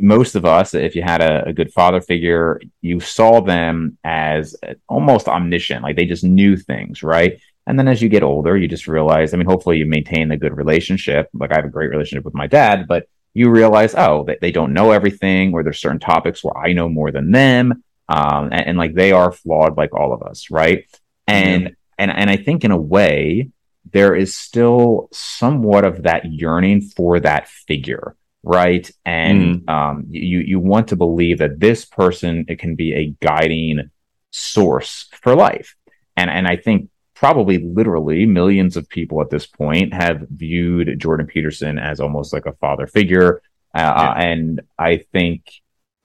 most 0.00 0.34
of 0.34 0.44
us, 0.44 0.74
if 0.74 0.96
you 0.96 1.02
had 1.02 1.20
a, 1.20 1.48
a 1.48 1.52
good 1.52 1.72
father 1.72 2.00
figure, 2.00 2.60
you 2.80 3.00
saw 3.00 3.40
them 3.40 3.98
as 4.04 4.56
almost 4.88 5.28
omniscient, 5.28 5.82
like 5.82 5.96
they 5.96 6.06
just 6.06 6.24
knew 6.24 6.56
things, 6.56 7.02
right? 7.02 7.40
And 7.66 7.78
then 7.78 7.88
as 7.88 8.02
you 8.02 8.08
get 8.08 8.22
older, 8.22 8.56
you 8.56 8.68
just 8.68 8.86
realize, 8.86 9.32
I 9.32 9.36
mean, 9.36 9.46
hopefully 9.46 9.78
you 9.78 9.86
maintain 9.86 10.30
a 10.30 10.36
good 10.36 10.56
relationship. 10.56 11.30
Like 11.32 11.52
I 11.52 11.56
have 11.56 11.64
a 11.64 11.70
great 11.70 11.90
relationship 11.90 12.24
with 12.24 12.34
my 12.34 12.46
dad, 12.46 12.86
but 12.86 13.08
you 13.32 13.50
realize, 13.50 13.94
oh, 13.94 14.24
they, 14.24 14.38
they 14.40 14.52
don't 14.52 14.74
know 14.74 14.92
everything, 14.92 15.52
or 15.52 15.62
there's 15.62 15.80
certain 15.80 15.98
topics 15.98 16.44
where 16.44 16.56
I 16.56 16.72
know 16.72 16.88
more 16.88 17.10
than 17.10 17.32
them. 17.32 17.82
Um, 18.08 18.50
and, 18.52 18.66
and, 18.66 18.78
like 18.78 18.94
they 18.94 19.12
are 19.12 19.32
flawed 19.32 19.78
like 19.78 19.94
all 19.94 20.12
of 20.12 20.22
us, 20.22 20.50
right? 20.50 20.84
And 21.26 21.62
yeah. 21.62 21.68
and 21.98 22.10
and 22.10 22.28
I 22.28 22.36
think 22.36 22.62
in 22.62 22.70
a 22.70 22.76
way, 22.76 23.48
there 23.92 24.14
is 24.14 24.36
still 24.36 25.08
somewhat 25.10 25.84
of 25.84 26.02
that 26.02 26.30
yearning 26.30 26.82
for 26.82 27.18
that 27.20 27.48
figure, 27.48 28.14
right? 28.44 28.88
And 29.04 29.62
mm. 29.62 29.70
um, 29.70 30.04
you 30.08 30.40
you 30.40 30.60
want 30.60 30.88
to 30.88 30.96
believe 30.96 31.38
that 31.38 31.60
this 31.60 31.84
person 31.84 32.44
it 32.48 32.58
can 32.58 32.74
be 32.74 32.94
a 32.94 33.14
guiding 33.24 33.90
source 34.30 35.08
for 35.22 35.34
life. 35.34 35.74
And 36.16 36.30
and 36.30 36.46
I 36.46 36.56
think 36.56 36.90
probably 37.14 37.58
literally 37.58 38.26
millions 38.26 38.76
of 38.76 38.88
people 38.88 39.20
at 39.20 39.30
this 39.30 39.46
point 39.46 39.94
have 39.94 40.26
viewed 40.30 40.98
Jordan 41.00 41.26
Peterson 41.26 41.78
as 41.78 42.00
almost 42.00 42.32
like 42.32 42.46
a 42.46 42.52
father 42.54 42.86
figure. 42.86 43.40
Uh, 43.74 43.80
yeah. 43.80 44.12
And 44.12 44.60
I 44.78 44.98
think 45.12 45.50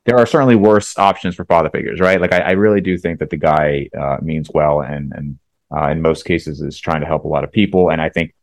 there 0.06 0.18
are 0.18 0.26
certainly 0.26 0.56
worse 0.56 0.98
options 0.98 1.36
for 1.36 1.46
father 1.46 1.70
figures, 1.70 2.00
right? 2.00 2.22
Like 2.22 2.34
I, 2.34 2.40
I 2.40 2.52
really 2.52 2.82
do 2.82 2.98
think 2.98 3.20
that 3.20 3.30
the 3.30 3.38
guy 3.38 3.90
uh, 4.00 4.18
means 4.22 4.50
well 4.54 4.82
and 4.82 5.12
and 5.14 5.40
uh, 5.72 5.90
in 5.90 6.02
most 6.02 6.26
cases 6.26 6.62
is 6.62 6.80
trying 6.80 7.02
to 7.02 7.08
help 7.08 7.26
a 7.26 7.28
lot 7.28 7.44
of 7.44 7.52
people. 7.52 7.92
And 7.92 8.02
I 8.02 8.10
think 8.10 8.34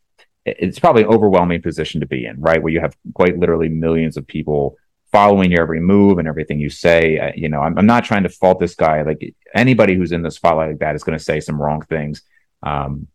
it's 0.46 0.78
probably 0.78 1.02
an 1.02 1.08
overwhelming 1.08 1.60
position 1.60 2.00
to 2.00 2.06
be 2.06 2.24
in, 2.26 2.40
right? 2.40 2.62
Where 2.62 2.72
you 2.72 2.80
have 2.80 2.96
quite 3.14 3.38
literally 3.38 3.68
millions 3.68 4.16
of 4.16 4.26
people 4.26 4.76
following 5.12 5.50
your 5.50 5.62
every 5.62 5.80
move 5.80 6.18
and 6.18 6.28
everything 6.28 6.60
you 6.60 6.70
say. 6.70 7.18
Uh, 7.18 7.32
you 7.34 7.48
know, 7.48 7.60
I'm, 7.60 7.76
I'm 7.78 7.86
not 7.86 8.04
trying 8.04 8.22
to 8.22 8.28
fault 8.28 8.60
this 8.60 8.74
guy. 8.74 9.02
Like 9.02 9.34
anybody 9.54 9.94
who's 9.94 10.12
in 10.12 10.22
the 10.22 10.30
spotlight 10.30 10.68
like 10.68 10.78
that 10.78 10.94
is 10.94 11.04
going 11.04 11.18
to 11.18 11.24
say 11.24 11.40
some 11.40 11.60
wrong 11.60 11.82
things. 11.82 12.22
Um, 12.62 13.08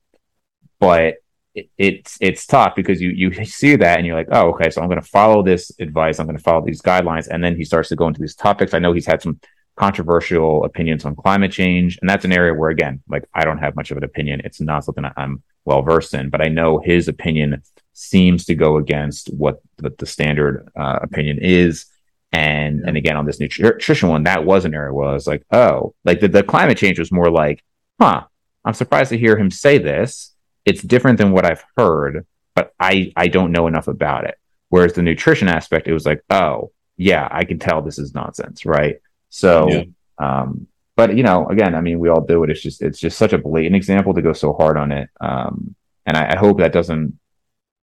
but 0.80 1.15
it, 1.54 1.70
it's 1.78 2.17
it's 2.22 2.46
tough 2.46 2.76
because 2.76 3.02
you 3.02 3.10
you 3.10 3.46
see 3.46 3.76
that 3.76 3.98
and 3.98 4.06
you're 4.06 4.15
like, 4.15 4.30
oh, 4.32 4.50
okay, 4.50 4.70
so 4.70 4.82
I'm 4.82 4.88
going 4.88 5.02
to 5.02 5.08
follow 5.08 5.44
this 5.44 5.72
advice. 5.80 6.20
I'm 6.20 6.26
going 6.26 6.38
to 6.38 6.44
follow 6.44 6.65
these 6.65 6.82
guidelines, 6.82 7.28
and 7.28 7.44
then 7.44 7.56
he 7.56 7.63
starts 7.63 7.89
to 7.89 7.96
go 7.96 8.08
into 8.08 8.22
these 8.22 8.36
topics. 8.36 8.74
I 8.74 8.80
know 8.80 8.94
he's 8.94 9.06
had 9.06 9.22
some 9.22 9.39
controversial 9.82 10.63
opinions 10.63 11.06
on 11.06 11.15
climate 11.15 11.52
change, 11.52 11.98
and 12.00 12.08
that's 12.08 12.24
an 12.24 12.32
area 12.32 12.54
where 12.54 12.70
again, 12.70 13.02
like 13.10 13.24
I 13.34 13.44
don't 13.44 13.58
have 13.58 13.76
much 13.76 13.89
of 13.89 13.98
an 13.98 14.04
opinion. 14.04 14.39
It's 14.46 14.62
not 14.62 14.86
something 14.86 15.06
I'm 15.17 15.41
well 15.65 15.82
versed 15.82 16.13
in, 16.13 16.30
but 16.30 16.39
I 16.39 16.50
know 16.50 16.78
his 16.78 17.08
opinion 17.08 17.63
seems 17.94 18.46
to 18.46 18.54
go 18.54 18.78
against 18.78 19.34
what 19.34 19.60
the, 19.78 19.89
the 19.98 20.06
standard 20.06 20.70
uh, 20.80 21.00
opinion 21.02 21.39
is. 21.41 21.88
And 22.32 22.82
yeah. 22.82 22.88
and 22.88 22.98
again 22.98 23.17
on 23.17 23.26
this 23.26 23.39
nutrition 23.39 24.08
one, 24.08 24.24
that 24.26 24.46
was 24.46 24.65
an 24.65 24.76
area 24.76 24.94
where 24.94 25.10
I 25.10 25.13
was 25.13 25.26
like, 25.26 25.44
oh, 25.52 25.96
like 26.06 26.20
the, 26.20 26.28
the 26.28 26.44
climate 26.44 26.78
change 26.78 27.00
was 27.00 27.12
more 27.12 27.32
like, 27.32 27.63
huh, 28.00 28.26
I'm 28.63 28.76
surprised 28.76 29.10
to 29.10 29.17
hear 29.17 29.36
him 29.36 29.50
say 29.50 29.80
this. 29.80 30.36
It's 30.63 30.84
different 30.84 31.17
than 31.17 31.32
what 31.32 31.46
I've 31.46 31.65
heard, 31.76 32.28
but 32.54 32.72
I 32.80 33.12
I 33.15 33.30
don't 33.30 33.52
know 33.52 33.65
enough 33.65 33.88
about 33.88 34.26
it. 34.26 34.36
Whereas 34.70 34.94
the 34.94 35.02
nutrition 35.02 35.48
aspect, 35.48 35.88
it 35.88 35.94
was 35.94 36.06
like, 36.06 36.22
oh 36.30 36.72
yeah, 36.98 37.28
I 37.32 37.46
can 37.46 37.58
tell 37.58 37.82
this 37.82 37.98
is 37.98 38.13
nonsense, 38.13 38.63
right? 38.63 38.98
So, 39.32 39.67
yeah. 39.70 39.84
um, 40.20 40.67
but 40.96 41.17
you 41.17 41.24
know, 41.24 41.48
again, 41.48 41.74
I 41.74 41.82
mean, 41.82 41.98
we 41.98 42.10
all 42.10 42.22
do 42.22 42.44
it. 42.44 42.52
It's 42.52 42.62
just 42.62 42.84
it's 42.84 43.00
just 43.00 43.17
such 43.17 43.34
a 43.34 43.39
blatant 43.39 43.76
example 43.76 44.13
to 44.13 44.22
go 44.22 44.34
so 44.34 44.54
hard 44.54 44.78
on 44.78 44.91
it. 44.91 45.10
Um, 45.20 45.76
and 46.06 46.15
I, 46.15 46.34
I 46.34 46.38
hope 46.38 46.60
that 46.60 46.74
doesn't 46.74 47.17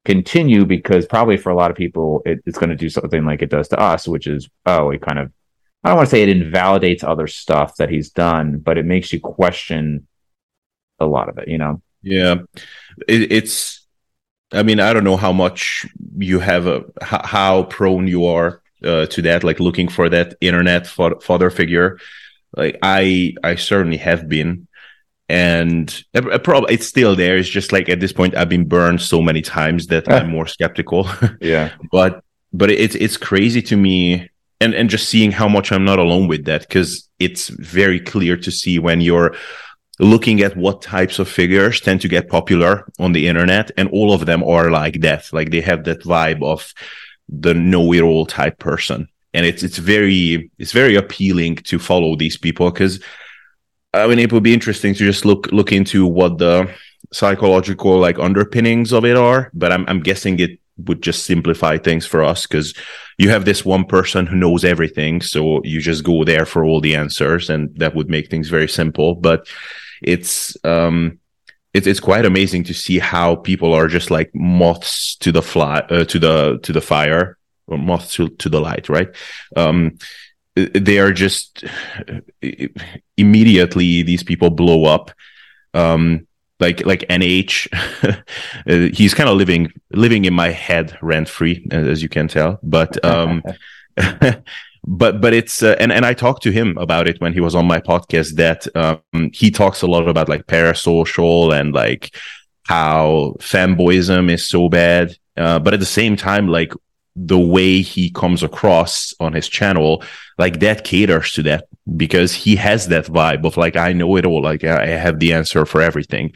continue 0.04 0.64
because 0.64 1.06
probably 1.06 1.36
for 1.36 1.50
a 1.50 1.54
lot 1.54 1.70
of 1.70 1.76
people, 1.76 2.22
it, 2.26 2.42
it's 2.46 2.58
going 2.58 2.70
to 2.70 2.76
do 2.76 2.90
something 2.90 3.24
like 3.24 3.42
it 3.42 3.50
does 3.50 3.68
to 3.68 3.78
us, 3.78 4.08
which 4.08 4.26
is 4.26 4.48
oh, 4.66 4.90
it 4.90 5.00
kind 5.00 5.20
of 5.20 5.30
I 5.84 5.90
don't 5.90 5.98
want 5.98 6.08
to 6.08 6.10
say 6.10 6.22
it 6.22 6.30
invalidates 6.30 7.04
other 7.04 7.26
stuff 7.26 7.76
that 7.76 7.90
he's 7.90 8.10
done, 8.10 8.58
but 8.58 8.78
it 8.78 8.86
makes 8.86 9.12
you 9.12 9.20
question 9.20 10.08
a 10.98 11.04
lot 11.04 11.28
of 11.28 11.36
it, 11.36 11.48
you 11.48 11.58
know? 11.58 11.82
Yeah. 12.00 12.36
It, 13.06 13.30
it's, 13.30 13.86
I 14.50 14.62
mean, 14.62 14.80
I 14.80 14.94
don't 14.94 15.04
know 15.04 15.18
how 15.18 15.32
much 15.32 15.86
you 16.16 16.38
have 16.38 16.66
a, 16.66 16.84
how 17.02 17.64
prone 17.64 18.08
you 18.08 18.26
are 18.26 18.62
uh, 18.82 19.06
to 19.06 19.22
that, 19.22 19.44
like 19.44 19.60
looking 19.60 19.88
for 19.88 20.08
that 20.08 20.34
internet 20.40 20.86
father 20.86 21.50
figure. 21.50 21.98
Like 22.56 22.78
I, 22.82 23.34
I 23.42 23.56
certainly 23.56 23.98
have 23.98 24.28
been. 24.28 24.68
And 25.28 26.04
a, 26.12 26.38
problem, 26.38 26.70
it's 26.70 26.86
still 26.86 27.16
there. 27.16 27.36
It's 27.38 27.48
just 27.48 27.72
like 27.72 27.88
at 27.88 27.98
this 27.98 28.12
point, 28.12 28.36
I've 28.36 28.50
been 28.50 28.68
burned 28.68 29.00
so 29.00 29.22
many 29.22 29.40
times 29.40 29.86
that 29.86 30.10
I'm 30.12 30.30
more 30.36 30.46
skeptical. 30.46 31.08
yeah. 31.40 31.72
but, 31.90 32.22
but 32.52 32.70
it's, 32.70 32.94
it's 32.94 33.16
crazy 33.16 33.62
to 33.62 33.76
me 33.76 34.28
and 34.60 34.74
and 34.74 34.90
just 34.90 35.08
seeing 35.08 35.30
how 35.30 35.48
much 35.48 35.72
I'm 35.72 35.84
not 35.84 35.98
alone 35.98 36.28
with 36.28 36.44
that 36.46 36.62
because 36.62 37.08
it's 37.18 37.48
very 37.48 38.00
clear 38.00 38.36
to 38.36 38.50
see 38.50 38.78
when 38.78 39.00
you're 39.00 39.34
looking 40.00 40.40
at 40.40 40.56
what 40.56 40.82
types 40.82 41.18
of 41.18 41.28
figures 41.28 41.80
tend 41.80 42.00
to 42.00 42.08
get 42.08 42.28
popular 42.28 42.84
on 42.98 43.12
the 43.12 43.28
internet 43.28 43.70
and 43.76 43.88
all 43.90 44.12
of 44.12 44.26
them 44.26 44.42
are 44.42 44.70
like 44.70 45.00
that 45.02 45.32
like 45.32 45.50
they 45.50 45.60
have 45.60 45.84
that 45.84 46.02
vibe 46.02 46.42
of 46.42 46.72
the 47.28 47.54
know-it-all 47.54 48.26
type 48.26 48.58
person. 48.58 49.08
And 49.32 49.44
it's 49.44 49.62
it's 49.62 49.78
very 49.78 50.50
it's 50.58 50.72
very 50.72 50.94
appealing 50.94 51.56
to 51.56 51.78
follow 51.78 52.14
these 52.14 52.36
people 52.36 52.70
because 52.70 53.00
i 53.92 54.06
mean 54.06 54.20
it 54.20 54.32
would 54.32 54.44
be 54.44 54.54
interesting 54.54 54.94
to 54.94 55.04
just 55.04 55.24
look 55.24 55.50
look 55.50 55.72
into 55.72 56.06
what 56.06 56.38
the 56.38 56.70
psychological 57.12 57.98
like 57.98 58.16
underpinnings 58.20 58.92
of 58.92 59.04
it 59.04 59.16
are 59.16 59.50
but 59.52 59.72
i'm, 59.72 59.84
I'm 59.88 60.00
guessing 60.00 60.38
it 60.38 60.60
would 60.76 61.02
just 61.02 61.24
simplify 61.24 61.78
things 61.78 62.06
for 62.06 62.22
us 62.22 62.46
because 62.46 62.74
you 63.18 63.30
have 63.30 63.44
this 63.44 63.64
one 63.64 63.84
person 63.84 64.26
who 64.26 64.36
knows 64.36 64.64
everything 64.64 65.20
so 65.20 65.62
you 65.62 65.80
just 65.80 66.04
go 66.04 66.24
there 66.24 66.46
for 66.46 66.64
all 66.64 66.80
the 66.80 66.96
answers 66.96 67.48
and 67.50 67.74
that 67.76 67.94
would 67.94 68.10
make 68.10 68.28
things 68.28 68.48
very 68.48 68.68
simple. 68.68 69.14
But 69.14 69.46
it's 70.02 70.56
um 70.64 71.20
it's 71.74 71.86
it's 71.86 72.00
quite 72.00 72.24
amazing 72.24 72.64
to 72.64 72.74
see 72.74 72.98
how 72.98 73.36
people 73.36 73.72
are 73.74 73.88
just 73.88 74.10
like 74.10 74.30
moths 74.34 75.16
to 75.16 75.32
the 75.32 75.42
fly 75.42 75.78
uh, 75.90 76.04
to 76.04 76.18
the 76.18 76.58
to 76.62 76.72
the 76.72 76.80
fire 76.80 77.36
or 77.66 77.76
moths 77.76 78.14
to, 78.14 78.28
to 78.28 78.48
the 78.48 78.60
light 78.60 78.88
right? 78.88 79.14
Um 79.56 79.98
they 80.54 80.98
are 80.98 81.12
just 81.12 81.64
immediately 83.16 84.02
these 84.02 84.22
people 84.22 84.50
blow 84.50 84.84
up. 84.84 85.10
Um 85.74 86.26
like 86.60 86.86
like 86.86 87.04
nh 87.10 87.68
he's 88.94 89.12
kind 89.12 89.28
of 89.28 89.36
living 89.36 89.72
living 89.92 90.24
in 90.24 90.32
my 90.32 90.50
head 90.50 90.96
rent 91.02 91.28
free 91.28 91.66
as 91.72 92.00
you 92.00 92.08
can 92.08 92.28
tell 92.28 92.60
but 92.62 93.04
um 93.04 93.42
but 94.86 95.20
but 95.20 95.32
it's 95.32 95.62
uh, 95.62 95.76
and 95.80 95.90
and 95.90 96.04
I 96.04 96.12
talked 96.12 96.42
to 96.42 96.50
him 96.50 96.76
about 96.78 97.08
it 97.08 97.20
when 97.20 97.32
he 97.32 97.40
was 97.40 97.54
on 97.54 97.66
my 97.66 97.80
podcast 97.80 98.36
that 98.36 98.66
um, 98.76 99.30
he 99.32 99.50
talks 99.50 99.82
a 99.82 99.86
lot 99.86 100.06
about 100.06 100.28
like 100.28 100.46
parasocial 100.46 101.58
and 101.58 101.72
like 101.72 102.14
how 102.64 103.36
fanboyism 103.38 104.30
is 104.30 104.46
so 104.46 104.68
bad. 104.68 105.16
Uh, 105.36 105.58
but 105.58 105.74
at 105.74 105.80
the 105.80 105.86
same 105.86 106.16
time 106.16 106.48
like 106.48 106.72
the 107.16 107.38
way 107.38 107.80
he 107.80 108.10
comes 108.10 108.42
across 108.42 109.14
on 109.20 109.32
his 109.32 109.48
channel 109.48 110.02
like 110.36 110.60
that 110.60 110.84
caters 110.84 111.32
to 111.32 111.42
that 111.42 111.66
because 111.96 112.32
he 112.32 112.56
has 112.56 112.88
that 112.88 113.06
vibe 113.06 113.44
of 113.44 113.56
like 113.56 113.76
I 113.76 113.92
know 113.92 114.16
it 114.16 114.26
all. 114.26 114.42
Like 114.42 114.64
I 114.64 114.86
have 114.86 115.18
the 115.18 115.32
answer 115.32 115.64
for 115.64 115.80
everything. 115.80 116.34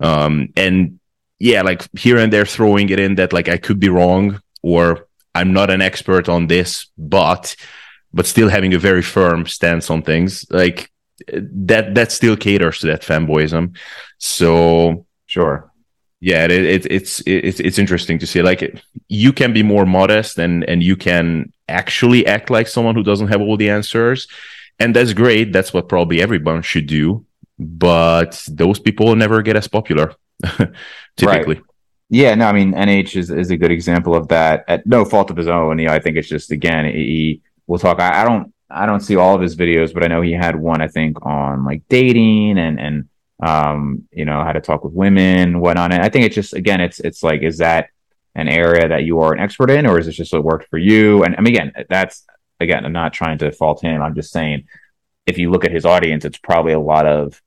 Um 0.00 0.48
and 0.56 0.98
yeah 1.38 1.62
like 1.62 1.86
here 1.98 2.16
and 2.16 2.32
there 2.32 2.46
throwing 2.46 2.88
it 2.88 3.00
in 3.00 3.16
that 3.16 3.32
like 3.32 3.48
I 3.48 3.58
could 3.58 3.80
be 3.80 3.90
wrong 3.90 4.40
or 4.62 5.06
I'm 5.34 5.52
not 5.52 5.70
an 5.70 5.82
expert 5.82 6.28
on 6.28 6.46
this 6.46 6.86
but 6.96 7.54
but 8.14 8.26
still 8.26 8.48
having 8.48 8.74
a 8.74 8.78
very 8.78 9.02
firm 9.02 9.46
stance 9.46 9.90
on 9.90 10.02
things 10.02 10.46
like 10.50 10.90
that 11.28 11.94
that 11.94 12.10
still 12.10 12.36
caters 12.36 12.78
to 12.80 12.86
that 12.86 13.02
fanboyism 13.02 13.76
so 14.18 15.06
sure 15.26 15.70
yeah 16.20 16.44
it, 16.44 16.50
it, 16.50 16.86
it's 16.90 17.22
it's 17.26 17.60
it's 17.60 17.78
interesting 17.78 18.18
to 18.18 18.26
see 18.26 18.42
like 18.42 18.80
you 19.08 19.32
can 19.32 19.52
be 19.52 19.62
more 19.62 19.86
modest 19.86 20.38
and 20.38 20.64
and 20.64 20.82
you 20.82 20.96
can 20.96 21.52
actually 21.72 22.26
act 22.26 22.50
like 22.50 22.68
someone 22.68 22.94
who 22.94 23.02
doesn't 23.02 23.28
have 23.28 23.40
all 23.40 23.56
the 23.56 23.70
answers. 23.70 24.28
And 24.78 24.94
that's 24.94 25.12
great. 25.12 25.52
That's 25.52 25.72
what 25.72 25.88
probably 25.88 26.20
everyone 26.20 26.62
should 26.62 26.86
do. 26.86 27.24
But 27.58 28.42
those 28.48 28.78
people 28.78 29.14
never 29.16 29.42
get 29.42 29.56
as 29.56 29.68
popular, 29.68 30.14
typically. 31.16 31.56
Right. 31.56 31.64
Yeah, 32.10 32.34
no, 32.34 32.46
I 32.46 32.52
mean 32.52 32.72
NH 32.74 33.16
is, 33.16 33.30
is 33.30 33.50
a 33.50 33.56
good 33.56 33.70
example 33.70 34.14
of 34.14 34.28
that 34.28 34.64
at 34.68 34.86
no 34.86 35.04
fault 35.04 35.30
of 35.30 35.36
his 35.36 35.48
own. 35.48 35.78
You 35.78 35.86
know, 35.86 35.94
I 35.94 35.98
think 35.98 36.16
it's 36.16 36.28
just 36.28 36.50
again 36.50 36.84
he 36.84 37.40
we'll 37.72 37.78
talk. 37.78 38.00
I, 38.00 38.20
I 38.20 38.24
don't 38.26 38.52
I 38.68 38.84
don't 38.84 39.00
see 39.00 39.16
all 39.16 39.34
of 39.34 39.40
his 39.40 39.56
videos, 39.56 39.94
but 39.94 40.04
I 40.04 40.08
know 40.08 40.20
he 40.20 40.32
had 40.32 40.56
one 40.56 40.82
I 40.82 40.88
think 40.88 41.24
on 41.24 41.64
like 41.64 41.82
dating 41.88 42.58
and 42.58 42.78
and 42.78 43.08
um 43.42 44.06
you 44.12 44.26
know 44.26 44.44
how 44.44 44.52
to 44.52 44.60
talk 44.60 44.84
with 44.84 44.92
women, 44.92 45.58
whatnot. 45.58 45.90
And 45.90 46.02
I 46.02 46.10
think 46.10 46.26
it's 46.26 46.34
just 46.34 46.52
again 46.52 46.82
it's 46.82 47.00
it's 47.00 47.22
like 47.22 47.42
is 47.42 47.58
that 47.58 47.88
an 48.34 48.48
area 48.48 48.88
that 48.88 49.04
you 49.04 49.20
are 49.20 49.32
an 49.32 49.40
expert 49.40 49.70
in, 49.70 49.86
or 49.86 49.98
is 49.98 50.06
it 50.06 50.12
just 50.12 50.34
what 50.34 50.44
worked 50.44 50.68
for 50.68 50.78
you? 50.78 51.24
And 51.24 51.34
I 51.34 51.40
mean 51.40 51.54
again 51.54 51.72
that's 51.88 52.26
again 52.60 52.84
I'm 52.84 52.92
not 52.92 53.14
trying 53.14 53.38
to 53.38 53.52
fault 53.52 53.82
him. 53.82 54.02
I'm 54.02 54.14
just 54.14 54.32
saying 54.32 54.66
if 55.24 55.38
you 55.38 55.50
look 55.50 55.64
at 55.64 55.72
his 55.72 55.86
audience, 55.86 56.26
it's 56.26 56.38
probably 56.38 56.74
a 56.74 56.80
lot 56.80 57.06
of 57.06 57.40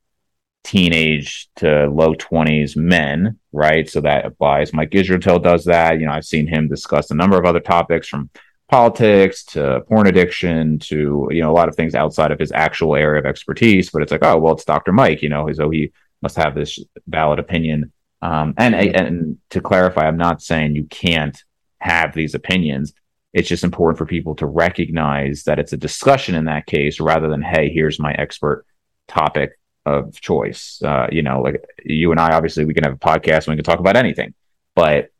teenage 0.64 1.48
to 1.54 1.88
low 1.88 2.14
20s 2.14 2.76
men, 2.76 3.38
right? 3.52 3.88
So 3.88 4.00
that 4.00 4.26
applies. 4.26 4.72
Mike 4.72 4.90
Israetel 4.90 5.40
does 5.40 5.66
that. 5.66 6.00
You 6.00 6.06
know, 6.06 6.12
I've 6.12 6.24
seen 6.24 6.48
him 6.48 6.66
discuss 6.66 7.12
a 7.12 7.14
number 7.14 7.38
of 7.38 7.44
other 7.44 7.60
topics 7.60 8.08
from 8.08 8.28
politics 8.68 9.44
to 9.44 9.80
porn 9.88 10.06
addiction 10.06 10.78
to, 10.80 11.28
you 11.30 11.40
know, 11.40 11.50
a 11.50 11.54
lot 11.54 11.68
of 11.68 11.76
things 11.76 11.94
outside 11.94 12.32
of 12.32 12.38
his 12.38 12.52
actual 12.52 12.96
area 12.96 13.20
of 13.20 13.26
expertise. 13.26 13.90
But 13.90 14.02
it's 14.02 14.12
like, 14.12 14.24
oh, 14.24 14.38
well, 14.38 14.54
it's 14.54 14.64
Dr. 14.64 14.92
Mike, 14.92 15.22
you 15.22 15.28
know, 15.28 15.50
so 15.52 15.70
he 15.70 15.92
must 16.22 16.36
have 16.36 16.54
this 16.54 16.78
valid 17.06 17.38
opinion. 17.38 17.92
Um, 18.22 18.54
and, 18.56 18.74
and 18.74 19.38
to 19.50 19.60
clarify, 19.60 20.06
I'm 20.06 20.16
not 20.16 20.42
saying 20.42 20.74
you 20.74 20.84
can't 20.84 21.40
have 21.78 22.14
these 22.14 22.34
opinions. 22.34 22.92
It's 23.32 23.48
just 23.48 23.64
important 23.64 23.98
for 23.98 24.06
people 24.06 24.34
to 24.36 24.46
recognize 24.46 25.44
that 25.44 25.58
it's 25.58 25.72
a 25.72 25.76
discussion 25.76 26.34
in 26.34 26.46
that 26.46 26.66
case 26.66 26.98
rather 26.98 27.28
than, 27.28 27.42
hey, 27.42 27.70
here's 27.70 28.00
my 28.00 28.12
expert 28.12 28.64
topic 29.06 29.58
of 29.84 30.18
choice. 30.20 30.80
Uh, 30.82 31.06
you 31.12 31.22
know, 31.22 31.40
like 31.42 31.64
you 31.84 32.10
and 32.10 32.18
I, 32.18 32.34
obviously, 32.34 32.64
we 32.64 32.74
can 32.74 32.84
have 32.84 32.94
a 32.94 32.96
podcast 32.96 33.46
and 33.46 33.48
we 33.48 33.56
can 33.56 33.64
talk 33.64 33.78
about 33.78 33.96
anything, 33.96 34.34
but 34.74 35.10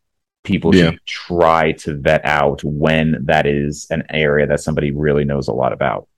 people 0.47 0.75
yeah. 0.75 0.93
should 0.93 1.05
try 1.05 1.73
to 1.73 1.95
vet 1.95 2.25
out 2.25 2.63
when 2.65 3.25
that 3.27 3.47
is 3.47 3.87
an 3.91 4.05
area 4.09 4.47
that 4.47 4.61
somebody 4.61 4.93
really 4.93 5.25
knows 5.25 5.49
a 5.49 5.53
lot 5.53 5.73
about. 5.73 6.09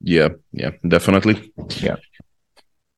Yeah, 0.00 0.30
yeah, 0.52 0.70
definitely. 0.86 1.52
Yeah. 1.80 1.96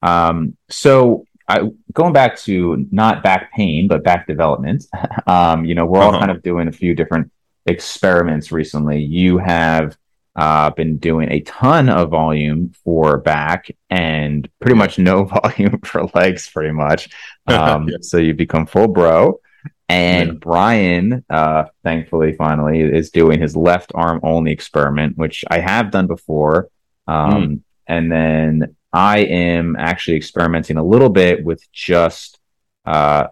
Um, 0.03 0.57
so 0.71 1.27
I 1.49 1.71
going 1.93 2.13
back 2.13 2.39
to 2.41 2.87
not 2.91 3.23
back 3.23 3.53
pain, 3.53 3.89
but 3.89 4.05
back 4.05 4.27
development. 4.27 4.85
um, 5.27 5.65
you 5.65 5.75
know, 5.75 5.85
we're 5.85 6.01
all 6.01 6.11
uh-huh. 6.11 6.21
kind 6.21 6.31
of 6.31 6.43
doing 6.43 6.69
a 6.69 6.73
few 6.73 6.95
different 6.95 7.31
experiments 7.67 8.53
recently. 8.53 9.03
You 9.03 9.39
have 9.39 9.97
uh, 10.37 10.71
been 10.71 10.99
doing 10.99 11.31
a 11.33 11.41
ton 11.41 11.89
of 11.89 12.11
volume 12.11 12.73
for 12.85 13.19
back 13.19 13.69
and 13.91 14.49
pretty 14.61 14.77
much 14.77 14.99
no 14.99 15.25
volume 15.43 15.81
for 15.81 16.05
legs, 16.15 16.49
pretty 16.49 16.73
much. 16.73 17.09
Um, 17.49 17.89
yeah. 17.89 17.99
So 18.01 18.17
you 18.17 18.35
become 18.35 18.67
full 18.67 18.89
bro. 18.89 19.39
And 19.89 20.29
yeah. 20.29 20.39
Brian, 20.41 21.25
uh, 21.31 21.65
thankfully, 21.85 22.33
finally, 22.33 22.81
is 22.81 23.11
doing 23.11 23.41
his 23.41 23.57
left 23.57 23.93
arm 23.95 24.21
only 24.23 24.51
experiment, 24.51 25.17
which 25.17 25.45
I 25.49 25.61
have 25.61 25.91
done 25.91 26.07
before. 26.07 26.69
Um, 27.07 27.33
mm. 27.33 27.61
And 27.87 28.11
then 28.11 28.77
I 28.93 29.19
am 29.19 29.77
actually 29.77 30.17
experimenting 30.17 30.77
a 30.77 30.85
little 30.85 31.09
bit 31.09 31.45
with 31.45 31.63
just, 31.73 32.41
uh, 32.85 33.29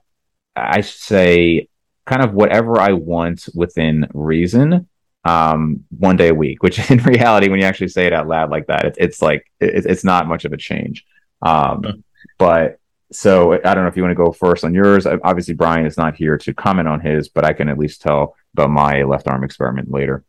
I 0.55 0.81
should 0.83 1.01
say, 1.01 1.69
kind 2.07 2.23
of 2.23 2.35
whatever 2.35 2.79
I 2.79 2.93
want 2.93 3.49
within 3.55 4.07
reason 4.13 4.89
um, 5.25 5.85
one 5.99 6.17
day 6.17 6.29
a 6.29 6.35
week, 6.35 6.63
which 6.63 6.79
in 6.91 6.99
reality, 6.99 7.49
when 7.49 7.59
you 7.59 7.67
actually 7.67 7.89
say 7.89 8.07
it 8.07 8.13
out 8.13 8.29
loud 8.29 8.51
like 8.51 8.67
that, 8.69 8.85
it, 8.85 8.97
it's 8.99 9.23
like 9.23 9.51
it, 9.59 9.87
it's 9.87 10.05
not 10.05 10.29
much 10.29 10.45
of 10.45 10.53
a 10.53 10.57
change. 10.57 11.05
Um, 11.43 12.05
but 12.39 12.79
so 13.13 13.53
I 13.53 13.75
don't 13.75 13.85
know 13.85 13.89
if 13.89 13.97
you 13.97 14.03
want 14.03 14.17
to 14.17 14.23
go 14.25 14.33
first 14.33 14.65
on 14.65 14.75
yours. 14.75 15.07
Obviously, 15.07 15.55
Brian 15.55 15.87
is 15.87 15.97
not 15.97 16.17
here 16.17 16.37
to 16.39 16.55
comment 16.55 16.89
on 16.89 17.01
his, 17.01 17.29
but 17.29 17.45
I 17.45 17.53
can 17.53 17.69
at 17.69 17.79
least 17.79 18.03
tell 18.03 18.37
about 18.55 18.71
my 18.71 19.03
left 19.03 19.29
arm 19.29 19.45
experiment 19.45 19.91
later. 19.91 20.25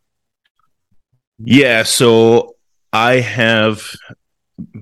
Yeah, 1.40 1.84
so 1.84 2.56
I 2.94 3.20
have. 3.20 3.96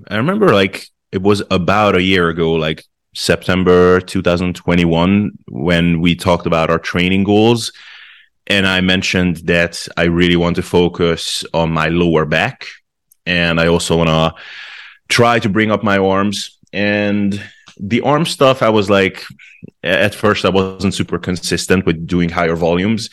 I 0.08 0.16
remember 0.16 0.52
like 0.52 0.86
it 1.12 1.22
was 1.22 1.42
about 1.50 1.96
a 1.96 2.02
year 2.02 2.28
ago, 2.28 2.52
like 2.52 2.84
September 3.14 4.00
2021, 4.00 5.38
when 5.48 6.00
we 6.00 6.14
talked 6.14 6.46
about 6.46 6.70
our 6.70 6.78
training 6.78 7.24
goals 7.24 7.72
and 8.46 8.66
I 8.66 8.80
mentioned 8.80 9.38
that 9.46 9.86
I 9.96 10.04
really 10.04 10.36
want 10.36 10.56
to 10.56 10.62
focus 10.62 11.44
on 11.54 11.70
my 11.70 11.88
lower 11.88 12.26
back, 12.26 12.66
and 13.24 13.58
I 13.58 13.68
also 13.68 13.96
want 13.96 14.10
to 14.10 14.34
try 15.08 15.38
to 15.38 15.48
bring 15.48 15.70
up 15.70 15.82
my 15.82 15.98
arms. 15.98 16.58
And 16.72 17.42
the 17.78 18.00
arm 18.02 18.24
stuff, 18.24 18.62
I 18.62 18.68
was 18.68 18.88
like, 18.90 19.24
at 19.82 20.14
first, 20.14 20.44
I 20.44 20.50
wasn't 20.50 20.94
super 20.94 21.18
consistent 21.18 21.86
with 21.86 22.06
doing 22.06 22.28
higher 22.28 22.56
volumes, 22.56 23.10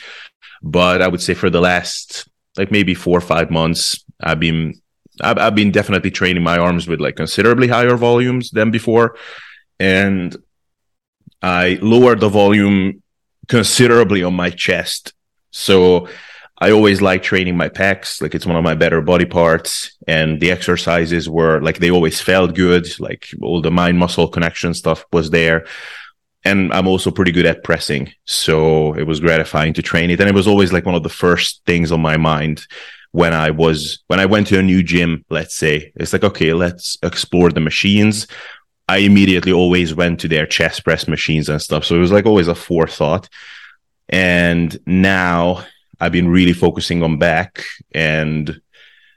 but 0.62 1.02
I 1.02 1.08
would 1.08 1.22
say 1.22 1.34
for 1.34 1.50
the 1.50 1.62
last 1.62 2.28
like 2.58 2.72
maybe 2.72 2.94
four 2.94 3.18
or 3.18 3.22
five 3.22 3.50
months, 3.50 4.04
I've 4.22 4.40
been 4.40 4.82
I've, 5.22 5.38
I've 5.38 5.56
been 5.56 5.72
definitely 5.72 6.12
training 6.12 6.44
my 6.44 6.58
arms 6.58 6.88
with 6.88 7.00
like 7.00 7.16
considerably 7.16 7.68
higher 7.68 7.96
volumes 7.96 8.52
than 8.52 8.72
before, 8.72 9.18
and 9.80 10.36
I 11.42 11.80
lowered 11.82 12.20
the 12.20 12.30
volume 12.30 13.02
considerably 13.48 14.24
on 14.24 14.34
my 14.34 14.50
chest. 14.50 15.14
So 15.52 16.08
I 16.62 16.70
always 16.70 17.02
like 17.02 17.24
training 17.24 17.58
my 17.58 17.70
pecs. 17.70 18.22
Like 18.22 18.36
it's 18.36 18.46
one 18.46 18.56
of 18.56 18.64
my 18.64 18.76
better 18.76 19.02
body 19.02 19.26
parts. 19.26 19.98
And 20.08 20.40
the 20.40 20.52
exercises 20.52 21.28
were 21.28 21.60
like 21.60 21.80
they 21.80 21.90
always 21.90 22.22
felt 22.22 22.54
good. 22.54 22.88
Like 23.00 23.30
all 23.42 23.62
the 23.62 23.72
mind 23.72 23.98
muscle 23.98 24.28
connection 24.28 24.76
stuff 24.76 25.04
was 25.12 25.32
there. 25.32 25.66
And 26.46 26.72
I'm 26.72 26.88
also 26.88 27.10
pretty 27.10 27.32
good 27.32 27.48
at 27.48 27.64
pressing. 27.64 28.14
So 28.26 28.94
it 28.94 29.08
was 29.08 29.20
gratifying 29.20 29.74
to 29.74 29.82
train 29.82 30.12
it. 30.12 30.20
And 30.20 30.30
it 30.30 30.36
was 30.36 30.48
always 30.48 30.72
like 30.72 30.86
one 30.86 30.96
of 30.96 31.04
the 31.04 31.10
first 31.10 31.64
things 31.66 31.92
on 31.92 32.00
my 32.02 32.18
mind 32.18 32.68
when 33.12 33.34
I 33.34 33.50
was, 33.50 34.04
when 34.08 34.20
I 34.20 34.28
went 34.28 34.48
to 34.48 34.60
a 34.60 34.64
new 34.64 34.84
gym, 34.84 35.26
let's 35.32 35.56
say. 35.56 35.92
It's 35.96 36.14
like, 36.14 36.24
okay, 36.24 36.54
let's 36.54 36.96
explore 37.02 37.52
the 37.52 37.60
machines. 37.60 38.28
I 38.88 39.00
immediately 39.00 39.52
always 39.52 39.96
went 39.96 40.20
to 40.20 40.28
their 40.28 40.46
chest 40.46 40.84
press 40.84 41.08
machines 41.08 41.50
and 41.50 41.62
stuff. 41.62 41.86
So 41.86 41.96
it 41.96 42.00
was 42.00 42.12
like 42.12 42.28
always 42.28 42.48
a 42.48 42.56
forethought. 42.56 43.30
And 44.10 44.78
now 44.86 45.66
I've 46.02 46.12
been 46.12 46.28
really 46.28 46.54
focusing 46.54 47.04
on 47.04 47.18
back 47.18 47.64
and 47.94 48.60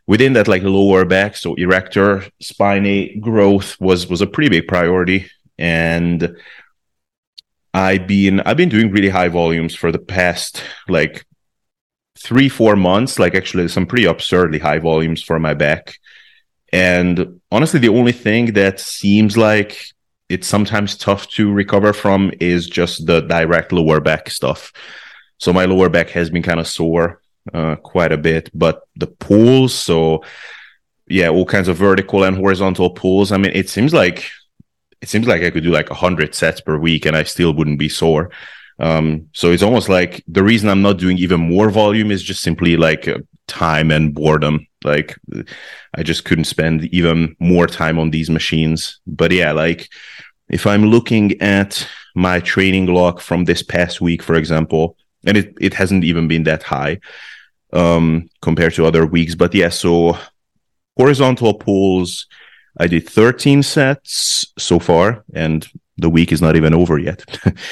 within 0.06 0.34
that 0.34 0.48
like 0.48 0.62
lower 0.62 1.04
back, 1.04 1.36
so 1.36 1.54
erector 1.54 2.24
spinae 2.42 3.20
growth 3.20 3.80
was 3.80 4.06
was 4.08 4.20
a 4.20 4.26
pretty 4.26 4.50
big 4.50 4.68
priority. 4.68 5.30
And 5.58 6.36
I've 7.72 8.06
been 8.06 8.40
I've 8.40 8.56
been 8.56 8.68
doing 8.68 8.90
really 8.90 9.08
high 9.08 9.28
volumes 9.28 9.74
for 9.74 9.90
the 9.90 9.98
past 9.98 10.62
like 10.88 11.24
three, 12.18 12.48
four 12.48 12.76
months, 12.76 13.18
like 13.18 13.34
actually 13.34 13.68
some 13.68 13.86
pretty 13.86 14.04
absurdly 14.04 14.58
high 14.58 14.78
volumes 14.78 15.22
for 15.22 15.38
my 15.38 15.54
back. 15.54 15.96
And 16.72 17.40
honestly, 17.50 17.80
the 17.80 17.88
only 17.88 18.12
thing 18.12 18.52
that 18.54 18.80
seems 18.80 19.36
like 19.36 19.86
it's 20.28 20.46
sometimes 20.46 20.96
tough 20.96 21.28
to 21.30 21.52
recover 21.52 21.92
from 21.92 22.32
is 22.40 22.66
just 22.66 23.06
the 23.06 23.20
direct 23.20 23.72
lower 23.72 24.00
back 24.00 24.30
stuff. 24.30 24.72
So 25.38 25.52
my 25.52 25.64
lower 25.64 25.88
back 25.88 26.10
has 26.10 26.30
been 26.30 26.42
kind 26.42 26.60
of 26.60 26.66
sore 26.66 27.20
uh, 27.52 27.76
quite 27.76 28.12
a 28.12 28.18
bit, 28.18 28.50
but 28.54 28.82
the 28.96 29.06
pulls, 29.06 29.74
so 29.74 30.24
yeah, 31.06 31.28
all 31.28 31.44
kinds 31.44 31.68
of 31.68 31.76
vertical 31.76 32.24
and 32.24 32.36
horizontal 32.36 32.90
pulls. 32.90 33.32
I 33.32 33.36
mean, 33.36 33.52
it 33.54 33.68
seems 33.68 33.92
like 33.92 34.30
it 35.00 35.08
seems 35.08 35.26
like 35.26 35.42
I 35.42 35.50
could 35.50 35.62
do 35.62 35.70
like 35.70 35.88
hundred 35.90 36.34
sets 36.34 36.60
per 36.60 36.78
week 36.78 37.04
and 37.04 37.16
I 37.16 37.24
still 37.24 37.52
wouldn't 37.52 37.78
be 37.78 37.88
sore. 37.88 38.30
Um, 38.78 39.28
so 39.32 39.52
it's 39.52 39.62
almost 39.62 39.88
like 39.88 40.24
the 40.26 40.42
reason 40.42 40.68
I'm 40.68 40.82
not 40.82 40.98
doing 40.98 41.18
even 41.18 41.40
more 41.40 41.70
volume 41.70 42.10
is 42.10 42.22
just 42.22 42.42
simply 42.42 42.76
like 42.76 43.06
uh, 43.06 43.18
time 43.46 43.90
and 43.90 44.14
boredom. 44.14 44.66
Like 44.82 45.16
I 45.94 46.02
just 46.02 46.24
couldn't 46.24 46.44
spend 46.44 46.84
even 46.86 47.36
more 47.38 47.66
time 47.66 47.98
on 47.98 48.10
these 48.10 48.30
machines. 48.30 49.00
But 49.06 49.30
yeah, 49.30 49.52
like 49.52 49.88
if 50.48 50.66
I'm 50.66 50.86
looking 50.86 51.40
at 51.40 51.86
my 52.14 52.40
training 52.40 52.86
log 52.86 53.20
from 53.20 53.44
this 53.44 53.62
past 53.62 54.00
week, 54.00 54.22
for 54.22 54.34
example, 54.34 54.96
and 55.26 55.36
it, 55.36 55.54
it 55.60 55.74
hasn't 55.74 56.04
even 56.04 56.28
been 56.28 56.44
that 56.44 56.62
high 56.62 57.00
um, 57.72 58.28
compared 58.42 58.74
to 58.74 58.86
other 58.86 59.06
weeks. 59.06 59.34
But 59.34 59.54
yeah, 59.54 59.68
so 59.68 60.18
horizontal 60.96 61.54
pulls, 61.54 62.26
I 62.78 62.86
did 62.86 63.08
13 63.08 63.62
sets 63.62 64.46
so 64.58 64.78
far, 64.78 65.24
and 65.34 65.66
the 65.96 66.10
week 66.10 66.32
is 66.32 66.42
not 66.42 66.56
even 66.56 66.74
over 66.74 66.98
yet. 66.98 67.24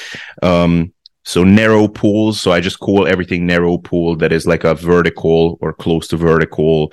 um, 0.42 0.92
so 1.24 1.44
narrow 1.44 1.88
pulls. 1.88 2.40
So 2.40 2.52
I 2.52 2.60
just 2.60 2.80
call 2.80 3.06
everything 3.06 3.46
narrow 3.46 3.78
pull 3.78 4.16
that 4.16 4.32
is 4.32 4.46
like 4.46 4.64
a 4.64 4.74
vertical 4.74 5.58
or 5.60 5.72
close 5.72 6.08
to 6.08 6.16
vertical. 6.16 6.92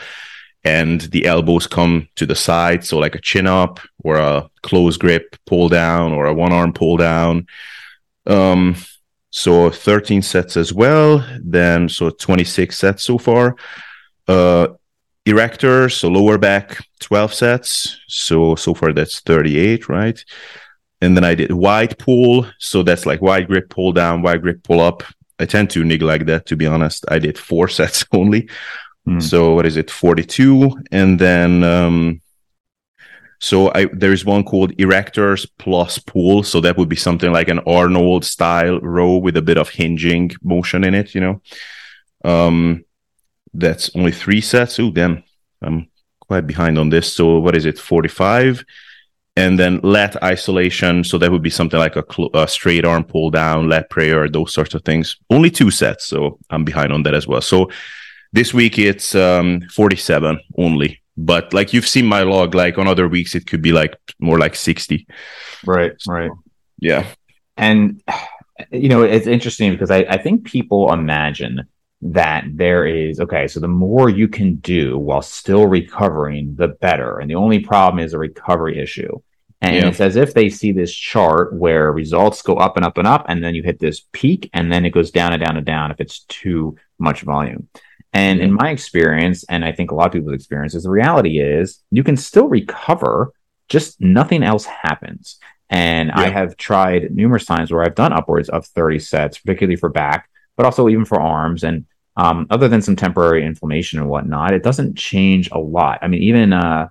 And 0.63 1.01
the 1.01 1.25
elbows 1.25 1.67
come 1.67 2.09
to 2.15 2.25
the 2.25 2.35
side. 2.35 2.83
So 2.83 2.99
like 2.99 3.15
a 3.15 3.21
chin 3.21 3.47
up 3.47 3.79
or 4.03 4.17
a 4.17 4.49
close 4.61 4.97
grip 4.97 5.35
pull 5.45 5.69
down 5.69 6.11
or 6.11 6.25
a 6.25 6.33
one 6.33 6.51
arm 6.51 6.73
pull 6.73 6.97
down. 6.97 7.47
Um, 8.25 8.75
So 9.31 9.69
13 9.69 10.21
sets 10.21 10.57
as 10.57 10.73
well. 10.73 11.25
Then 11.43 11.89
so 11.89 12.09
26 12.09 12.77
sets 12.77 13.03
so 13.03 13.17
far. 13.17 13.55
Uh, 14.27 14.69
erector, 15.25 15.89
so 15.89 16.07
lower 16.09 16.37
back, 16.37 16.83
12 16.99 17.33
sets. 17.33 17.97
So 18.07 18.55
so 18.55 18.73
far 18.73 18.93
that's 18.93 19.19
38, 19.21 19.87
right? 19.89 20.23
And 21.01 21.15
then 21.15 21.23
I 21.23 21.35
did 21.35 21.51
wide 21.51 21.97
pull. 21.97 22.45
So 22.59 22.83
that's 22.83 23.05
like 23.05 23.21
wide 23.21 23.47
grip 23.47 23.69
pull 23.69 23.93
down, 23.93 24.21
wide 24.21 24.41
grip 24.41 24.63
pull 24.63 24.81
up. 24.81 25.03
I 25.39 25.45
tend 25.45 25.69
to 25.71 25.83
neglect 25.83 26.25
that 26.25 26.45
to 26.47 26.57
be 26.57 26.65
honest. 26.67 27.05
I 27.07 27.19
did 27.19 27.37
four 27.37 27.67
sets 27.79 28.05
only. 28.11 28.49
Mm. 29.07 29.21
So 29.21 29.53
what 29.53 29.65
is 29.65 29.77
it? 29.77 29.89
42. 29.89 30.71
And 30.91 31.19
then 31.19 31.63
um 31.63 32.21
so 33.39 33.71
I 33.73 33.85
there's 33.85 34.25
one 34.25 34.43
called 34.43 34.75
erectors 34.77 35.47
plus 35.57 35.97
pull. 35.97 36.43
So 36.43 36.61
that 36.61 36.77
would 36.77 36.89
be 36.89 36.95
something 36.95 37.31
like 37.31 37.47
an 37.47 37.59
Arnold 37.59 38.25
style 38.25 38.79
row 38.79 39.17
with 39.17 39.37
a 39.37 39.41
bit 39.41 39.57
of 39.57 39.69
hinging 39.69 40.31
motion 40.43 40.83
in 40.83 40.93
it, 40.93 41.15
you 41.15 41.21
know. 41.21 41.41
Um 42.23 42.83
that's 43.53 43.95
only 43.95 44.11
three 44.11 44.41
sets. 44.41 44.79
Oh 44.79 44.91
damn. 44.91 45.23
I'm 45.61 45.89
quite 46.19 46.47
behind 46.47 46.77
on 46.77 46.89
this. 46.89 47.13
So 47.13 47.39
what 47.39 47.55
is 47.55 47.65
it? 47.65 47.79
45 47.79 48.63
and 49.35 49.57
then 49.57 49.79
lat 49.83 50.21
isolation. 50.21 51.03
So 51.03 51.17
that 51.17 51.31
would 51.31 51.41
be 51.41 51.49
something 51.49 51.79
like 51.79 51.95
a, 51.95 52.03
cl- 52.11 52.31
a, 52.33 52.47
straight 52.47 52.83
arm 52.83 53.05
pull 53.05 53.31
down, 53.31 53.69
lat 53.69 53.89
prayer, 53.89 54.27
those 54.27 54.53
sorts 54.53 54.73
of 54.73 54.83
things. 54.83 55.17
Only 55.29 55.49
two 55.49 55.71
sets, 55.71 56.05
so 56.05 56.39
I'm 56.49 56.65
behind 56.65 56.91
on 56.91 57.03
that 57.03 57.13
as 57.13 57.25
well. 57.25 57.41
So 57.41 57.69
this 58.33 58.53
week 58.53 58.77
it's 58.77 59.15
um, 59.15 59.61
47 59.73 60.39
only, 60.57 60.98
but 61.19 61.53
like 61.53 61.73
you've 61.73 61.87
seen 61.87 62.05
my 62.05 62.23
log, 62.23 62.55
like 62.55 62.77
on 62.77 62.87
other 62.87 63.07
weeks 63.07 63.35
it 63.35 63.45
could 63.45 63.61
be 63.61 63.73
like 63.73 63.95
more 64.19 64.39
like 64.39 64.55
60. 64.55 65.05
Right, 65.65 65.93
so, 65.99 66.13
right, 66.13 66.31
yeah. 66.79 67.05
And 67.57 68.01
you 68.71 68.89
know 68.89 69.03
it's 69.03 69.27
interesting 69.27 69.71
because 69.71 69.91
I, 69.91 69.99
I 70.09 70.17
think 70.17 70.45
people 70.45 70.91
imagine 70.91 71.67
that 72.01 72.45
there 72.53 72.85
is 72.85 73.19
okay 73.19 73.47
so 73.47 73.59
the 73.59 73.67
more 73.67 74.09
you 74.09 74.27
can 74.27 74.55
do 74.55 74.97
while 74.97 75.21
still 75.21 75.67
recovering 75.67 76.55
the 76.55 76.69
better 76.69 77.19
and 77.19 77.29
the 77.29 77.35
only 77.35 77.59
problem 77.59 78.03
is 78.03 78.13
a 78.13 78.19
recovery 78.19 78.79
issue 78.79 79.19
and 79.61 79.75
yeah. 79.75 79.87
it's 79.87 79.99
as 79.99 80.15
if 80.15 80.33
they 80.33 80.49
see 80.49 80.71
this 80.71 80.93
chart 80.93 81.53
where 81.53 81.91
results 81.91 82.41
go 82.41 82.55
up 82.55 82.77
and 82.77 82.85
up 82.85 82.97
and 82.97 83.07
up 83.07 83.25
and 83.27 83.43
then 83.43 83.53
you 83.53 83.63
hit 83.63 83.79
this 83.79 84.05
peak 84.13 84.49
and 84.53 84.71
then 84.71 84.85
it 84.85 84.91
goes 84.91 85.11
down 85.11 85.33
and 85.33 85.43
down 85.43 85.57
and 85.57 85.65
down 85.65 85.91
if 85.91 85.99
it's 85.99 86.19
too 86.25 86.75
much 86.97 87.21
volume 87.21 87.67
and 88.13 88.39
in 88.39 88.51
my 88.51 88.69
experience 88.69 89.43
and 89.49 89.63
i 89.63 89.71
think 89.71 89.91
a 89.91 89.95
lot 89.95 90.07
of 90.07 90.13
people's 90.13 90.33
experiences 90.33 90.83
the 90.83 90.89
reality 90.89 91.39
is 91.39 91.83
you 91.91 92.03
can 92.03 92.17
still 92.17 92.47
recover 92.47 93.31
just 93.67 93.99
nothing 94.01 94.43
else 94.43 94.65
happens 94.65 95.37
and 95.69 96.09
yeah. 96.09 96.21
i 96.21 96.29
have 96.29 96.57
tried 96.57 97.11
numerous 97.11 97.45
times 97.45 97.71
where 97.71 97.83
i've 97.83 97.95
done 97.95 98.13
upwards 98.13 98.49
of 98.49 98.65
30 98.65 98.99
sets 98.99 99.37
particularly 99.37 99.75
for 99.75 99.89
back 99.89 100.29
but 100.59 100.65
also 100.65 100.89
even 100.89 101.05
for 101.05 101.21
arms. 101.21 101.63
And 101.63 101.85
um, 102.17 102.45
other 102.49 102.67
than 102.67 102.81
some 102.81 102.97
temporary 102.97 103.45
inflammation 103.45 103.97
and 103.97 104.09
whatnot, 104.09 104.53
it 104.53 104.61
doesn't 104.61 104.97
change 104.97 105.49
a 105.53 105.57
lot. 105.57 105.99
I 106.01 106.09
mean, 106.09 106.21
even 106.23 106.51
uh, 106.51 106.89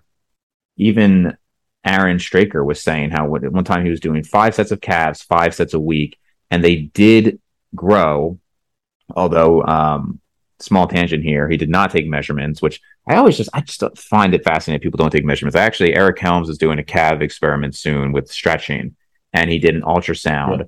even 0.78 1.36
Aaron 1.84 2.18
Straker 2.18 2.64
was 2.64 2.82
saying 2.82 3.10
how 3.10 3.26
one 3.26 3.64
time 3.64 3.84
he 3.84 3.90
was 3.90 4.00
doing 4.00 4.24
five 4.24 4.54
sets 4.54 4.70
of 4.70 4.80
calves, 4.80 5.20
five 5.20 5.54
sets 5.54 5.74
a 5.74 5.78
week, 5.78 6.18
and 6.50 6.64
they 6.64 6.76
did 6.76 7.42
grow. 7.74 8.38
Although 9.14 9.62
um, 9.64 10.18
small 10.60 10.86
tangent 10.86 11.24
here, 11.24 11.48
he 11.48 11.56
did 11.56 11.68
not 11.68 11.90
take 11.90 12.06
measurements, 12.06 12.60
which 12.60 12.80
I 13.08 13.16
always 13.16 13.36
just 13.36 13.50
I 13.52 13.60
just 13.60 13.82
find 13.96 14.34
it 14.34 14.44
fascinating. 14.44 14.82
People 14.82 14.98
don't 14.98 15.10
take 15.10 15.24
measurements. 15.24 15.56
Actually, 15.56 15.94
Eric 15.94 16.18
Helms 16.18 16.48
is 16.48 16.58
doing 16.58 16.78
a 16.78 16.84
calf 16.84 17.20
experiment 17.20 17.74
soon 17.76 18.12
with 18.12 18.30
stretching, 18.30 18.96
and 19.32 19.50
he 19.50 19.58
did 19.58 19.74
an 19.74 19.82
ultrasound. 19.82 20.58
Yeah 20.58 20.64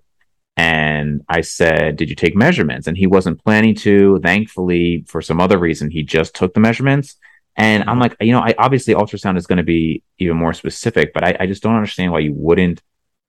and 0.61 1.25
I 1.27 1.41
said, 1.41 1.97
Did 1.97 2.11
you 2.11 2.15
take 2.15 2.37
measurements? 2.37 2.87
And 2.87 2.95
he 2.95 3.07
wasn't 3.07 3.43
planning 3.43 3.75
to. 3.77 4.21
Thankfully, 4.23 5.05
for 5.07 5.23
some 5.23 5.41
other 5.41 5.57
reason, 5.57 5.91
he 5.91 6.03
just 6.03 6.35
took 6.35 6.53
the 6.53 6.61
measurements. 6.61 7.17
And 7.57 7.85
I'm 7.85 7.95
mm-hmm. 7.95 8.01
like, 8.03 8.17
you 8.21 8.33
know, 8.33 8.41
I 8.41 8.55
obviously 8.59 8.93
ultrasound 8.93 9.39
is 9.39 9.47
going 9.47 9.57
to 9.57 9.63
be 9.63 10.03
even 10.19 10.37
more 10.37 10.53
specific, 10.53 11.15
but 11.15 11.25
I, 11.25 11.37
I 11.41 11.47
just 11.47 11.63
don't 11.63 11.77
understand 11.77 12.13
why 12.13 12.19
you 12.19 12.35
wouldn't 12.35 12.83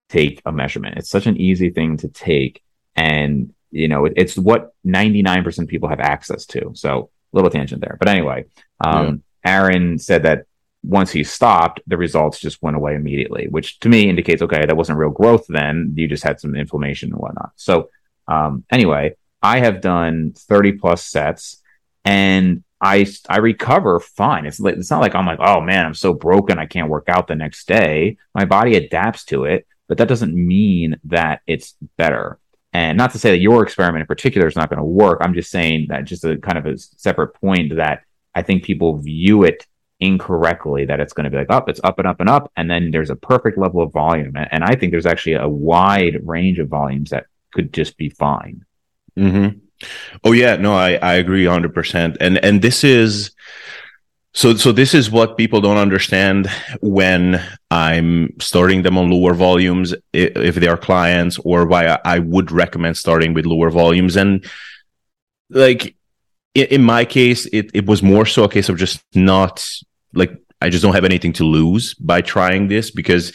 take 0.09 0.41
a 0.45 0.51
measurement. 0.51 0.97
It's 0.97 1.09
such 1.09 1.26
an 1.26 1.38
easy 1.38 1.70
thing 1.70 1.95
to 1.97 2.09
take. 2.09 2.62
And, 2.97 3.53
you 3.72 3.88
know, 3.88 4.05
it, 4.05 4.13
it's 4.15 4.38
what 4.38 4.74
99% 4.86 5.59
of 5.59 5.67
people 5.67 5.89
have 5.89 5.99
access 5.99 6.45
to. 6.47 6.72
So, 6.76 7.09
little 7.34 7.49
tangent 7.49 7.82
there. 7.82 7.97
But 7.97 8.09
anyway, 8.09 8.45
um, 8.84 9.24
yeah. 9.45 9.51
Aaron 9.51 9.97
said 9.97 10.24
that 10.24 10.45
once 10.84 11.11
he 11.11 11.24
stopped, 11.24 11.82
the 11.88 11.97
results 11.97 12.39
just 12.39 12.61
went 12.61 12.76
away 12.76 12.95
immediately, 12.95 13.47
which 13.49 13.80
to 13.82 13.89
me 13.89 14.09
indicates 14.09 14.41
okay, 14.41 14.65
that 14.65 14.78
wasn't 14.78 14.97
real 14.97 15.09
growth. 15.09 15.45
Then 15.47 15.93
you 15.95 16.07
just 16.07 16.24
had 16.24 16.39
some 16.39 16.55
inflammation 16.55 17.11
and 17.11 17.19
whatnot. 17.19 17.51
So 17.55 17.89
um, 18.28 18.63
anyway, 18.72 19.15
I 19.41 19.59
have 19.59 19.82
done 19.82 20.34
thirty 20.36 20.72
plus 20.74 21.03
sets, 21.05 21.61
and 22.03 22.63
I 22.80 23.05
I 23.30 23.38
recover 23.38 23.99
fine. 23.99 24.45
It's 24.45 24.59
it's 24.59 24.89
not 24.89 25.01
like 25.01 25.15
I'm 25.15 25.26
like 25.26 25.39
oh 25.39 25.61
man, 25.61 25.86
I'm 25.86 25.93
so 25.93 26.13
broken 26.13 26.57
I 26.57 26.65
can't 26.65 26.89
work 26.89 27.05
out 27.07 27.28
the 27.28 27.36
next 27.36 27.67
day. 27.67 28.17
My 28.34 28.45
body 28.45 28.76
adapts 28.76 29.26
to 29.26 29.45
it, 29.45 29.67
but 29.88 29.99
that 29.99 30.07
doesn't 30.07 30.34
mean 30.34 30.99
that 31.05 31.41
it's 31.45 31.76
better. 31.97 32.39
And 32.74 32.97
not 32.97 33.11
to 33.11 33.19
say 33.19 33.32
that 33.32 33.39
your 33.39 33.63
experiment 33.63 34.01
in 34.01 34.07
particular 34.07 34.47
is 34.47 34.55
not 34.55 34.69
going 34.69 34.80
to 34.80 34.86
work. 34.86 35.19
I'm 35.22 35.34
just 35.34 35.51
saying 35.51 35.88
that 35.89 36.05
just 36.05 36.24
a 36.24 36.38
kind 36.38 36.57
of 36.57 36.65
a 36.65 36.78
separate 36.78 37.34
point 37.36 37.76
that 37.76 38.03
I 38.34 38.41
think 38.41 38.63
people 38.63 38.97
view 38.97 39.43
it 39.43 39.65
incorrectly 39.99 40.86
that 40.86 40.99
it's 40.99 41.13
going 41.13 41.26
to 41.26 41.30
be 41.30 41.38
like 41.38 41.51
up, 41.51 41.65
oh, 41.67 41.69
it's 41.69 41.82
up 41.84 41.99
and 41.99 42.07
up 42.07 42.19
and 42.19 42.30
up, 42.30 42.51
and 42.57 42.69
then 42.69 42.91
there's 42.91 43.09
a 43.09 43.15
perfect 43.15 43.57
level 43.57 43.82
of 43.82 43.91
volume. 43.91 44.36
And, 44.36 44.63
I 44.63 44.76
think 44.76 44.91
there's 44.91 45.05
actually 45.05 45.34
a 45.34 45.47
wide 45.47 46.19
range 46.26 46.59
of 46.59 46.69
volumes 46.69 47.11
that 47.11 47.26
could 47.53 47.72
just 47.74 47.97
be 47.97 48.09
fine. 48.09 48.65
Mm-hmm. 49.17 49.59
Oh 50.24 50.32
yeah, 50.32 50.55
no, 50.57 50.74
I 50.74 50.93
I 50.95 51.15
agree 51.15 51.45
hundred 51.45 51.74
percent. 51.74 52.17
And 52.19 52.38
and 52.43 52.61
this 52.61 52.84
is 52.84 53.32
so 54.34 54.55
so 54.55 54.71
this 54.71 54.93
is 54.93 55.11
what 55.11 55.38
people 55.38 55.59
don't 55.59 55.77
understand 55.77 56.49
when 56.82 57.43
I'm 57.69 58.34
starting 58.39 58.82
them 58.82 58.97
on 58.97 59.09
lower 59.09 59.34
volumes 59.34 59.93
if 60.13 60.55
they 60.55 60.67
are 60.67 60.77
clients 60.77 61.38
or 61.39 61.65
why 61.65 61.99
I 62.05 62.19
would 62.19 62.51
recommend 62.51 62.97
starting 62.97 63.34
with 63.34 63.45
lower 63.45 63.69
volumes. 63.69 64.15
And 64.15 64.45
like 65.49 65.95
in, 66.53 66.82
my 66.82 67.03
case 67.03 67.45
it, 67.47 67.71
it 67.73 67.86
was 67.86 68.01
more 68.01 68.25
so 68.25 68.45
a 68.45 68.49
case 68.49 68.69
of 68.69 68.77
just 68.77 69.03
not 69.13 69.67
like 70.13 70.32
I 70.61 70.69
just 70.69 70.84
don't 70.84 70.95
have 70.95 71.05
anything 71.05 71.34
to 71.34 71.43
lose 71.43 71.93
by 71.95 72.21
trying 72.21 72.69
this 72.69 72.89
because 72.89 73.34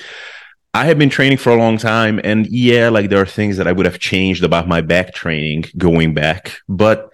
I 0.73 0.87
have 0.87 0.99
been 0.99 1.11
training 1.11 1.39
for 1.39 1.51
a 1.51 1.57
long 1.57 1.77
time 1.77 2.21
and 2.25 2.47
yeah, 2.47 2.89
like 2.89 3.11
there 3.11 3.21
are 3.21 3.27
things 3.27 3.59
that 3.59 3.69
I 3.69 3.73
would 3.73 3.87
have 3.87 3.99
changed 3.99 4.45
about 4.45 4.67
my 4.67 4.81
back 4.81 5.13
training 5.13 5.67
going 5.77 6.15
back, 6.15 6.59
but 6.69 7.13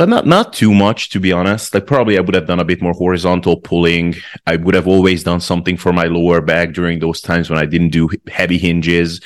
but 0.00 0.08
not 0.08 0.24
not 0.24 0.54
too 0.54 0.72
much 0.72 1.10
to 1.10 1.20
be 1.20 1.30
honest. 1.30 1.74
Like 1.74 1.86
probably 1.86 2.16
I 2.16 2.22
would 2.22 2.34
have 2.34 2.46
done 2.46 2.58
a 2.58 2.64
bit 2.64 2.80
more 2.80 2.94
horizontal 2.94 3.60
pulling. 3.60 4.14
I 4.46 4.56
would 4.56 4.74
have 4.74 4.88
always 4.88 5.24
done 5.24 5.40
something 5.40 5.76
for 5.76 5.92
my 5.92 6.04
lower 6.04 6.40
back 6.40 6.72
during 6.72 7.00
those 7.00 7.20
times 7.20 7.50
when 7.50 7.58
I 7.58 7.66
didn't 7.66 7.90
do 7.90 8.08
heavy 8.26 8.56
hinges, 8.56 9.20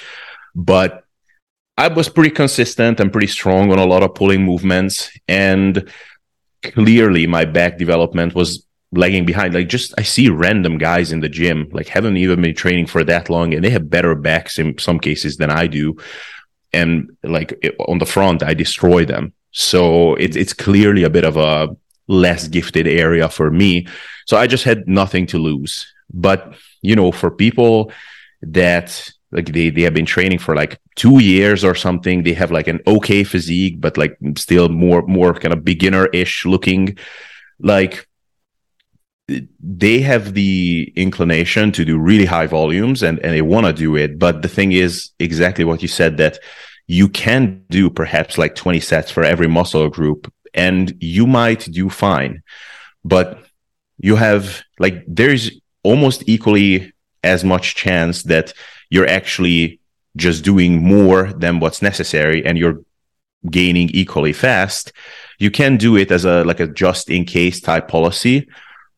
but 0.53 1.05
I 1.79 1.87
was 1.87 2.09
pretty 2.09 2.31
consistent 2.31 2.99
and 2.99 3.12
pretty 3.12 3.29
strong 3.29 3.70
on 3.70 3.79
a 3.79 3.87
lot 3.87 4.03
of 4.03 4.16
pulling 4.16 4.43
movements 4.43 5.16
and 5.29 5.89
clearly 6.64 7.29
my 7.29 7.45
back 7.45 7.79
development 7.79 8.35
was 8.35 8.66
lagging 8.91 9.25
behind. 9.25 9.55
Like 9.55 9.68
just 9.68 9.95
I 9.97 10.03
see 10.03 10.29
random 10.29 10.79
guys 10.79 11.12
in 11.12 11.20
the 11.20 11.29
gym, 11.29 11.68
like 11.70 11.87
haven't 11.87 12.16
even 12.16 12.43
been 12.43 12.57
training 12.57 12.87
for 12.87 13.05
that 13.05 13.31
long, 13.31 13.55
and 13.55 13.62
they 13.62 13.70
have 13.70 13.89
better 13.89 14.16
backs 14.16 14.59
in 14.59 14.77
some 14.79 14.99
cases 14.99 15.37
than 15.37 15.51
I 15.53 15.68
do. 15.68 15.95
And 16.72 17.16
like 17.22 17.64
on 17.79 17.99
the 18.01 18.07
front, 18.07 18.43
I 18.43 18.55
destroy 18.55 19.05
them. 19.05 19.35
So 19.55 20.17
it's 20.17 20.37
it's 20.37 20.53
clearly 20.53 21.05
a 21.05 21.11
bit 21.11 21.25
of 21.25 21.37
a 21.37 21.69
less 22.09 22.49
gifted 22.49 22.87
area 22.87 23.29
for 23.29 23.51
me. 23.51 23.87
So 24.27 24.37
I 24.37 24.47
just 24.47 24.65
had 24.65 24.87
nothing 24.87 25.27
to 25.29 25.39
lose. 25.39 25.87
But 26.13 26.55
you 26.83 26.97
know, 26.97 27.13
for 27.13 27.31
people 27.31 27.93
that 28.43 29.11
like 29.31 29.47
they, 29.47 29.71
they 29.71 29.83
have 29.83 29.95
been 29.95 30.07
training 30.07 30.39
for 30.39 30.55
like 30.55 30.79
two 30.97 31.21
years 31.21 31.65
or 31.65 31.75
something, 31.75 32.23
they 32.23 32.35
have 32.35 32.51
like 32.51 32.69
an 32.69 32.81
okay 32.87 33.25
physique, 33.25 33.81
but 33.81 33.97
like 33.97 34.19
still 34.37 34.69
more 34.69 35.03
more 35.03 35.35
kind 35.35 35.55
of 35.55 35.65
beginner-ish 35.65 36.45
looking. 36.45 36.99
Like 37.61 38.09
they 39.29 40.01
have 40.01 40.35
the 40.35 40.93
inclination 40.97 41.73
to 41.73 41.85
do 41.85 41.97
really 41.97 42.27
high 42.27 42.47
volumes 42.47 43.03
and, 43.03 43.19
and 43.21 43.33
they 43.33 43.41
want 43.41 43.67
to 43.67 43.73
do 43.73 43.97
it. 43.97 44.19
But 44.19 44.43
the 44.43 44.49
thing 44.49 44.73
is 44.73 45.11
exactly 45.19 45.65
what 45.65 45.81
you 45.81 45.89
said 45.89 46.17
that 46.19 46.39
you 46.87 47.09
can 47.09 47.64
do 47.70 47.91
perhaps 47.91 48.39
like 48.39 48.55
20 48.55 48.80
sets 48.80 49.11
for 49.11 49.24
every 49.24 49.49
muscle 49.49 49.89
group 49.89 50.32
and 50.53 50.95
you 51.01 51.26
might 51.26 51.61
do 51.70 51.89
fine. 51.89 52.43
But 53.05 53.45
you 53.99 54.16
have 54.16 54.62
like, 54.78 55.05
there's 55.07 55.51
almost 55.82 56.24
equally 56.26 56.93
as 57.22 57.45
much 57.45 57.74
chance 57.74 58.22
that 58.24 58.53
you're 58.91 59.09
actually 59.09 59.80
just 60.16 60.45
doing 60.45 60.82
more 60.82 61.32
than 61.32 61.59
what's 61.59 61.82
necessary 61.82 62.45
and 62.45 62.59
you're 62.59 62.80
gaining 63.51 63.91
equally 63.91 64.32
fast. 64.32 64.93
You 65.39 65.51
can 65.51 65.76
do 65.76 65.97
it 65.97 66.11
as 66.11 66.24
a 66.24 66.45
like 66.45 66.61
a 66.61 66.66
just 66.66 67.11
in 67.11 67.24
case 67.24 67.61
type 67.61 67.89
policy 67.89 68.47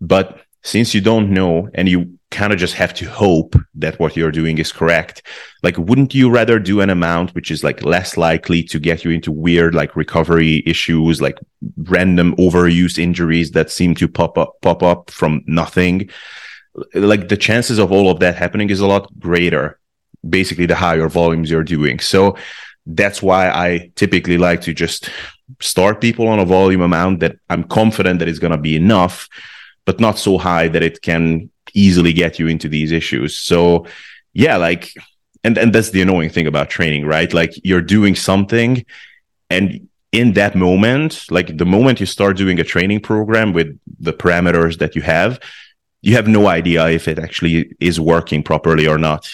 but 0.00 0.40
since 0.62 0.94
you 0.94 1.00
don't 1.00 1.30
know 1.30 1.68
and 1.74 1.88
you 1.88 2.15
kind 2.36 2.52
of 2.52 2.58
just 2.58 2.74
have 2.74 2.92
to 2.92 3.06
hope 3.06 3.56
that 3.74 3.98
what 3.98 4.14
you're 4.14 4.30
doing 4.30 4.58
is 4.58 4.70
correct. 4.70 5.22
Like, 5.62 5.78
wouldn't 5.78 6.14
you 6.14 6.30
rather 6.30 6.58
do 6.58 6.82
an 6.82 6.90
amount 6.90 7.34
which 7.34 7.50
is 7.50 7.64
like 7.64 7.82
less 7.82 8.18
likely 8.18 8.62
to 8.64 8.78
get 8.78 9.04
you 9.04 9.10
into 9.10 9.32
weird 9.32 9.74
like 9.74 9.96
recovery 9.96 10.62
issues, 10.66 11.22
like 11.22 11.38
random 11.78 12.36
overuse 12.36 12.98
injuries 12.98 13.52
that 13.52 13.70
seem 13.70 13.94
to 13.94 14.06
pop 14.06 14.36
up 14.36 14.54
pop 14.60 14.82
up 14.82 15.10
from 15.10 15.42
nothing? 15.46 16.10
Like 16.92 17.28
the 17.28 17.38
chances 17.38 17.78
of 17.78 17.90
all 17.90 18.10
of 18.10 18.20
that 18.20 18.36
happening 18.36 18.68
is 18.68 18.80
a 18.80 18.86
lot 18.86 19.10
greater. 19.18 19.78
Basically, 20.28 20.66
the 20.66 20.74
higher 20.74 21.08
volumes 21.08 21.50
you're 21.50 21.72
doing. 21.76 22.00
So 22.00 22.36
that's 22.84 23.22
why 23.22 23.48
I 23.48 23.90
typically 23.96 24.36
like 24.36 24.60
to 24.62 24.74
just 24.74 25.08
start 25.60 26.02
people 26.02 26.28
on 26.28 26.38
a 26.38 26.44
volume 26.44 26.82
amount 26.82 27.20
that 27.20 27.36
I'm 27.48 27.64
confident 27.64 28.18
that 28.18 28.28
it's 28.28 28.38
going 28.38 28.52
to 28.52 28.68
be 28.70 28.76
enough, 28.76 29.26
but 29.86 30.00
not 30.00 30.18
so 30.18 30.36
high 30.36 30.68
that 30.68 30.82
it 30.82 31.00
can 31.00 31.50
easily 31.74 32.12
get 32.12 32.38
you 32.38 32.46
into 32.46 32.68
these 32.68 32.92
issues. 32.92 33.36
So 33.36 33.86
yeah, 34.32 34.56
like, 34.56 34.92
and, 35.44 35.56
and 35.58 35.72
that's 35.72 35.90
the 35.90 36.02
annoying 36.02 36.30
thing 36.30 36.46
about 36.46 36.70
training, 36.70 37.06
right? 37.06 37.32
Like 37.32 37.52
you're 37.64 37.82
doing 37.82 38.14
something 38.14 38.84
and 39.50 39.88
in 40.12 40.32
that 40.32 40.54
moment, 40.54 41.26
like 41.30 41.56
the 41.58 41.66
moment 41.66 42.00
you 42.00 42.06
start 42.06 42.36
doing 42.36 42.58
a 42.58 42.64
training 42.64 43.00
program 43.00 43.52
with 43.52 43.78
the 44.00 44.12
parameters 44.12 44.78
that 44.78 44.96
you 44.96 45.02
have, 45.02 45.38
you 46.00 46.14
have 46.14 46.26
no 46.26 46.46
idea 46.46 46.88
if 46.88 47.08
it 47.08 47.18
actually 47.18 47.74
is 47.80 48.00
working 48.00 48.42
properly 48.42 48.86
or 48.86 48.98
not. 48.98 49.30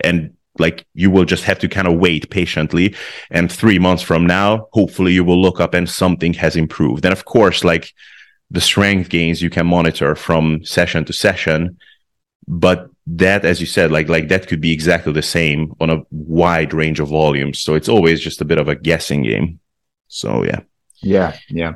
And 0.00 0.36
like 0.58 0.86
you 0.94 1.10
will 1.10 1.24
just 1.24 1.44
have 1.44 1.58
to 1.60 1.68
kind 1.68 1.86
of 1.86 1.98
wait 1.98 2.30
patiently 2.30 2.94
and 3.30 3.50
three 3.50 3.78
months 3.78 4.02
from 4.02 4.26
now 4.26 4.68
hopefully 4.72 5.12
you 5.12 5.24
will 5.24 5.40
look 5.40 5.60
up 5.60 5.74
and 5.74 5.88
something 5.88 6.32
has 6.32 6.56
improved 6.56 7.04
and 7.04 7.12
of 7.12 7.24
course 7.26 7.62
like 7.62 7.92
the 8.50 8.60
strength 8.60 9.08
gains 9.08 9.42
you 9.42 9.50
can 9.50 9.66
monitor 9.66 10.14
from 10.14 10.64
session 10.64 11.04
to 11.04 11.12
session. 11.12 11.78
But 12.48 12.90
that 13.08 13.44
as 13.44 13.60
you 13.60 13.66
said 13.66 13.92
like 13.92 14.08
like 14.08 14.28
that 14.28 14.48
could 14.48 14.60
be 14.60 14.72
exactly 14.72 15.12
the 15.12 15.22
same 15.22 15.74
on 15.80 15.90
a 15.90 16.02
wide 16.10 16.74
range 16.74 17.00
of 17.00 17.08
volumes. 17.08 17.60
So 17.60 17.74
it's 17.74 17.88
always 17.88 18.20
just 18.20 18.40
a 18.40 18.44
bit 18.44 18.58
of 18.58 18.68
a 18.68 18.74
guessing 18.74 19.22
game. 19.22 19.60
So 20.08 20.44
yeah. 20.44 20.60
Yeah 21.02 21.36
yeah. 21.48 21.74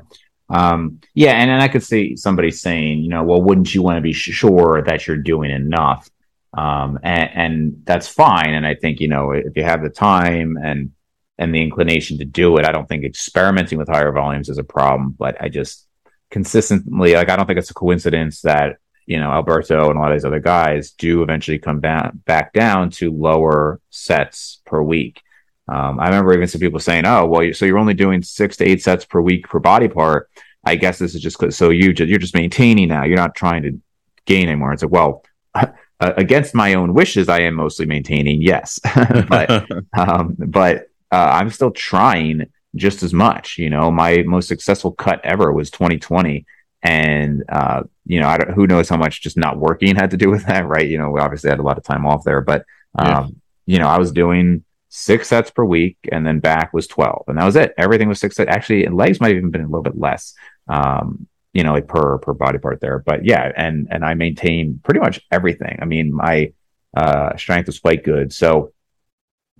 Um 0.49 1.01
yeah 1.14 1.33
and, 1.33 1.51
and 1.51 1.62
i 1.62 1.68
could 1.68 1.85
see 1.85 2.16
somebody 2.16 2.51
saying 2.51 2.99
you 2.99 3.09
know 3.09 3.23
well 3.23 3.43
wouldn't 3.43 3.75
you 3.75 3.83
want 3.83 3.97
to 3.97 4.01
be 4.03 4.12
sure 4.12 4.83
that 4.87 5.07
you're 5.07 5.16
doing 5.16 5.51
enough? 5.51 6.09
Um, 6.53 6.99
and, 7.05 7.31
and 7.35 7.83
that's 7.85 8.09
fine. 8.09 8.55
And 8.55 8.66
I 8.66 8.75
think 8.75 9.01
you 9.01 9.09
know 9.09 9.31
if 9.33 9.57
you 9.57 9.62
have 9.62 9.83
the 9.83 9.91
time 9.91 10.57
and 10.57 10.93
and 11.39 11.55
the 11.55 11.62
inclination 11.62 12.18
to 12.18 12.25
do 12.25 12.57
it, 12.59 12.66
I 12.66 12.73
don't 12.73 12.89
think 12.89 13.05
experimenting 13.05 13.79
with 13.79 13.89
higher 13.89 14.12
volumes 14.12 14.49
is 14.49 14.59
a 14.59 14.64
problem. 14.64 15.14
But 15.16 15.41
I 15.41 15.49
just 15.49 15.87
consistently 16.31 17.14
like 17.14 17.28
I 17.28 17.37
don't 17.37 17.47
think 17.47 17.59
it's 17.59 17.70
a 17.70 17.74
coincidence 17.74 18.43
that 18.43 18.78
you 19.07 19.18
know 19.18 19.31
Alberto 19.31 19.89
and 19.91 19.99
a 19.99 20.01
lot 20.01 20.12
of 20.12 20.16
these 20.16 20.24
other 20.24 20.41
guys 20.41 20.93
do 20.93 21.22
eventually 21.22 21.59
come 21.59 21.81
back 21.81 22.12
back 22.24 22.53
down 22.53 22.91
to 22.91 23.12
lower 23.12 23.81
sets 23.91 24.61
per 24.64 24.81
week. 24.83 25.22
Um, 25.68 26.01
I 26.01 26.07
remember 26.07 26.35
even 26.35 26.49
some 26.49 26.61
people 26.61 26.81
saying, 26.81 27.07
"Oh, 27.07 27.26
well, 27.26 27.53
so 27.53 27.64
you're 27.64 27.78
only 27.78 27.95
doing 27.95 28.22
six 28.22 28.57
to 28.59 28.64
eight 28.64 28.83
sets 28.83 29.05
per 29.05 29.20
week 29.20 29.49
per 29.49 29.59
body 29.59 29.89
part." 29.89 30.28
I 30.64 30.76
guess 30.76 30.99
this 30.99 31.14
is 31.14 31.22
just 31.22 31.53
so 31.53 31.70
you 31.70 31.93
just, 31.93 32.09
you're 32.09 32.18
just 32.18 32.35
maintaining 32.35 32.89
now. 32.89 33.05
You're 33.05 33.16
not 33.16 33.35
trying 33.35 33.62
to 33.62 33.81
gain 34.26 34.49
anymore. 34.49 34.72
It's 34.72 34.83
like, 34.83 34.93
well, 34.93 35.24
against 36.01 36.55
my 36.55 36.74
own 36.74 36.95
wishes, 36.95 37.28
I 37.28 37.41
am 37.41 37.55
mostly 37.55 37.87
maintaining, 37.87 38.43
yes, 38.43 38.78
but 39.28 39.66
um, 39.97 40.37
but 40.39 40.89
uh, 41.11 41.31
I'm 41.33 41.51
still 41.51 41.70
trying 41.70 42.51
just 42.75 43.03
as 43.03 43.12
much. 43.12 43.59
You 43.59 43.71
know, 43.71 43.91
my 43.91 44.23
most 44.27 44.49
successful 44.49 44.93
cut 44.93 45.21
ever 45.25 45.53
was 45.53 45.71
2020, 45.71 46.47
and 46.83 47.45
uh, 47.49 47.83
you 48.07 48.21
know, 48.21 48.29
I 48.29 48.39
don't, 48.39 48.53
who 48.53 48.66
knows 48.66 48.89
how 48.89 48.97
much 48.97 49.23
just 49.23 49.37
not 49.37 49.59
working 49.59 49.95
had 49.97 50.11
to 50.11 50.16
do 50.16 50.31
with 50.31 50.47
that, 50.47 50.66
right? 50.66 50.89
You 50.89 50.99
know, 50.99 51.11
we 51.11 51.21
obviously 51.21 51.51
had 51.51 51.61
a 51.61 51.64
lot 51.64 51.79
of 51.79 51.85
time 51.85 52.07
off 52.07 52.25
there, 52.25 52.41
but 52.41 52.64
um, 52.99 53.07
yeah. 53.07 53.27
you 53.66 53.79
know, 53.79 53.89
I 53.89 53.99
was 53.99 54.12
doing 54.12 54.64
six 54.89 55.29
sets 55.29 55.51
per 55.51 55.64
week, 55.64 55.97
and 56.11 56.27
then 56.27 56.41
back 56.41 56.73
was 56.73 56.87
12, 56.87 57.25
and 57.29 57.39
that 57.39 57.45
was 57.45 57.57
it. 57.57 57.75
Everything 57.79 58.09
was 58.09 58.21
six 58.21 58.37
sets. 58.37 58.51
Actually, 58.51 58.85
and 58.85 58.97
legs 58.97 59.21
might 59.21 59.29
have 59.29 59.37
even 59.37 59.51
been 59.51 59.62
a 59.62 59.66
little 59.66 59.83
bit 59.83 59.99
less. 59.99 60.35
Um, 60.68 61.27
you 61.53 61.64
know, 61.64 61.73
like 61.73 61.89
per 61.89 62.18
per 62.18 62.33
body 62.33 62.59
part 62.59 62.81
there. 62.81 62.99
But 62.99 63.25
yeah, 63.25 63.51
and 63.57 63.89
and 63.91 64.05
I 64.05 64.14
maintain 64.14 64.81
pretty 64.85 65.01
much 65.01 65.21
everything. 65.31 65.79
I 65.83 65.85
mean, 65.85 66.14
my 66.14 66.53
uh, 66.97 67.37
strength 67.37 67.68
is 67.68 67.79
quite 67.79 68.05
good. 68.05 68.33
So, 68.33 68.73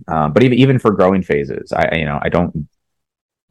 um, 0.07 0.33
but 0.33 0.43
even 0.43 0.57
even 0.57 0.79
for 0.79 0.91
growing 0.91 1.21
phases, 1.21 1.71
I 1.71 1.95
you 1.97 2.05
know 2.05 2.19
I 2.21 2.29
don't. 2.29 2.67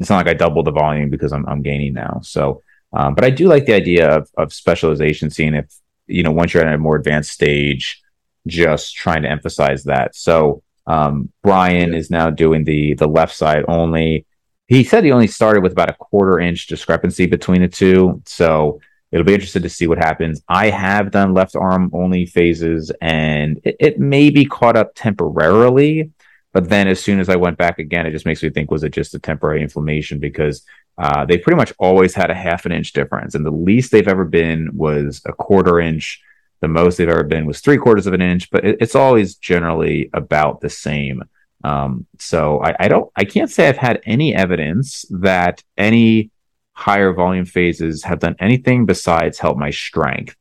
It's 0.00 0.10
not 0.10 0.16
like 0.16 0.28
I 0.28 0.34
double 0.34 0.62
the 0.62 0.72
volume 0.72 1.10
because 1.10 1.32
I'm 1.32 1.46
I'm 1.46 1.62
gaining 1.62 1.92
now. 1.92 2.20
So, 2.22 2.62
um, 2.92 3.14
but 3.14 3.24
I 3.24 3.30
do 3.30 3.46
like 3.46 3.66
the 3.66 3.74
idea 3.74 4.08
of 4.10 4.28
of 4.36 4.52
specialization, 4.52 5.30
seeing 5.30 5.54
if 5.54 5.72
you 6.06 6.22
know 6.22 6.32
once 6.32 6.52
you're 6.52 6.66
at 6.66 6.74
a 6.74 6.78
more 6.78 6.96
advanced 6.96 7.30
stage, 7.30 8.02
just 8.46 8.94
trying 8.94 9.22
to 9.22 9.30
emphasize 9.30 9.84
that. 9.84 10.16
So. 10.16 10.62
Um, 10.86 11.30
Brian 11.44 11.92
yeah. 11.92 11.98
is 11.98 12.10
now 12.10 12.30
doing 12.30 12.64
the 12.64 12.94
the 12.94 13.06
left 13.06 13.36
side 13.36 13.64
only 13.68 14.26
he 14.70 14.84
said 14.84 15.02
he 15.02 15.10
only 15.10 15.26
started 15.26 15.64
with 15.64 15.72
about 15.72 15.90
a 15.90 15.94
quarter 15.94 16.38
inch 16.38 16.68
discrepancy 16.68 17.26
between 17.26 17.60
the 17.60 17.68
two. 17.68 18.22
So 18.24 18.80
it'll 19.10 19.26
be 19.26 19.34
interesting 19.34 19.62
to 19.62 19.68
see 19.68 19.88
what 19.88 19.98
happens. 19.98 20.42
I 20.48 20.70
have 20.70 21.10
done 21.10 21.34
left 21.34 21.56
arm 21.56 21.90
only 21.92 22.24
phases 22.24 22.92
and 23.00 23.60
it, 23.64 23.76
it 23.80 23.98
may 23.98 24.30
be 24.30 24.44
caught 24.44 24.76
up 24.76 24.92
temporarily. 24.94 26.12
But 26.52 26.68
then 26.68 26.88
as 26.88 27.02
soon 27.02 27.20
as 27.20 27.28
I 27.28 27.36
went 27.36 27.58
back 27.58 27.78
again, 27.78 28.06
it 28.06 28.10
just 28.10 28.26
makes 28.26 28.42
me 28.42 28.50
think, 28.50 28.70
was 28.70 28.82
it 28.82 28.92
just 28.92 29.14
a 29.14 29.18
temporary 29.18 29.62
inflammation? 29.62 30.18
Because 30.18 30.64
uh, 30.98 31.24
they 31.24 31.38
pretty 31.38 31.56
much 31.56 31.72
always 31.78 32.14
had 32.14 32.30
a 32.30 32.34
half 32.34 32.66
an 32.66 32.72
inch 32.72 32.92
difference. 32.92 33.34
And 33.34 33.46
the 33.46 33.50
least 33.50 33.92
they've 33.92 34.08
ever 34.08 34.24
been 34.24 34.76
was 34.76 35.22
a 35.26 35.32
quarter 35.32 35.80
inch. 35.80 36.20
The 36.60 36.68
most 36.68 36.98
they've 36.98 37.08
ever 37.08 37.22
been 37.22 37.46
was 37.46 37.60
three 37.60 37.78
quarters 37.78 38.06
of 38.06 38.14
an 38.14 38.20
inch, 38.20 38.50
but 38.50 38.64
it, 38.64 38.78
it's 38.80 38.94
always 38.94 39.36
generally 39.36 40.10
about 40.12 40.60
the 40.60 40.68
same. 40.68 41.22
Um, 41.62 42.06
so 42.18 42.62
I, 42.62 42.74
I 42.80 42.88
don't, 42.88 43.10
I 43.16 43.24
can't 43.24 43.50
say 43.50 43.68
I've 43.68 43.76
had 43.76 44.00
any 44.04 44.34
evidence 44.34 45.04
that 45.10 45.62
any 45.78 46.30
higher 46.72 47.12
volume 47.12 47.44
phases 47.44 48.04
have 48.04 48.18
done 48.18 48.36
anything 48.40 48.86
besides 48.86 49.38
help 49.38 49.56
my 49.56 49.70
strength. 49.70 50.36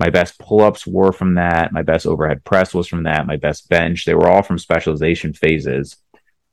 My 0.00 0.08
best 0.08 0.38
pull 0.38 0.62
ups 0.62 0.86
were 0.86 1.12
from 1.12 1.34
that. 1.34 1.74
My 1.74 1.82
best 1.82 2.06
overhead 2.06 2.42
press 2.42 2.72
was 2.72 2.88
from 2.88 3.02
that. 3.02 3.26
My 3.26 3.36
best 3.36 3.68
bench, 3.68 4.06
they 4.06 4.14
were 4.14 4.30
all 4.30 4.42
from 4.42 4.58
specialization 4.58 5.34
phases. 5.34 5.98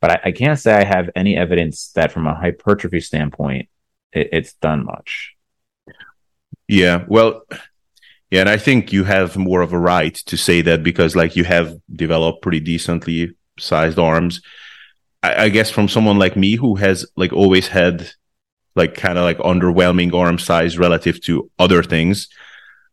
But 0.02 0.12
I, 0.12 0.20
I 0.26 0.32
can't 0.34 0.60
say 0.60 0.74
I 0.74 0.84
have 0.84 1.10
any 1.16 1.38
evidence 1.38 1.93
that 1.93 2.12
from 2.12 2.28
a 2.28 2.36
hypertrophy 2.36 3.00
standpoint, 3.00 3.70
it, 4.12 4.28
it's 4.34 4.54
done 4.56 4.84
much. 4.84 5.34
Yeah. 6.68 7.06
Well, 7.08 7.43
yeah. 8.30 8.41
And 8.41 8.50
I 8.50 8.58
think 8.58 8.91
you 8.91 9.06
have 9.06 9.38
more 9.38 9.62
of 9.62 9.72
a 9.72 9.80
right 9.80 10.14
to 10.14 10.36
say 10.36 10.62
that 10.64 10.84
because, 10.84 11.16
like, 11.16 11.38
you 11.38 11.45
have 11.45 11.74
developed 11.89 12.41
pretty 12.41 12.60
decently 12.60 13.32
sized 13.58 13.98
arms. 13.98 14.41
I, 15.24 15.45
I 15.45 15.50
guess 15.50 15.72
from 15.72 15.88
someone 15.88 16.20
like 16.20 16.36
me 16.36 16.58
who 16.58 16.76
has 16.76 17.06
like 17.16 17.32
always 17.32 17.70
had 17.70 18.10
like 18.76 18.93
kind 18.93 19.18
of 19.18 19.24
like 19.24 19.38
underwhelming 19.38 20.14
arm 20.14 20.38
size 20.38 20.78
relative 20.78 21.22
to 21.22 21.50
other 21.58 21.82
things. 21.82 22.28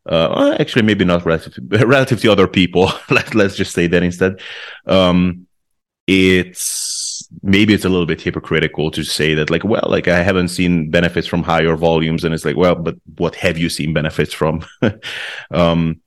Uh, 0.07 0.55
actually, 0.59 0.83
maybe 0.83 1.03
not 1.03 1.25
relative 1.25 1.53
to, 1.53 1.61
relative 1.87 2.21
to 2.21 2.31
other 2.31 2.47
people. 2.47 2.91
Let, 3.09 3.33
let's 3.33 3.55
just 3.55 3.73
say 3.73 3.87
that 3.87 4.03
instead. 4.03 4.39
Um, 4.85 5.47
it's 6.07 7.27
maybe 7.41 7.73
it's 7.73 7.85
a 7.85 7.89
little 7.89 8.05
bit 8.05 8.21
hypocritical 8.21 8.91
to 8.91 9.03
say 9.03 9.33
that 9.33 9.49
like, 9.49 9.63
well, 9.63 9.85
like 9.87 10.07
I 10.07 10.21
haven't 10.21 10.49
seen 10.49 10.91
benefits 10.91 11.27
from 11.27 11.43
higher 11.43 11.75
volumes, 11.75 12.23
and 12.23 12.33
it's 12.33 12.45
like, 12.45 12.57
well, 12.57 12.75
but 12.75 12.95
what 13.17 13.35
have 13.35 13.57
you 13.57 13.69
seen 13.69 13.93
benefits 13.93 14.33
from? 14.33 14.63
um, 15.51 16.01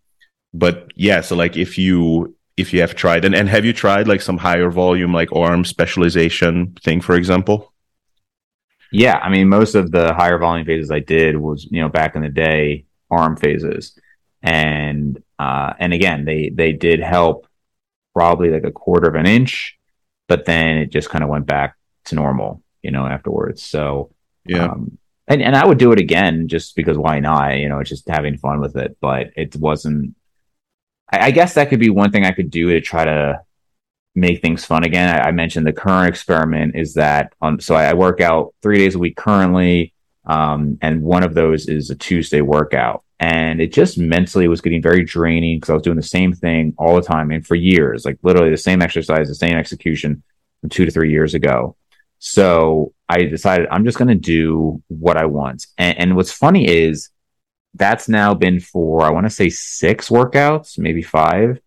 but 0.55 0.93
yeah, 0.95 1.21
so 1.21 1.35
like 1.35 1.57
if 1.57 1.77
you 1.77 2.37
if 2.59 2.73
you 2.73 2.81
have 2.81 2.95
tried 2.95 3.25
and, 3.25 3.35
and 3.35 3.49
have 3.49 3.65
you 3.65 3.73
tried 3.73 4.09
like 4.09 4.21
some 4.21 4.37
higher 4.37 4.69
volume 4.69 5.13
like 5.13 5.33
arm 5.33 5.65
specialization 5.65 6.75
thing 6.83 7.01
for 7.01 7.15
example 7.15 7.73
yeah 8.91 9.19
i 9.19 9.29
mean 9.29 9.49
most 9.49 9.77
of 9.77 9.93
the 9.93 10.13
higher 10.15 10.39
volume 10.39 10.67
phases 10.67 10.91
i 10.91 10.99
did 10.99 11.37
was 11.37 11.69
you 11.71 11.81
know 11.81 11.89
back 11.89 12.17
in 12.17 12.23
the 12.23 12.29
day 12.29 12.85
arm 13.11 13.37
phases. 13.37 13.99
And 14.43 15.23
uh 15.39 15.75
and 15.79 15.93
again 15.93 16.25
they 16.25 16.49
they 16.49 16.73
did 16.73 17.01
help 17.01 17.47
probably 18.15 18.51
like 18.51 18.65
a 18.65 18.73
quarter 18.73 19.09
of 19.09 19.15
an 19.15 19.27
inch 19.27 19.77
but 20.27 20.45
then 20.45 20.79
it 20.79 20.91
just 20.91 21.11
kind 21.11 21.23
of 21.25 21.31
went 21.31 21.47
back 21.47 21.77
to 22.05 22.15
normal 22.15 22.63
you 22.83 22.91
know 22.91 23.07
afterwards. 23.07 23.63
So 23.63 24.11
yeah. 24.45 24.67
um, 24.67 24.99
and, 25.27 25.43
and 25.43 25.55
i 25.55 25.67
would 25.67 25.79
do 25.79 25.93
it 25.93 26.01
again 26.01 26.49
just 26.49 26.75
because 26.75 26.97
why 26.97 27.21
not 27.21 27.59
you 27.59 27.69
know 27.69 27.81
it's 27.81 27.91
just 27.91 28.09
having 28.09 28.39
fun 28.39 28.61
with 28.61 28.77
it 28.77 28.97
but 28.99 29.27
it 29.37 29.55
wasn't 29.57 30.15
I, 31.13 31.27
I, 31.27 31.31
guess 31.31 31.55
that 31.55 31.69
could 31.69 31.81
be 31.81 31.91
one 31.91 32.11
thing 32.11 32.25
I 32.25 32.33
could 32.33 32.51
do 32.51 32.71
to 32.71 32.81
try 32.81 33.05
to 33.05 33.41
make 34.15 34.43
things 34.43 34.65
fun 34.65 34.85
again. 34.85 35.15
I, 35.15 35.29
I 35.29 35.33
mentioned 35.33 35.67
the 35.67 35.73
current 35.73 36.09
experiment 36.09 36.77
is 36.77 36.95
that 36.95 37.33
on 37.41 37.61
so 37.61 37.75
I, 37.75 37.91
I, 37.91 37.95
work 37.95 38.21
out 38.21 38.55
three 38.63 38.79
days 38.79 38.95
a 38.95 38.99
week 38.99 39.17
currently, 39.17 39.95
um, 40.29 40.79
and 40.83 41.03
one 41.03 41.25
of 41.25 41.35
those 41.35 41.67
is 41.67 41.91
a 41.91 41.97
Tuesday 41.97 42.43
workout. 42.43 43.03
And 43.19 43.61
it 43.61 43.73
just 43.73 43.99
mentally 43.99 44.47
was 44.47 44.61
getting 44.61 44.83
very 44.83 45.05
draining 45.05 45.57
because 45.57 45.71
I 45.71 45.75
was 45.75 45.83
doing 45.83 45.97
the 45.97 46.03
same 46.03 46.33
thing 46.33 46.75
all 46.79 46.95
the 46.95 47.03
time 47.03 47.33
and 47.33 47.45
for 47.45 47.57
years, 47.57 48.05
like 48.05 48.19
literally 48.23 48.51
the 48.51 48.57
same 48.57 48.81
exercise, 48.81 49.27
the 49.27 49.35
same 49.35 49.57
execution 49.57 50.23
from 50.61 50.71
two 50.71 50.85
to 50.85 50.91
three 50.91 51.11
years 51.11 51.35
ago. 51.35 51.75
So 52.21 52.93
I 53.09 53.25
decided 53.25 53.69
I'm 53.71 53.85
just 53.85 53.99
going 53.99 54.09
to 54.09 54.15
do 54.15 54.83
what 54.87 55.17
I 55.17 55.25
want. 55.25 55.67
And, 55.79 55.99
and 55.99 56.17
what's 56.17 56.31
funny 56.31 56.69
is 56.69 57.11
that's 57.75 58.09
now 58.09 58.35
been 58.35 58.61
for, 58.61 59.03
I 59.03 59.11
want 59.11 59.27
to 59.27 59.31
say 59.31 59.49
six 59.51 60.11
workouts, 60.11 60.79
maybe 60.79 61.03
five. 61.03 61.59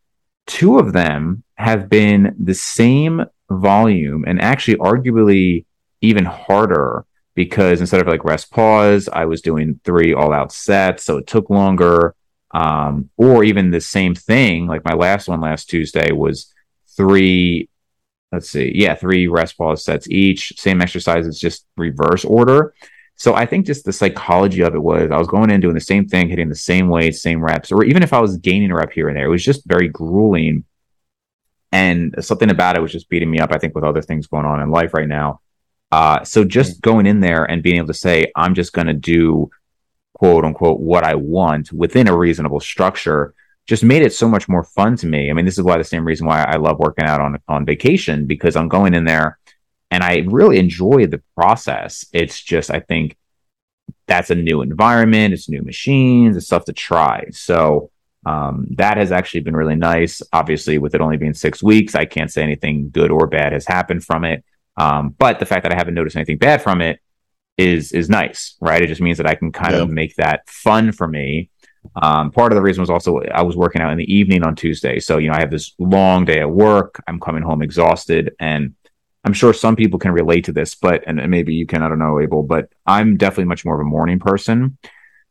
Two 0.47 0.79
of 0.79 0.93
them 0.93 1.43
have 1.55 1.89
been 1.89 2.35
the 2.39 2.53
same 2.53 3.25
volume 3.49 4.23
and 4.25 4.41
actually 4.41 4.77
arguably 4.77 5.65
even 6.01 6.25
harder 6.25 7.05
because 7.35 7.79
instead 7.79 8.01
of 8.01 8.07
like 8.07 8.23
rest 8.23 8.51
pause, 8.51 9.09
I 9.11 9.25
was 9.25 9.41
doing 9.41 9.79
three 9.83 10.13
all 10.13 10.33
out 10.33 10.51
sets. 10.51 11.03
So 11.03 11.17
it 11.17 11.27
took 11.27 11.49
longer. 11.49 12.15
Um, 12.53 13.09
or 13.15 13.45
even 13.45 13.71
the 13.71 13.79
same 13.79 14.13
thing, 14.13 14.67
like 14.67 14.83
my 14.83 14.93
last 14.93 15.29
one 15.29 15.39
last 15.39 15.69
Tuesday 15.69 16.11
was 16.11 16.53
three, 16.97 17.69
let's 18.31 18.49
see, 18.49 18.71
yeah, 18.75 18.95
three 18.95 19.27
rest 19.27 19.57
pause 19.57 19.85
sets 19.85 20.09
each, 20.09 20.53
same 20.57 20.81
exercises, 20.81 21.39
just 21.39 21.65
reverse 21.77 22.25
order. 22.25 22.73
So 23.15 23.35
I 23.35 23.45
think 23.45 23.67
just 23.67 23.85
the 23.85 23.93
psychology 23.93 24.61
of 24.61 24.73
it 24.73 24.81
was 24.81 25.11
I 25.11 25.17
was 25.17 25.27
going 25.27 25.51
in 25.51 25.61
doing 25.61 25.75
the 25.75 25.79
same 25.79 26.07
thing, 26.07 26.27
hitting 26.27 26.49
the 26.49 26.55
same 26.55 26.89
weight, 26.89 27.15
same 27.15 27.43
reps, 27.43 27.71
or 27.71 27.83
even 27.83 28.03
if 28.03 28.13
I 28.13 28.19
was 28.19 28.37
gaining 28.37 28.71
a 28.71 28.75
rep 28.75 28.91
here 28.91 29.09
and 29.09 29.17
there, 29.17 29.25
it 29.25 29.29
was 29.29 29.45
just 29.45 29.65
very 29.65 29.87
grueling. 29.87 30.65
And 31.71 32.15
something 32.19 32.49
about 32.49 32.75
it 32.75 32.81
was 32.81 32.91
just 32.91 33.09
beating 33.09 33.29
me 33.29 33.39
up, 33.39 33.51
I 33.53 33.59
think, 33.59 33.75
with 33.75 33.83
other 33.83 34.01
things 34.01 34.27
going 34.27 34.45
on 34.45 34.61
in 34.61 34.71
life 34.71 34.93
right 34.93 35.07
now. 35.07 35.40
Uh, 35.91 36.23
so 36.23 36.43
just 36.43 36.73
mm-hmm. 36.73 36.89
going 36.89 37.05
in 37.05 37.19
there 37.19 37.43
and 37.43 37.63
being 37.63 37.77
able 37.77 37.87
to 37.87 37.93
say, 37.93 38.31
I'm 38.35 38.55
just 38.55 38.73
going 38.73 38.87
to 38.87 38.93
do 38.93 39.49
quote 40.13 40.45
unquote 40.45 40.79
what 40.79 41.03
I 41.03 41.15
want 41.15 41.71
within 41.71 42.07
a 42.07 42.15
reasonable 42.15 42.59
structure 42.59 43.33
just 43.67 43.83
made 43.83 44.01
it 44.01 44.13
so 44.13 44.27
much 44.27 44.49
more 44.49 44.63
fun 44.63 44.95
to 44.97 45.07
me. 45.07 45.29
I 45.29 45.33
mean, 45.33 45.45
this 45.45 45.57
is 45.57 45.63
why 45.63 45.77
the 45.77 45.83
same 45.83 46.05
reason 46.05 46.27
why 46.27 46.43
I 46.43 46.57
love 46.57 46.79
working 46.79 47.05
out 47.05 47.21
on 47.21 47.37
on 47.47 47.65
vacation 47.65 48.25
because 48.25 48.55
I'm 48.55 48.67
going 48.67 48.93
in 48.93 49.05
there 49.05 49.39
and 49.89 50.03
I 50.03 50.25
really 50.27 50.57
enjoy 50.57 51.05
the 51.05 51.21
process. 51.35 52.05
It's 52.11 52.41
just 52.41 52.71
I 52.71 52.79
think 52.79 53.17
that's 54.07 54.29
a 54.29 54.35
new 54.35 54.61
environment, 54.61 55.33
it's 55.33 55.47
new 55.47 55.61
machines, 55.61 56.35
it's 56.35 56.47
stuff 56.47 56.65
to 56.65 56.73
try. 56.73 57.27
So 57.31 57.91
um, 58.25 58.67
that 58.71 58.97
has 58.97 59.11
actually 59.11 59.41
been 59.41 59.55
really 59.55 59.75
nice. 59.75 60.21
Obviously, 60.33 60.77
with 60.77 60.93
it 60.95 61.01
only 61.01 61.17
being 61.17 61.33
six 61.33 61.63
weeks, 61.63 61.95
I 61.95 62.05
can't 62.05 62.31
say 62.31 62.43
anything 62.43 62.89
good 62.89 63.11
or 63.11 63.27
bad 63.27 63.53
has 63.53 63.65
happened 63.65 64.03
from 64.03 64.25
it. 64.25 64.43
Um, 64.77 65.09
but 65.09 65.39
the 65.39 65.45
fact 65.45 65.63
that 65.63 65.71
I 65.71 65.75
haven't 65.75 65.93
noticed 65.93 66.15
anything 66.15 66.37
bad 66.37 66.61
from 66.61 66.81
it 66.81 66.99
is 67.57 67.91
is 67.91 68.09
nice, 68.09 68.55
right? 68.59 68.81
It 68.81 68.87
just 68.87 69.01
means 69.01 69.17
that 69.17 69.27
I 69.27 69.35
can 69.35 69.51
kind 69.51 69.73
yeah. 69.73 69.81
of 69.81 69.89
make 69.89 70.15
that 70.15 70.47
fun 70.49 70.91
for 70.91 71.07
me. 71.07 71.49
Um, 71.95 72.31
part 72.31 72.51
of 72.51 72.55
the 72.55 72.61
reason 72.61 72.81
was 72.81 72.89
also 72.89 73.21
I 73.21 73.41
was 73.41 73.55
working 73.55 73.81
out 73.81 73.91
in 73.91 73.97
the 73.97 74.13
evening 74.13 74.43
on 74.43 74.55
Tuesday, 74.55 74.99
so 74.99 75.17
you 75.17 75.29
know 75.29 75.35
I 75.35 75.39
have 75.39 75.51
this 75.51 75.73
long 75.79 76.25
day 76.25 76.39
at 76.39 76.49
work. 76.49 77.01
I'm 77.07 77.19
coming 77.19 77.43
home 77.43 77.61
exhausted, 77.61 78.35
and 78.39 78.75
I'm 79.23 79.33
sure 79.33 79.53
some 79.53 79.75
people 79.75 79.99
can 79.99 80.11
relate 80.11 80.45
to 80.45 80.51
this, 80.51 80.75
but 80.75 81.03
and 81.07 81.29
maybe 81.29 81.53
you 81.53 81.65
can. 81.65 81.83
I 81.83 81.89
don't 81.89 81.99
know, 81.99 82.19
Abel, 82.19 82.43
but 82.43 82.71
I'm 82.85 83.17
definitely 83.17 83.45
much 83.45 83.65
more 83.65 83.75
of 83.75 83.81
a 83.81 83.89
morning 83.89 84.19
person, 84.19 84.77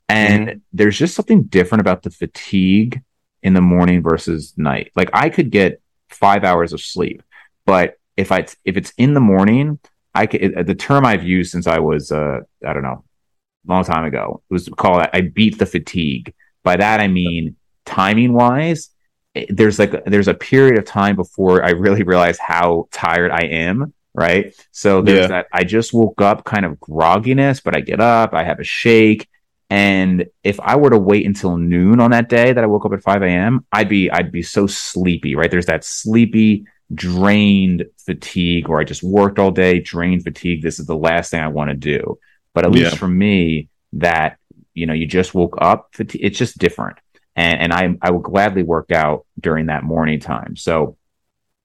and 0.09 0.49
mm-hmm. 0.49 0.59
there's 0.73 0.99
just 0.99 1.15
something 1.15 1.45
different 1.45 1.81
about 1.81 2.03
the 2.03 2.11
fatigue 2.11 3.03
in 3.43 3.55
the 3.55 3.61
morning 3.61 4.03
versus 4.03 4.53
night. 4.57 4.93
Like 4.95 5.11
I 5.13 5.31
could 5.31 5.51
get 5.51 5.81
five 6.11 6.45
hours 6.45 6.73
of 6.73 6.81
sleep, 6.81 7.23
but 7.65 7.97
if 8.21 8.31
I 8.31 8.47
if 8.65 8.77
it's 8.77 8.93
in 8.99 9.15
the 9.15 9.21
morning, 9.21 9.79
I 10.15 10.27
could, 10.27 10.67
the 10.67 10.75
term 10.75 11.07
I've 11.07 11.25
used 11.25 11.51
since 11.51 11.67
I 11.67 11.79
was 11.79 12.13
uh, 12.13 12.41
I 12.67 12.73
don't 12.73 12.83
know, 12.83 13.05
a 13.67 13.71
long 13.71 13.85
time 13.85 14.05
ago 14.05 14.43
it 14.49 14.53
was 14.53 14.69
called 14.69 15.07
I 15.13 15.23
beat 15.23 15.59
the 15.59 15.67
fatigue. 15.67 16.35
By 16.63 16.77
that 16.77 17.01
I 17.01 17.09
mean 17.09 17.57
timing 17.87 18.35
wise, 18.35 18.91
eh, 19.35 19.47
there's 19.49 19.79
like 19.79 20.05
there's 20.05 20.29
a 20.29 20.35
period 20.35 20.79
of 20.79 20.85
time 20.85 21.17
before 21.17 21.65
I 21.65 21.71
really 21.71 22.03
realize 22.03 22.39
how 22.39 22.89
tired 22.93 23.31
I 23.31 23.45
am. 23.47 23.95
Right. 24.13 24.55
So 24.73 25.03
there's 25.03 25.21
yeah. 25.21 25.27
that 25.29 25.47
I 25.53 25.65
just 25.65 25.95
woke 25.95 26.21
up 26.21 26.45
kind 26.45 26.67
of 26.67 26.79
grogginess, 26.81 27.63
but 27.63 27.77
I 27.77 27.81
get 27.81 28.01
up, 28.01 28.35
I 28.35 28.43
have 28.45 28.59
a 28.59 28.65
shake. 28.65 29.29
And 29.71 30.27
if 30.43 30.59
I 30.59 30.75
were 30.75 30.91
to 30.91 30.99
wait 30.99 31.25
until 31.25 31.57
noon 31.57 32.01
on 32.01 32.11
that 32.11 32.29
day 32.29 32.53
that 32.53 32.65
I 32.65 32.67
woke 32.67 32.85
up 32.85 32.93
at 32.93 33.05
5 33.05 33.23
a.m., 33.23 33.65
I'd 33.73 33.89
be 33.89 34.11
I'd 34.11 34.33
be 34.33 34.43
so 34.43 34.67
sleepy, 34.67 35.37
right? 35.37 35.49
There's 35.49 35.67
that 35.67 35.85
sleepy 35.85 36.67
drained 36.93 37.85
fatigue 37.99 38.69
or 38.69 38.81
I 38.81 38.85
just 38.85 39.03
worked 39.03 39.39
all 39.39 39.51
day, 39.51 39.81
drained 39.81 40.25
fatigue. 40.25 40.63
This 40.63 40.79
is 40.79 40.87
the 40.87 40.97
last 40.97 41.31
thing 41.31 41.41
I 41.41 41.49
want 41.49 41.71
to 41.71 41.77
do. 41.77 42.19
But 42.53 42.67
at 42.67 42.75
yeah. 42.75 42.85
least 42.85 42.99
for 42.99 43.09
me, 43.09 43.69
that, 43.95 44.39
you 44.75 44.87
know, 44.87 44.93
you 44.93 45.07
just 45.07 45.35
woke 45.35 45.57
up, 45.61 45.95
it's 45.99 46.39
just 46.39 46.59
different. 46.59 46.99
And, 47.37 47.61
and 47.61 47.73
I, 47.73 47.97
I 48.03 48.11
will 48.11 48.21
gladly 48.21 48.63
work 48.63 48.91
out 48.91 49.27
during 49.39 49.67
that 49.67 49.85
morning 49.85 50.21
time. 50.21 50.57
So 50.57 50.97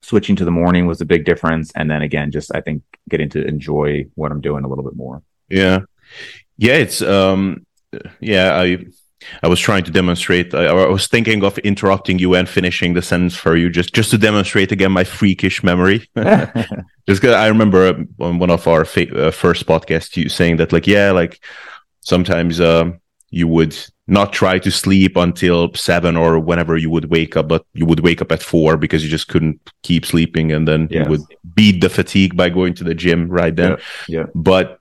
switching 0.03 0.35
to 0.35 0.45
the 0.45 0.51
morning 0.51 0.85
was 0.85 1.01
a 1.01 1.05
big 1.05 1.25
difference. 1.25 1.71
And 1.75 1.89
then 1.89 2.03
again, 2.03 2.31
just 2.31 2.53
I 2.53 2.61
think 2.61 2.83
getting 3.09 3.29
to 3.29 3.45
enjoy 3.45 4.05
what 4.13 4.31
I'm 4.31 4.41
doing 4.41 4.63
a 4.63 4.67
little 4.67 4.83
bit 4.83 4.95
more. 4.95 5.23
Yeah. 5.49 5.79
Yeah. 6.57 6.75
It's, 6.75 7.01
um, 7.01 7.65
yeah, 8.19 8.55
I, 8.55 8.85
I 9.43 9.47
was 9.47 9.59
trying 9.59 9.83
to 9.83 9.91
demonstrate. 9.91 10.53
I, 10.53 10.65
I, 10.65 10.87
was 10.87 11.07
thinking 11.07 11.43
of 11.43 11.57
interrupting 11.59 12.19
you 12.19 12.35
and 12.35 12.47
finishing 12.47 12.93
the 12.93 13.01
sentence 13.01 13.35
for 13.35 13.55
you, 13.55 13.69
just 13.69 13.93
just 13.93 14.11
to 14.11 14.17
demonstrate 14.17 14.71
again 14.71 14.91
my 14.91 15.03
freakish 15.03 15.63
memory. 15.63 16.09
just 16.15 17.21
because 17.21 17.35
I 17.35 17.47
remember 17.47 18.05
on 18.19 18.39
one 18.39 18.49
of 18.49 18.67
our 18.67 18.85
fa- 18.85 19.27
uh, 19.27 19.31
first 19.31 19.65
podcasts, 19.65 20.15
you 20.17 20.29
saying 20.29 20.57
that 20.57 20.71
like, 20.71 20.87
yeah, 20.87 21.11
like 21.11 21.39
sometimes 22.01 22.59
uh, 22.59 22.91
you 23.29 23.47
would 23.47 23.75
not 24.07 24.31
try 24.31 24.59
to 24.59 24.69
sleep 24.69 25.17
until 25.17 25.73
seven 25.73 26.15
or 26.15 26.39
whenever 26.39 26.77
you 26.77 26.89
would 26.89 27.05
wake 27.05 27.35
up, 27.35 27.47
but 27.47 27.65
you 27.73 27.85
would 27.85 28.01
wake 28.01 28.21
up 28.21 28.31
at 28.31 28.43
four 28.43 28.77
because 28.77 29.03
you 29.03 29.09
just 29.09 29.27
couldn't 29.27 29.59
keep 29.81 30.05
sleeping, 30.05 30.51
and 30.51 30.67
then 30.67 30.87
yes. 30.91 31.03
you 31.05 31.09
would 31.09 31.21
beat 31.55 31.81
the 31.81 31.89
fatigue 31.89 32.35
by 32.35 32.49
going 32.49 32.73
to 32.75 32.83
the 32.83 32.93
gym 32.93 33.27
right 33.27 33.55
then. 33.55 33.77
Yeah. 34.07 34.19
yeah. 34.19 34.25
But 34.35 34.79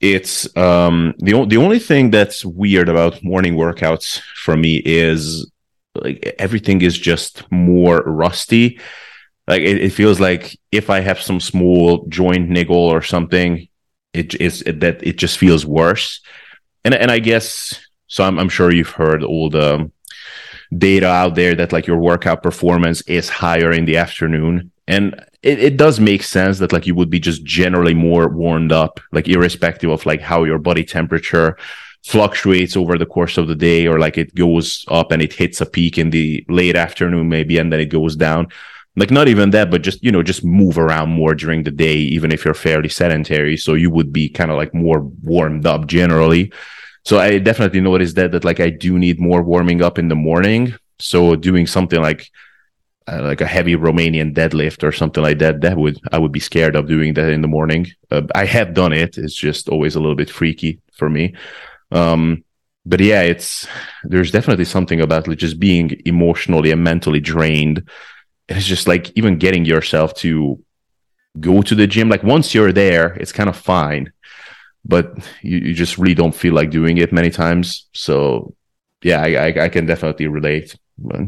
it's 0.00 0.54
um 0.56 1.14
the 1.18 1.44
the 1.46 1.56
only 1.56 1.78
thing 1.78 2.10
that's 2.10 2.44
weird 2.44 2.88
about 2.88 3.22
morning 3.24 3.54
workouts 3.54 4.20
for 4.44 4.56
me 4.56 4.82
is 4.84 5.50
like 5.94 6.34
everything 6.38 6.82
is 6.82 6.98
just 6.98 7.50
more 7.50 8.02
rusty. 8.02 8.78
Like 9.48 9.62
it, 9.62 9.80
it 9.80 9.90
feels 9.90 10.20
like 10.20 10.58
if 10.72 10.90
i 10.90 11.00
have 11.00 11.20
some 11.20 11.40
small 11.40 12.06
joint 12.08 12.48
niggle 12.50 12.76
or 12.76 13.00
something 13.00 13.68
it 14.12 14.34
is 14.40 14.62
it, 14.62 14.80
that 14.80 15.06
it 15.06 15.16
just 15.16 15.38
feels 15.38 15.64
worse. 15.64 16.20
And 16.84 16.94
and 16.94 17.10
i 17.10 17.18
guess 17.18 17.80
so 18.06 18.24
i'm, 18.24 18.38
I'm 18.38 18.48
sure 18.48 18.72
you've 18.72 18.90
heard 18.90 19.22
all 19.22 19.48
the 19.50 19.90
data 20.76 21.06
out 21.08 21.34
there 21.34 21.54
that 21.54 21.72
like 21.72 21.86
your 21.86 21.98
workout 21.98 22.42
performance 22.42 23.00
is 23.02 23.28
higher 23.28 23.72
in 23.72 23.84
the 23.84 23.96
afternoon. 23.96 24.72
And 24.88 25.24
it, 25.46 25.60
it 25.60 25.76
does 25.76 26.00
make 26.00 26.24
sense 26.24 26.58
that 26.58 26.72
like 26.72 26.86
you 26.86 26.94
would 26.94 27.08
be 27.08 27.20
just 27.20 27.44
generally 27.44 27.94
more 27.94 28.28
warmed 28.28 28.72
up, 28.72 29.00
like 29.12 29.28
irrespective 29.28 29.90
of 29.90 30.04
like 30.04 30.20
how 30.20 30.44
your 30.44 30.58
body 30.58 30.84
temperature 30.84 31.56
fluctuates 32.04 32.76
over 32.76 32.98
the 32.98 33.06
course 33.06 33.38
of 33.38 33.46
the 33.46 33.54
day, 33.54 33.86
or 33.86 33.98
like 33.98 34.18
it 34.18 34.34
goes 34.34 34.84
up 34.88 35.12
and 35.12 35.22
it 35.22 35.32
hits 35.32 35.60
a 35.60 35.66
peak 35.66 35.98
in 35.98 36.10
the 36.10 36.44
late 36.48 36.76
afternoon, 36.76 37.28
maybe, 37.28 37.58
and 37.58 37.72
then 37.72 37.80
it 37.80 37.86
goes 37.86 38.16
down. 38.16 38.48
Like 38.96 39.10
not 39.10 39.28
even 39.28 39.50
that, 39.50 39.70
but 39.70 39.82
just, 39.82 40.02
you 40.02 40.10
know, 40.10 40.22
just 40.22 40.44
move 40.44 40.78
around 40.78 41.10
more 41.10 41.34
during 41.34 41.62
the 41.62 41.70
day, 41.70 41.94
even 41.94 42.32
if 42.32 42.44
you're 42.44 42.54
fairly 42.54 42.88
sedentary. 42.88 43.56
So 43.56 43.74
you 43.74 43.90
would 43.90 44.12
be 44.12 44.28
kind 44.28 44.50
of 44.50 44.56
like 44.56 44.74
more 44.74 45.02
warmed 45.22 45.66
up 45.66 45.86
generally. 45.86 46.52
So 47.04 47.18
I 47.18 47.38
definitely 47.38 47.82
noticed 47.82 48.16
that, 48.16 48.32
that 48.32 48.44
like 48.44 48.58
I 48.58 48.70
do 48.70 48.98
need 48.98 49.20
more 49.20 49.42
warming 49.42 49.82
up 49.82 49.98
in 49.98 50.08
the 50.08 50.16
morning. 50.16 50.74
So 50.98 51.36
doing 51.36 51.66
something 51.66 52.00
like 52.00 52.30
uh, 53.08 53.22
like 53.22 53.40
a 53.40 53.46
heavy 53.46 53.76
Romanian 53.76 54.34
deadlift 54.34 54.82
or 54.82 54.92
something 54.92 55.22
like 55.22 55.38
that, 55.38 55.60
that 55.60 55.76
would 55.76 55.98
I 56.12 56.18
would 56.18 56.32
be 56.32 56.40
scared 56.40 56.76
of 56.76 56.88
doing 56.88 57.14
that 57.14 57.30
in 57.30 57.42
the 57.42 57.48
morning. 57.48 57.86
Uh, 58.10 58.22
I 58.34 58.44
have 58.44 58.74
done 58.74 58.92
it. 58.92 59.18
It's 59.18 59.34
just 59.34 59.68
always 59.68 59.94
a 59.94 60.00
little 60.00 60.16
bit 60.16 60.30
freaky 60.30 60.80
for 60.92 61.08
me. 61.08 61.34
Um, 61.90 62.44
but 62.84 63.00
yeah, 63.00 63.22
it's 63.22 63.66
there's 64.04 64.30
definitely 64.30 64.64
something 64.64 65.00
about 65.00 65.28
like 65.28 65.38
just 65.38 65.58
being 65.58 66.00
emotionally 66.04 66.70
and 66.70 66.84
mentally 66.84 67.20
drained. 67.20 67.88
It's 68.48 68.66
just 68.66 68.86
like 68.86 69.10
even 69.16 69.38
getting 69.38 69.64
yourself 69.64 70.14
to 70.14 70.62
go 71.40 71.62
to 71.62 71.74
the 71.74 71.86
gym. 71.86 72.08
Like 72.08 72.22
once 72.22 72.54
you're 72.54 72.72
there, 72.72 73.14
it's 73.14 73.32
kind 73.32 73.48
of 73.48 73.56
fine, 73.56 74.12
but 74.84 75.12
you, 75.42 75.58
you 75.58 75.74
just 75.74 75.98
really 75.98 76.14
don't 76.14 76.34
feel 76.34 76.54
like 76.54 76.70
doing 76.70 76.98
it 76.98 77.12
many 77.12 77.30
times. 77.30 77.88
So 77.92 78.54
yeah, 79.02 79.20
I, 79.20 79.48
I, 79.48 79.64
I 79.64 79.68
can 79.68 79.86
definitely 79.86 80.28
relate. 80.28 80.76
But, 80.96 81.20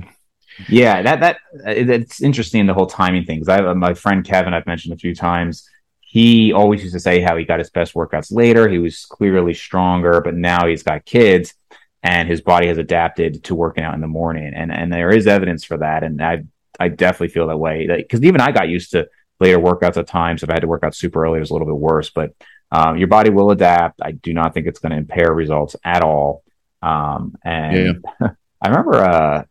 yeah, 0.68 1.02
that 1.02 1.20
that 1.20 1.38
it's 1.66 2.22
interesting 2.22 2.66
the 2.66 2.74
whole 2.74 2.86
timing 2.86 3.24
things. 3.24 3.48
I 3.48 3.62
have 3.62 3.76
my 3.76 3.94
friend 3.94 4.24
Kevin. 4.24 4.54
I've 4.54 4.66
mentioned 4.66 4.94
a 4.94 4.98
few 4.98 5.14
times. 5.14 5.68
He 6.00 6.52
always 6.52 6.82
used 6.82 6.94
to 6.94 7.00
say 7.00 7.20
how 7.20 7.36
he 7.36 7.44
got 7.44 7.58
his 7.58 7.70
best 7.70 7.94
workouts 7.94 8.32
later. 8.32 8.68
He 8.68 8.78
was 8.78 9.04
clearly 9.04 9.52
stronger, 9.54 10.20
but 10.20 10.34
now 10.34 10.66
he's 10.66 10.82
got 10.82 11.04
kids, 11.04 11.54
and 12.02 12.28
his 12.28 12.40
body 12.40 12.66
has 12.68 12.78
adapted 12.78 13.44
to 13.44 13.54
working 13.54 13.84
out 13.84 13.94
in 13.94 14.00
the 14.00 14.06
morning. 14.06 14.52
And 14.54 14.72
and 14.72 14.92
there 14.92 15.10
is 15.10 15.26
evidence 15.26 15.64
for 15.64 15.78
that. 15.78 16.02
And 16.02 16.22
I 16.22 16.44
I 16.80 16.88
definitely 16.88 17.28
feel 17.28 17.48
that 17.48 17.58
way 17.58 17.86
because 17.86 18.24
even 18.24 18.40
I 18.40 18.52
got 18.52 18.68
used 18.68 18.92
to 18.92 19.08
later 19.40 19.58
workouts 19.58 19.96
at 19.96 20.06
times. 20.06 20.42
If 20.42 20.50
I 20.50 20.54
had 20.54 20.62
to 20.62 20.68
work 20.68 20.82
out 20.82 20.94
super 20.94 21.24
early, 21.24 21.36
it 21.36 21.40
was 21.40 21.50
a 21.50 21.54
little 21.54 21.68
bit 21.68 21.76
worse. 21.76 22.10
But 22.10 22.34
um, 22.70 22.98
your 22.98 23.08
body 23.08 23.30
will 23.30 23.50
adapt. 23.50 24.00
I 24.02 24.12
do 24.12 24.32
not 24.34 24.54
think 24.54 24.66
it's 24.66 24.78
going 24.78 24.92
to 24.92 24.98
impair 24.98 25.32
results 25.32 25.76
at 25.84 26.02
all. 26.02 26.42
Um, 26.82 27.36
and 27.44 28.04
yeah. 28.20 28.28
I 28.62 28.68
remember 28.68 28.96
uh, 28.96 29.44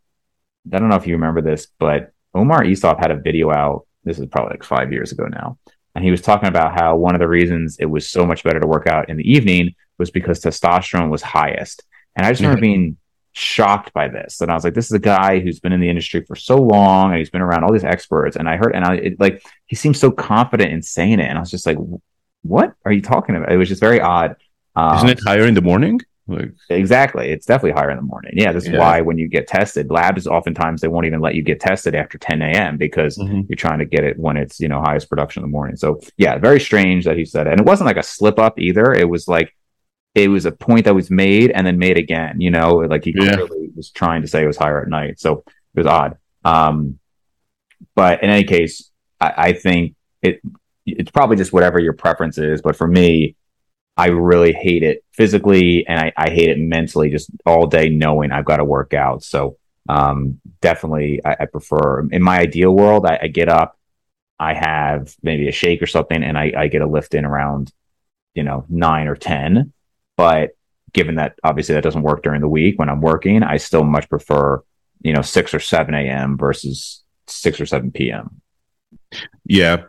I 0.74 0.80
don't 0.80 0.89
know 0.89 0.95
if 0.95 1.07
you 1.07 1.15
remember 1.15 1.41
this, 1.41 1.68
but 1.80 2.11
Omar 2.34 2.63
Isuf 2.63 2.99
had 2.99 3.11
a 3.11 3.18
video 3.18 3.51
out. 3.51 3.86
This 4.03 4.20
is 4.20 4.26
probably 4.28 4.51
like 4.51 4.63
five 4.63 4.91
years 4.91 5.11
ago 5.11 5.26
now. 5.26 5.57
And 5.95 6.03
he 6.03 6.11
was 6.11 6.22
talking 6.22 6.47
about 6.47 6.80
how 6.80 6.95
one 6.95 7.15
of 7.15 7.20
the 7.20 7.28
reasons 7.28 7.78
it 7.80 7.86
was 7.86 8.07
so 8.07 8.26
much 8.26 8.43
better 8.43 8.59
to 8.59 8.68
work 8.68 8.88
out 8.88 9.09
in 9.09 9.18
the 9.18 9.30
evening 9.30 9.76
was 9.97 10.11
because 10.11 10.39
testosterone 10.39 11.09
was 11.09 11.22
highest. 11.22 11.84
And 12.15 12.26
I 12.26 12.30
just 12.30 12.41
remember 12.41 12.61
being 12.61 12.97
shocked 13.34 13.93
by 13.93 14.07
this. 14.07 14.41
And 14.41 14.51
I 14.51 14.53
was 14.53 14.63
like, 14.63 14.74
this 14.74 14.86
is 14.86 14.91
a 14.91 14.99
guy 14.99 15.39
who's 15.39 15.59
been 15.59 15.74
in 15.74 15.80
the 15.80 15.89
industry 15.89 16.24
for 16.24 16.36
so 16.36 16.57
long 16.57 17.11
and 17.11 17.18
he's 17.20 17.30
been 17.30 17.41
around 17.41 17.63
all 17.63 17.74
these 17.74 17.84
experts. 17.84 18.36
And 18.36 18.47
I 18.47 18.57
heard, 18.57 18.76
and 18.76 18.86
I 18.86 18.95
it, 18.95 19.20
like, 19.20 19.43
he 19.65 19.76
seems 19.76 19.99
so 19.99 20.11
confident 20.11 20.72
in 20.72 20.82
saying 20.82 21.20
it. 21.20 21.26
And 21.26 21.38
I 21.38 21.41
was 21.41 21.51
just 21.51 21.65
like, 21.65 21.78
what 22.43 22.74
are 22.86 22.91
you 22.91 23.01
talking 23.01 23.36
about? 23.36 23.51
It 23.51 23.57
was 23.57 23.70
just 23.70 23.82
very 23.82 23.99
odd. 23.99 24.36
Um, 24.76 24.97
Isn't 24.97 25.09
it 25.09 25.20
higher 25.26 25.45
in 25.45 25.55
the 25.55 25.61
morning? 25.61 25.99
Like, 26.28 26.51
exactly. 26.69 27.30
It's 27.30 27.45
definitely 27.45 27.80
higher 27.80 27.91
in 27.91 27.97
the 27.97 28.03
morning. 28.03 28.34
Yeah. 28.36 28.51
This 28.51 28.65
is 28.65 28.71
yeah. 28.71 28.80
why 28.80 29.01
when 29.01 29.17
you 29.17 29.28
get 29.28 29.47
tested, 29.47 29.89
labs 29.89 30.28
oftentimes 30.28 30.82
they 30.82 30.88
won't 30.88 31.05
even 31.05 31.21
let 31.21 31.36
you 31.36 31.41
get 31.41 31.59
tested 31.59 31.95
after 31.95 32.17
10 32.17 32.41
a.m. 32.41 32.78
because 32.78 33.17
mm-hmm. 33.17 33.41
you're 33.47 33.55
trying 33.55 33.80
to 33.80 33.86
get 33.86 34.03
it 34.03 34.19
when 34.19 34.38
it's, 34.38 34.59
you 34.59 34.67
know, 34.67 34.82
highest 34.82 35.09
production 35.09 35.41
in 35.41 35.49
the 35.49 35.51
morning. 35.51 35.75
So 35.78 36.01
yeah, 36.17 36.38
very 36.38 36.59
strange 36.59 37.05
that 37.05 37.17
he 37.17 37.25
said 37.25 37.47
it. 37.47 37.51
And 37.51 37.61
it 37.61 37.65
wasn't 37.65 37.88
like 37.88 37.97
a 37.97 38.03
slip 38.03 38.39
up 38.39 38.59
either. 38.59 38.91
It 38.93 39.09
was 39.09 39.28
like, 39.28 39.55
it 40.15 40.30
was 40.30 40.45
a 40.45 40.51
point 40.51 40.86
that 40.86 40.95
was 40.95 41.09
made 41.09 41.51
and 41.51 41.65
then 41.65 41.78
made 41.78 41.97
again, 41.97 42.41
you 42.41 42.51
know, 42.51 42.78
like 42.78 43.05
he 43.05 43.13
yeah. 43.15 43.36
clearly 43.36 43.69
was 43.75 43.91
trying 43.91 44.23
to 44.23 44.28
say 44.28 44.43
it 44.43 44.47
was 44.47 44.57
higher 44.57 44.82
at 44.82 44.89
night. 44.89 45.19
So 45.19 45.43
it 45.75 45.80
was 45.80 45.86
odd. 45.86 46.17
Um, 46.43 46.99
but 47.95 48.21
in 48.21 48.30
any 48.30 48.43
case, 48.43 48.91
I, 49.21 49.34
I 49.38 49.53
think 49.53 49.95
it, 50.21 50.41
it's 50.86 51.11
probably 51.11 51.38
just 51.38 51.53
whatever 51.53 51.80
your 51.80 51.93
preference 51.93 52.38
is. 52.38 52.61
But 52.61 52.75
for 52.75 52.88
me, 52.88 53.36
I 53.97 54.07
really 54.07 54.53
hate 54.53 54.83
it 54.83 55.03
physically 55.11 55.87
and 55.87 55.99
I, 55.99 56.13
I 56.15 56.29
hate 56.29 56.49
it 56.49 56.59
mentally, 56.59 57.09
just 57.09 57.31
all 57.45 57.65
day 57.65 57.89
knowing 57.89 58.31
I've 58.31 58.45
got 58.45 58.57
to 58.57 58.65
work 58.65 58.93
out. 58.93 59.23
So 59.23 59.57
um, 59.89 60.39
definitely, 60.61 61.21
I, 61.25 61.37
I, 61.39 61.45
prefer 61.45 62.07
in 62.11 62.21
my 62.21 62.39
ideal 62.39 62.71
world, 62.71 63.05
I, 63.05 63.19
I, 63.23 63.27
get 63.27 63.49
up, 63.49 63.79
I 64.39 64.53
have 64.53 65.15
maybe 65.23 65.47
a 65.47 65.51
shake 65.51 65.81
or 65.81 65.87
something, 65.87 66.21
and 66.21 66.37
I, 66.37 66.51
I 66.55 66.67
get 66.67 66.81
a 66.81 66.87
lift 66.87 67.15
in 67.15 67.25
around, 67.25 67.71
you 68.35 68.43
know, 68.43 68.65
nine 68.69 69.07
or 69.07 69.15
10. 69.15 69.71
But 70.17 70.51
given 70.93 71.15
that 71.15 71.39
obviously 71.43 71.75
that 71.75 71.83
doesn't 71.83 72.03
work 72.03 72.21
during 72.21 72.41
the 72.41 72.49
week 72.49 72.77
when 72.77 72.89
I'm 72.89 73.01
working, 73.01 73.43
I 73.43 73.57
still 73.57 73.83
much 73.83 74.09
prefer, 74.09 74.61
you 75.01 75.13
know, 75.13 75.21
6 75.21 75.53
or 75.53 75.59
7 75.59 75.93
a.m. 75.95 76.37
versus 76.37 77.03
6 77.27 77.61
or 77.61 77.65
7 77.65 77.91
p.m. 77.91 78.41
Yeah. 79.45 79.83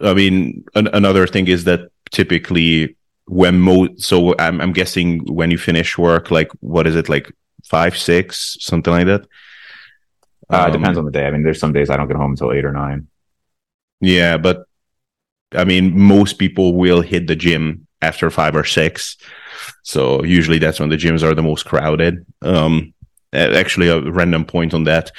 I 0.00 0.14
mean, 0.14 0.64
an- 0.74 0.88
another 0.88 1.26
thing 1.26 1.46
is 1.48 1.64
that 1.64 1.90
typically 2.10 2.96
when 3.30 3.60
mo 3.60 3.86
so 3.96 4.34
I'm, 4.40 4.60
I'm 4.60 4.72
guessing 4.72 5.20
when 5.32 5.52
you 5.52 5.58
finish 5.58 5.96
work 5.96 6.32
like 6.32 6.50
what 6.58 6.88
is 6.88 6.96
it 6.96 7.08
like 7.08 7.32
five 7.64 7.96
six 7.96 8.56
something 8.58 8.92
like 8.92 9.06
that? 9.06 9.22
Uh, 10.50 10.64
um, 10.66 10.72
depends 10.72 10.98
on 10.98 11.04
the 11.04 11.12
day. 11.12 11.26
I 11.26 11.30
mean 11.30 11.44
there's 11.44 11.60
some 11.60 11.72
days 11.72 11.90
i 11.90 11.96
don't 11.96 12.08
get 12.08 12.16
home 12.16 12.32
until 12.32 12.52
eight 12.52 12.64
or 12.64 12.72
nine. 12.72 13.06
Yeah 14.00 14.36
but 14.36 14.64
i 15.54 15.64
mean 15.64 15.96
most 15.96 16.38
people 16.38 16.74
will 16.74 17.02
hit 17.02 17.28
the 17.28 17.36
gym 17.36 17.86
after 18.02 18.30
five 18.30 18.56
or 18.56 18.64
six. 18.64 19.16
So 19.84 20.24
usually 20.24 20.58
that's 20.58 20.80
when 20.80 20.88
the 20.88 20.96
gyms 20.96 21.22
are 21.22 21.34
the 21.34 21.42
most 21.50 21.66
crowded. 21.66 22.26
Um 22.42 22.94
actually 23.32 23.88
a 23.88 24.00
random 24.00 24.44
point 24.44 24.74
on 24.74 24.84
that. 24.84 25.12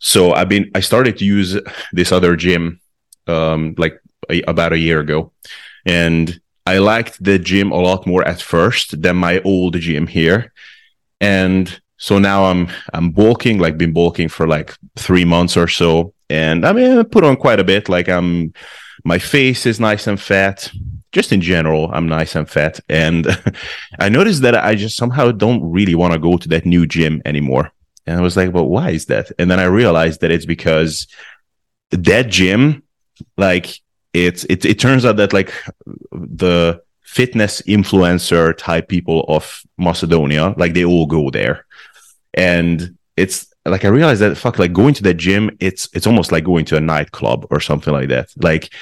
So 0.00 0.34
i've 0.34 0.50
been 0.50 0.70
i 0.74 0.80
started 0.80 1.16
to 1.16 1.24
use 1.24 1.56
this 1.92 2.12
other 2.12 2.36
gym 2.36 2.78
um 3.26 3.74
like 3.78 4.02
a, 4.28 4.42
about 4.42 4.74
a 4.74 4.78
year 4.78 5.00
ago. 5.00 5.32
And 5.86 6.38
I 6.68 6.76
liked 6.78 7.24
the 7.24 7.38
gym 7.38 7.72
a 7.72 7.80
lot 7.88 8.06
more 8.06 8.22
at 8.28 8.42
first 8.42 9.00
than 9.02 9.16
my 9.16 9.40
old 9.52 9.74
gym 9.80 10.06
here. 10.06 10.52
And 11.18 11.64
so 11.96 12.18
now 12.18 12.44
I'm 12.44 12.68
I'm 12.92 13.10
bulking, 13.10 13.58
like 13.58 13.78
been 13.78 13.94
bulking 13.94 14.28
for 14.28 14.46
like 14.46 14.76
three 14.96 15.24
months 15.24 15.56
or 15.56 15.68
so. 15.68 16.12
And 16.28 16.66
I 16.66 16.72
mean 16.74 16.98
I 16.98 17.02
put 17.04 17.24
on 17.24 17.36
quite 17.36 17.58
a 17.58 17.64
bit. 17.64 17.88
Like 17.88 18.08
I'm 18.10 18.52
my 19.02 19.18
face 19.18 19.64
is 19.64 19.80
nice 19.80 20.06
and 20.06 20.20
fat. 20.20 20.70
Just 21.10 21.32
in 21.32 21.40
general, 21.40 21.90
I'm 21.90 22.06
nice 22.06 22.36
and 22.36 22.46
fat. 22.46 22.80
And 22.90 23.26
I 23.98 24.10
noticed 24.10 24.42
that 24.42 24.54
I 24.54 24.74
just 24.74 24.98
somehow 24.98 25.32
don't 25.32 25.62
really 25.76 25.94
want 25.94 26.12
to 26.12 26.18
go 26.18 26.36
to 26.36 26.48
that 26.48 26.66
new 26.66 26.86
gym 26.86 27.22
anymore. 27.24 27.72
And 28.06 28.18
I 28.18 28.20
was 28.20 28.36
like, 28.36 28.52
well, 28.52 28.68
why 28.68 28.90
is 28.90 29.06
that? 29.06 29.32
And 29.38 29.50
then 29.50 29.58
I 29.58 29.64
realized 29.64 30.20
that 30.20 30.30
it's 30.30 30.46
because 30.46 31.06
that 31.90 32.28
gym, 32.28 32.82
like 33.38 33.80
it's 34.12 34.44
it, 34.44 34.64
it 34.64 34.78
turns 34.78 35.04
out 35.04 35.16
that 35.16 35.32
like 35.32 35.52
the 36.12 36.82
fitness 37.02 37.62
influencer 37.62 38.56
type 38.56 38.88
people 38.88 39.24
of 39.28 39.62
Macedonia, 39.78 40.54
like 40.56 40.74
they 40.74 40.84
all 40.84 41.06
go 41.06 41.30
there. 41.30 41.66
And 42.34 42.96
it's 43.16 43.46
like 43.64 43.84
I 43.84 43.88
realized 43.88 44.20
that 44.20 44.36
fuck 44.36 44.58
like 44.58 44.72
going 44.72 44.94
to 44.94 45.02
the 45.02 45.14
gym, 45.14 45.50
it's 45.60 45.88
it's 45.94 46.06
almost 46.06 46.32
like 46.32 46.44
going 46.44 46.64
to 46.66 46.76
a 46.76 46.80
nightclub 46.80 47.46
or 47.50 47.60
something 47.60 47.92
like 47.92 48.08
that. 48.08 48.28
Like 48.36 48.72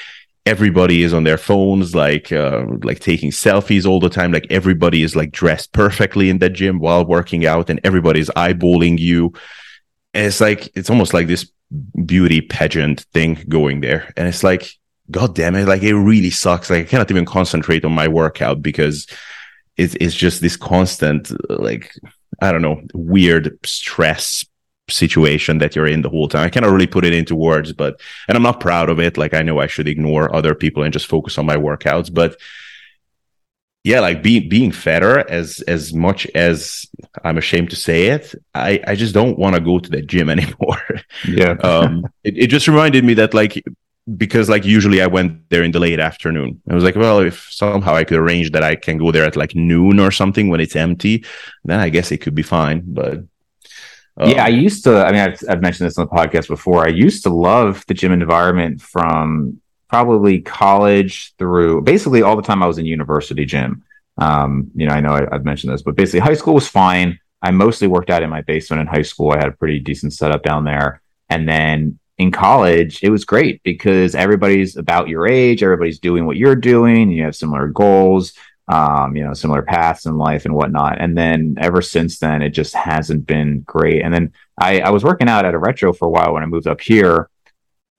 everybody 0.44 1.02
is 1.02 1.12
on 1.12 1.24
their 1.24 1.38
phones, 1.38 1.94
like 1.94 2.32
uh, 2.32 2.64
like 2.82 3.00
taking 3.00 3.30
selfies 3.30 3.86
all 3.86 4.00
the 4.00 4.08
time. 4.08 4.32
Like 4.32 4.46
everybody 4.50 5.02
is 5.02 5.16
like 5.16 5.32
dressed 5.32 5.72
perfectly 5.72 6.30
in 6.30 6.38
the 6.38 6.50
gym 6.50 6.78
while 6.78 7.04
working 7.04 7.46
out, 7.46 7.70
and 7.70 7.80
everybody's 7.84 8.30
eyeballing 8.30 8.98
you. 8.98 9.32
And 10.14 10.26
it's 10.26 10.40
like 10.40 10.70
it's 10.74 10.90
almost 10.90 11.14
like 11.14 11.26
this 11.26 11.50
beauty 12.04 12.40
pageant 12.40 13.00
thing 13.12 13.44
going 13.48 13.80
there. 13.80 14.12
And 14.16 14.28
it's 14.28 14.44
like 14.44 14.70
god 15.10 15.34
damn 15.34 15.54
it 15.54 15.66
like 15.66 15.82
it 15.82 15.94
really 15.94 16.30
sucks. 16.30 16.70
Like 16.70 16.86
i 16.86 16.88
cannot 16.88 17.10
even 17.10 17.24
concentrate 17.24 17.84
on 17.84 17.92
my 17.92 18.08
workout 18.08 18.62
because 18.62 19.06
it's, 19.76 19.94
it's 20.00 20.14
just 20.14 20.40
this 20.40 20.56
constant 20.56 21.30
like 21.50 21.94
i 22.40 22.50
don't 22.50 22.62
know 22.62 22.80
weird 22.94 23.58
stress 23.64 24.44
situation 24.88 25.58
that 25.58 25.74
you're 25.74 25.86
in 25.86 26.02
the 26.02 26.08
whole 26.08 26.28
time. 26.28 26.46
I 26.46 26.48
cannot 26.48 26.70
really 26.70 26.86
put 26.86 27.04
it 27.04 27.12
into 27.12 27.34
words 27.34 27.72
but 27.72 28.00
and 28.28 28.36
i'm 28.36 28.42
not 28.42 28.60
proud 28.60 28.88
of 28.88 29.00
it. 29.00 29.16
Like 29.16 29.34
i 29.34 29.42
know 29.42 29.58
i 29.58 29.66
should 29.66 29.88
ignore 29.88 30.34
other 30.34 30.54
people 30.54 30.82
and 30.82 30.92
just 30.92 31.06
focus 31.06 31.38
on 31.38 31.46
my 31.46 31.56
workouts 31.56 32.12
but 32.12 32.36
yeah 33.86 34.00
like 34.00 34.20
being 34.20 34.48
being 34.48 34.72
fatter 34.72 35.28
as 35.30 35.60
as 35.68 35.94
much 35.94 36.26
as 36.34 36.86
i'm 37.22 37.38
ashamed 37.38 37.70
to 37.70 37.76
say 37.76 38.06
it 38.06 38.34
i 38.52 38.82
i 38.84 38.96
just 38.96 39.14
don't 39.14 39.38
want 39.38 39.54
to 39.54 39.60
go 39.60 39.78
to 39.78 39.88
the 39.88 40.02
gym 40.02 40.28
anymore. 40.36 40.82
Yeah. 41.26 41.52
Um 41.62 42.04
it, 42.24 42.36
it 42.36 42.46
just 42.48 42.66
reminded 42.66 43.04
me 43.04 43.14
that 43.14 43.32
like 43.32 43.64
because 44.14 44.48
like 44.48 44.64
usually 44.64 45.02
I 45.02 45.06
went 45.06 45.50
there 45.50 45.64
in 45.64 45.72
the 45.72 45.80
late 45.80 45.98
afternoon. 45.98 46.60
I 46.70 46.74
was 46.74 46.84
like, 46.84 46.94
well, 46.96 47.18
if 47.20 47.48
somehow 47.50 47.94
I 47.94 48.04
could 48.04 48.18
arrange 48.18 48.52
that 48.52 48.62
I 48.62 48.76
can 48.76 48.98
go 48.98 49.10
there 49.10 49.24
at 49.24 49.36
like 49.36 49.54
noon 49.54 49.98
or 49.98 50.10
something 50.10 50.48
when 50.48 50.60
it's 50.60 50.76
empty, 50.76 51.24
then 51.64 51.80
I 51.80 51.88
guess 51.88 52.12
it 52.12 52.18
could 52.18 52.34
be 52.34 52.42
fine. 52.42 52.82
But 52.86 53.18
um, 54.18 54.30
yeah, 54.30 54.44
I 54.44 54.48
used 54.48 54.84
to. 54.84 55.04
I 55.04 55.10
mean, 55.10 55.20
I've, 55.20 55.40
I've 55.48 55.62
mentioned 55.62 55.88
this 55.88 55.98
on 55.98 56.06
the 56.06 56.16
podcast 56.16 56.48
before. 56.48 56.84
I 56.84 56.90
used 56.90 57.24
to 57.24 57.30
love 57.30 57.84
the 57.88 57.94
gym 57.94 58.12
environment 58.12 58.80
from 58.80 59.60
probably 59.88 60.40
college 60.40 61.34
through 61.38 61.82
basically 61.82 62.22
all 62.22 62.36
the 62.36 62.42
time 62.42 62.62
I 62.62 62.66
was 62.66 62.78
in 62.78 62.86
university 62.86 63.44
gym. 63.44 63.82
Um, 64.18 64.70
you 64.74 64.86
know, 64.86 64.94
I 64.94 65.00
know 65.00 65.14
I, 65.14 65.34
I've 65.34 65.44
mentioned 65.44 65.72
this, 65.72 65.82
but 65.82 65.96
basically 65.96 66.20
high 66.20 66.34
school 66.34 66.54
was 66.54 66.68
fine. 66.68 67.18
I 67.42 67.50
mostly 67.50 67.86
worked 67.86 68.10
out 68.10 68.22
in 68.22 68.30
my 68.30 68.40
basement 68.42 68.80
in 68.80 68.86
high 68.86 69.02
school. 69.02 69.32
I 69.32 69.36
had 69.36 69.48
a 69.48 69.52
pretty 69.52 69.78
decent 69.80 70.12
setup 70.14 70.42
down 70.42 70.64
there. 70.64 71.02
And 71.28 71.48
then 71.48 71.98
in 72.18 72.30
college, 72.30 73.00
it 73.02 73.10
was 73.10 73.24
great 73.24 73.62
because 73.62 74.14
everybody's 74.14 74.76
about 74.76 75.08
your 75.08 75.26
age, 75.26 75.62
everybody's 75.62 75.98
doing 75.98 76.24
what 76.24 76.36
you're 76.36 76.56
doing, 76.56 77.10
you 77.10 77.24
have 77.24 77.36
similar 77.36 77.68
goals, 77.68 78.32
um, 78.68 79.16
you 79.16 79.22
know, 79.22 79.34
similar 79.34 79.62
paths 79.62 80.06
in 80.06 80.16
life 80.16 80.44
and 80.44 80.54
whatnot. 80.54 81.00
And 81.00 81.16
then 81.16 81.56
ever 81.60 81.82
since 81.82 82.18
then, 82.18 82.42
it 82.42 82.50
just 82.50 82.74
hasn't 82.74 83.26
been 83.26 83.60
great. 83.60 84.02
And 84.02 84.12
then 84.12 84.32
I, 84.58 84.80
I 84.80 84.90
was 84.90 85.04
working 85.04 85.28
out 85.28 85.44
at 85.44 85.54
a 85.54 85.58
retro 85.58 85.92
for 85.92 86.06
a 86.06 86.10
while 86.10 86.32
when 86.32 86.42
I 86.42 86.46
moved 86.46 86.66
up 86.66 86.80
here. 86.80 87.28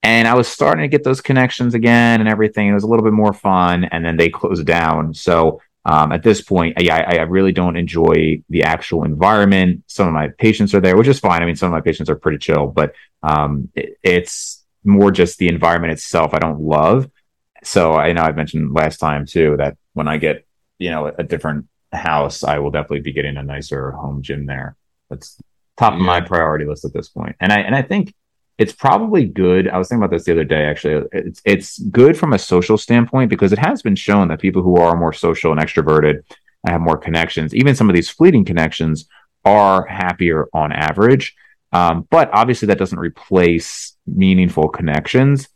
And 0.02 0.28
I 0.28 0.34
was 0.34 0.46
starting 0.46 0.82
to 0.82 0.88
get 0.88 1.04
those 1.04 1.20
connections 1.20 1.74
again 1.74 2.20
and 2.20 2.28
everything. 2.28 2.68
It 2.68 2.74
was 2.74 2.84
a 2.84 2.86
little 2.86 3.04
bit 3.04 3.12
more 3.12 3.32
fun. 3.32 3.84
And 3.84 4.04
then 4.04 4.16
they 4.16 4.28
closed 4.28 4.64
down. 4.64 5.14
So 5.14 5.60
um, 5.88 6.12
at 6.12 6.22
this 6.22 6.42
point, 6.42 6.76
yeah, 6.78 6.96
I, 6.96 7.16
I, 7.16 7.22
really 7.22 7.50
don't 7.50 7.74
enjoy 7.74 8.42
the 8.50 8.64
actual 8.64 9.04
environment. 9.04 9.84
Some 9.86 10.06
of 10.06 10.12
my 10.12 10.28
patients 10.36 10.74
are 10.74 10.80
there, 10.80 10.98
which 10.98 11.08
is 11.08 11.18
fine. 11.18 11.42
I 11.42 11.46
mean, 11.46 11.56
some 11.56 11.68
of 11.68 11.72
my 11.72 11.80
patients 11.80 12.10
are 12.10 12.14
pretty 12.14 12.36
chill, 12.36 12.66
but 12.66 12.92
um, 13.22 13.70
it, 13.74 13.96
it's 14.02 14.66
more 14.84 15.10
just 15.10 15.38
the 15.38 15.48
environment 15.48 15.94
itself 15.94 16.34
I 16.34 16.40
don't 16.40 16.60
love. 16.60 17.10
So 17.64 17.94
I 17.94 18.12
know 18.12 18.20
I 18.20 18.32
mentioned 18.32 18.74
last 18.74 18.98
time 18.98 19.24
too 19.24 19.56
that 19.56 19.78
when 19.94 20.08
I 20.08 20.18
get 20.18 20.46
you 20.78 20.90
know 20.90 21.06
a 21.06 21.22
different 21.22 21.68
house, 21.90 22.44
I 22.44 22.58
will 22.58 22.70
definitely 22.70 23.00
be 23.00 23.14
getting 23.14 23.38
a 23.38 23.42
nicer 23.42 23.92
home 23.92 24.20
gym 24.20 24.44
there. 24.44 24.76
That's 25.08 25.40
top 25.78 25.94
yeah. 25.94 26.00
of 26.00 26.04
my 26.04 26.20
priority 26.20 26.66
list 26.66 26.84
at 26.84 26.92
this 26.92 27.08
point. 27.08 27.36
And 27.40 27.50
I 27.50 27.60
and 27.60 27.74
I 27.74 27.80
think 27.80 28.14
it's 28.58 28.72
probably 28.72 29.24
good. 29.24 29.68
I 29.68 29.78
was 29.78 29.88
thinking 29.88 30.02
about 30.02 30.14
this 30.14 30.24
the 30.24 30.32
other 30.32 30.44
day. 30.44 30.64
Actually, 30.64 31.06
it's 31.12 31.40
it's 31.44 31.78
good 31.78 32.18
from 32.18 32.32
a 32.32 32.38
social 32.38 32.76
standpoint 32.76 33.30
because 33.30 33.52
it 33.52 33.58
has 33.58 33.82
been 33.82 33.94
shown 33.94 34.28
that 34.28 34.40
people 34.40 34.62
who 34.62 34.76
are 34.76 34.96
more 34.96 35.12
social 35.12 35.52
and 35.52 35.60
extroverted 35.60 36.22
and 36.64 36.72
have 36.72 36.80
more 36.80 36.98
connections, 36.98 37.54
even 37.54 37.76
some 37.76 37.88
of 37.88 37.94
these 37.94 38.10
fleeting 38.10 38.44
connections, 38.44 39.08
are 39.44 39.86
happier 39.86 40.48
on 40.52 40.72
average. 40.72 41.36
Um, 41.72 42.06
but 42.10 42.30
obviously, 42.32 42.66
that 42.66 42.78
doesn't 42.78 42.98
replace 42.98 43.96
meaningful 44.06 44.68
connections. 44.68 45.48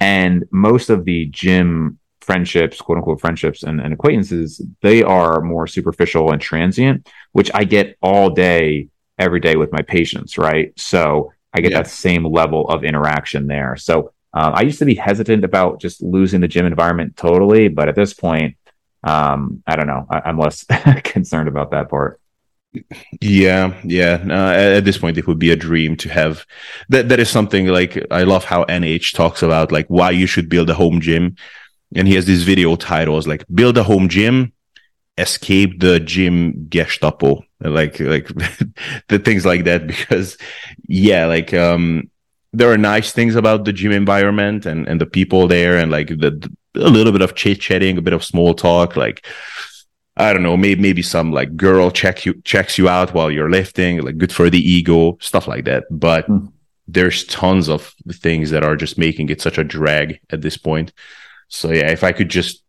And 0.00 0.44
most 0.50 0.88
of 0.88 1.04
the 1.04 1.26
gym 1.26 1.98
friendships, 2.22 2.80
quote 2.80 2.98
unquote 2.98 3.20
friendships 3.20 3.64
and, 3.64 3.80
and 3.80 3.92
acquaintances, 3.92 4.62
they 4.80 5.02
are 5.02 5.42
more 5.42 5.66
superficial 5.66 6.32
and 6.32 6.40
transient, 6.40 7.06
which 7.32 7.50
I 7.52 7.64
get 7.64 7.96
all 8.00 8.30
day, 8.30 8.88
every 9.18 9.40
day 9.40 9.56
with 9.56 9.72
my 9.72 9.82
patients, 9.82 10.38
right? 10.38 10.72
So 10.78 11.32
I 11.56 11.60
get 11.60 11.72
yeah. 11.72 11.78
that 11.78 11.90
same 11.90 12.24
level 12.24 12.68
of 12.68 12.84
interaction 12.84 13.46
there. 13.46 13.76
So 13.76 14.12
uh, 14.34 14.52
I 14.54 14.62
used 14.62 14.78
to 14.80 14.84
be 14.84 14.94
hesitant 14.94 15.44
about 15.44 15.80
just 15.80 16.02
losing 16.02 16.42
the 16.42 16.48
gym 16.48 16.66
environment 16.66 17.16
totally, 17.16 17.68
but 17.68 17.88
at 17.88 17.94
this 17.94 18.12
point, 18.12 18.56
um, 19.02 19.62
I 19.66 19.76
don't 19.76 19.86
know. 19.86 20.06
I, 20.10 20.28
am 20.28 20.38
less 20.38 20.64
concerned 21.04 21.48
about 21.48 21.70
that 21.70 21.88
part. 21.88 22.20
Yeah, 23.22 23.80
yeah. 23.84 24.22
Uh, 24.28 24.76
at 24.76 24.84
this 24.84 24.98
point, 24.98 25.16
it 25.16 25.26
would 25.26 25.38
be 25.38 25.50
a 25.50 25.56
dream 25.56 25.96
to 25.96 26.10
have 26.10 26.44
that. 26.90 27.08
That 27.08 27.20
is 27.20 27.30
something 27.30 27.68
like 27.68 28.06
I 28.10 28.24
love 28.24 28.44
how 28.44 28.64
NH 28.64 29.14
talks 29.14 29.42
about 29.42 29.72
like 29.72 29.86
why 29.86 30.10
you 30.10 30.26
should 30.26 30.50
build 30.50 30.68
a 30.68 30.74
home 30.74 31.00
gym, 31.00 31.36
and 31.94 32.06
he 32.06 32.16
has 32.16 32.26
these 32.26 32.42
video 32.42 32.76
titles 32.76 33.26
like 33.26 33.46
"Build 33.54 33.78
a 33.78 33.82
Home 33.84 34.10
Gym," 34.10 34.52
"Escape 35.16 35.80
the 35.80 36.00
Gym 36.00 36.66
Gestapo," 36.68 37.45
like 37.60 37.98
like 38.00 38.28
the 39.08 39.18
things 39.18 39.46
like 39.46 39.64
that. 39.64 39.86
Because 39.86 40.36
yeah, 40.88 41.26
like 41.26 41.54
um, 41.54 42.10
there 42.52 42.70
are 42.70 42.78
nice 42.78 43.12
things 43.12 43.34
about 43.34 43.64
the 43.64 43.72
gym 43.72 43.92
environment 43.92 44.66
and 44.66 44.86
and 44.88 45.00
the 45.00 45.06
people 45.06 45.48
there, 45.48 45.76
and 45.78 45.90
like 45.90 46.08
the, 46.08 46.50
a 46.74 46.88
little 46.88 47.12
bit 47.12 47.22
of 47.22 47.34
chit 47.34 47.60
chatting, 47.60 47.98
a 47.98 48.02
bit 48.02 48.12
of 48.12 48.24
small 48.24 48.54
talk, 48.54 48.96
like 48.96 49.26
I 50.16 50.32
don't 50.32 50.42
know, 50.42 50.56
maybe 50.56 50.80
maybe 50.80 51.02
some 51.02 51.30
like 51.30 51.56
girl 51.56 51.90
check 51.90 52.24
you 52.24 52.40
checks 52.42 52.78
you 52.78 52.88
out 52.88 53.12
while 53.12 53.30
you're 53.30 53.50
lifting, 53.50 54.00
like 54.02 54.16
good 54.16 54.32
for 54.32 54.48
the 54.48 54.58
ego, 54.58 55.18
stuff 55.20 55.46
like 55.46 55.64
that. 55.66 55.84
But 55.90 56.26
mm. 56.26 56.50
there's 56.88 57.24
tons 57.24 57.68
of 57.68 57.94
things 58.10 58.50
that 58.50 58.64
are 58.64 58.76
just 58.76 58.96
making 58.96 59.28
it 59.28 59.42
such 59.42 59.58
a 59.58 59.64
drag 59.64 60.20
at 60.30 60.40
this 60.40 60.56
point. 60.56 60.92
So 61.48 61.70
yeah, 61.70 61.90
if 61.90 62.02
I 62.02 62.12
could 62.12 62.30
just 62.30 62.62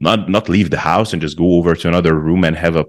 not 0.00 0.30
not 0.30 0.48
leave 0.48 0.70
the 0.70 0.78
house 0.78 1.12
and 1.12 1.20
just 1.20 1.36
go 1.36 1.56
over 1.56 1.74
to 1.74 1.88
another 1.88 2.14
room 2.14 2.42
and 2.42 2.56
have 2.56 2.76
a 2.76 2.86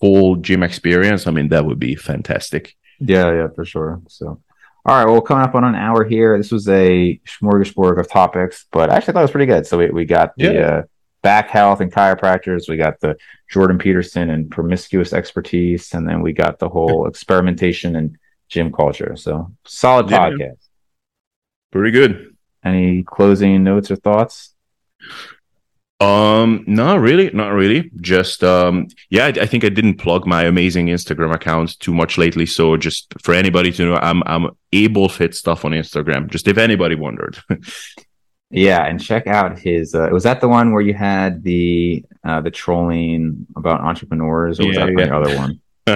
full 0.00 0.36
gym 0.36 0.62
experience, 0.62 1.26
I 1.26 1.30
mean 1.30 1.48
that 1.48 1.64
would 1.64 1.78
be 1.78 1.94
fantastic. 1.94 2.74
Yeah, 3.00 3.32
yeah, 3.32 3.48
for 3.54 3.64
sure. 3.64 4.00
So 4.08 4.40
all 4.86 4.94
right, 4.94 5.10
well, 5.10 5.22
coming 5.22 5.44
up 5.44 5.54
on 5.54 5.64
an 5.64 5.74
hour 5.74 6.04
here. 6.04 6.36
This 6.36 6.52
was 6.52 6.68
a 6.68 7.18
smorgasbord 7.26 7.98
of 7.98 8.10
topics, 8.10 8.66
but 8.70 8.90
I 8.90 8.96
actually 8.96 9.14
thought 9.14 9.20
it 9.20 9.22
was 9.22 9.30
pretty 9.30 9.46
good. 9.46 9.66
So 9.66 9.78
we, 9.78 9.88
we 9.88 10.04
got 10.04 10.36
the 10.36 10.44
yeah. 10.44 10.60
uh, 10.60 10.82
back 11.22 11.48
health 11.48 11.80
and 11.80 11.90
chiropractors. 11.90 12.68
We 12.68 12.76
got 12.76 13.00
the 13.00 13.16
Jordan 13.50 13.78
Peterson 13.78 14.28
and 14.28 14.50
promiscuous 14.50 15.14
expertise, 15.14 15.94
and 15.94 16.06
then 16.06 16.20
we 16.20 16.34
got 16.34 16.58
the 16.58 16.68
whole 16.68 17.06
experimentation 17.06 17.96
and 17.96 18.18
gym 18.50 18.70
culture. 18.70 19.16
So 19.16 19.52
solid 19.64 20.10
yeah, 20.10 20.18
podcast. 20.18 20.68
Pretty 21.72 21.90
good. 21.90 22.36
Any 22.62 23.04
closing 23.04 23.64
notes 23.64 23.90
or 23.90 23.96
thoughts? 23.96 24.53
Um, 26.04 26.64
not 26.66 27.00
really, 27.00 27.30
not 27.30 27.50
really. 27.50 27.90
Just 28.00 28.44
um, 28.44 28.88
yeah, 29.10 29.26
I, 29.26 29.28
I, 29.28 29.46
think 29.46 29.64
I 29.64 29.70
didn't 29.70 29.94
plug 29.94 30.26
my 30.26 30.42
amazing 30.44 30.88
Instagram 30.88 31.34
account 31.34 31.78
too 31.80 31.94
much 31.94 32.18
lately. 32.18 32.46
So 32.46 32.76
just 32.76 33.14
for 33.22 33.32
anybody 33.32 33.72
to 33.72 33.86
know, 33.86 33.96
I'm 33.96 34.22
I'm 34.26 34.50
able 34.72 35.08
fit 35.08 35.34
stuff 35.34 35.64
on 35.64 35.72
Instagram. 35.72 36.28
Just 36.28 36.48
if 36.48 36.58
anybody 36.58 36.94
wondered. 36.94 37.38
Yeah, 38.50 38.86
and 38.86 39.02
check 39.02 39.26
out 39.26 39.58
his. 39.58 39.96
Uh, 39.96 40.10
was 40.12 40.22
that 40.22 40.40
the 40.40 40.46
one 40.46 40.72
where 40.72 40.82
you 40.82 40.94
had 40.94 41.42
the 41.42 42.04
uh, 42.22 42.40
the 42.40 42.52
trolling 42.52 43.48
about 43.56 43.80
entrepreneurs, 43.80 44.60
or 44.60 44.68
was 44.68 44.76
yeah, 44.76 44.86
that 44.86 44.92
yeah. 44.96 45.06
the 45.06 45.16
other 45.16 45.36
one? 45.36 45.60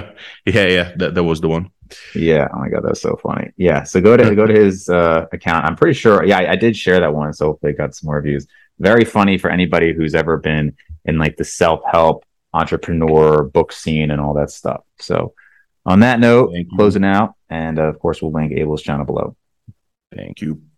yeah, 0.44 0.66
yeah, 0.66 0.92
that 0.96 1.14
that 1.14 1.22
was 1.22 1.40
the 1.40 1.48
one. 1.48 1.70
Yeah. 2.16 2.48
Oh 2.52 2.58
my 2.58 2.68
god, 2.68 2.82
that's 2.84 3.00
so 3.00 3.14
funny. 3.22 3.52
Yeah. 3.56 3.84
So 3.84 4.00
go 4.00 4.16
to 4.16 4.34
go 4.40 4.44
to 4.44 4.52
his 4.52 4.88
uh, 4.88 5.26
account. 5.32 5.66
I'm 5.66 5.76
pretty 5.76 5.94
sure. 5.94 6.24
Yeah, 6.24 6.38
I, 6.38 6.52
I 6.52 6.56
did 6.56 6.76
share 6.76 6.98
that 6.98 7.14
one, 7.14 7.32
so 7.32 7.46
hopefully 7.46 7.74
got 7.74 7.94
some 7.94 8.08
more 8.08 8.20
views. 8.20 8.48
Very 8.78 9.04
funny 9.04 9.38
for 9.38 9.50
anybody 9.50 9.92
who's 9.92 10.14
ever 10.14 10.36
been 10.36 10.76
in 11.04 11.18
like 11.18 11.36
the 11.36 11.44
self 11.44 11.80
help 11.90 12.24
entrepreneur 12.52 13.44
book 13.44 13.72
scene 13.72 14.10
and 14.10 14.20
all 14.20 14.34
that 14.34 14.50
stuff. 14.50 14.82
So 14.98 15.34
on 15.84 16.00
that 16.00 16.20
note, 16.20 16.54
closing 16.76 17.04
out, 17.04 17.34
and 17.48 17.78
uh, 17.78 17.84
of 17.84 17.98
course 17.98 18.20
we'll 18.20 18.32
link 18.32 18.52
Abel's 18.52 18.82
channel 18.82 19.06
below. 19.06 19.36
Thank 20.14 20.40
you. 20.40 20.62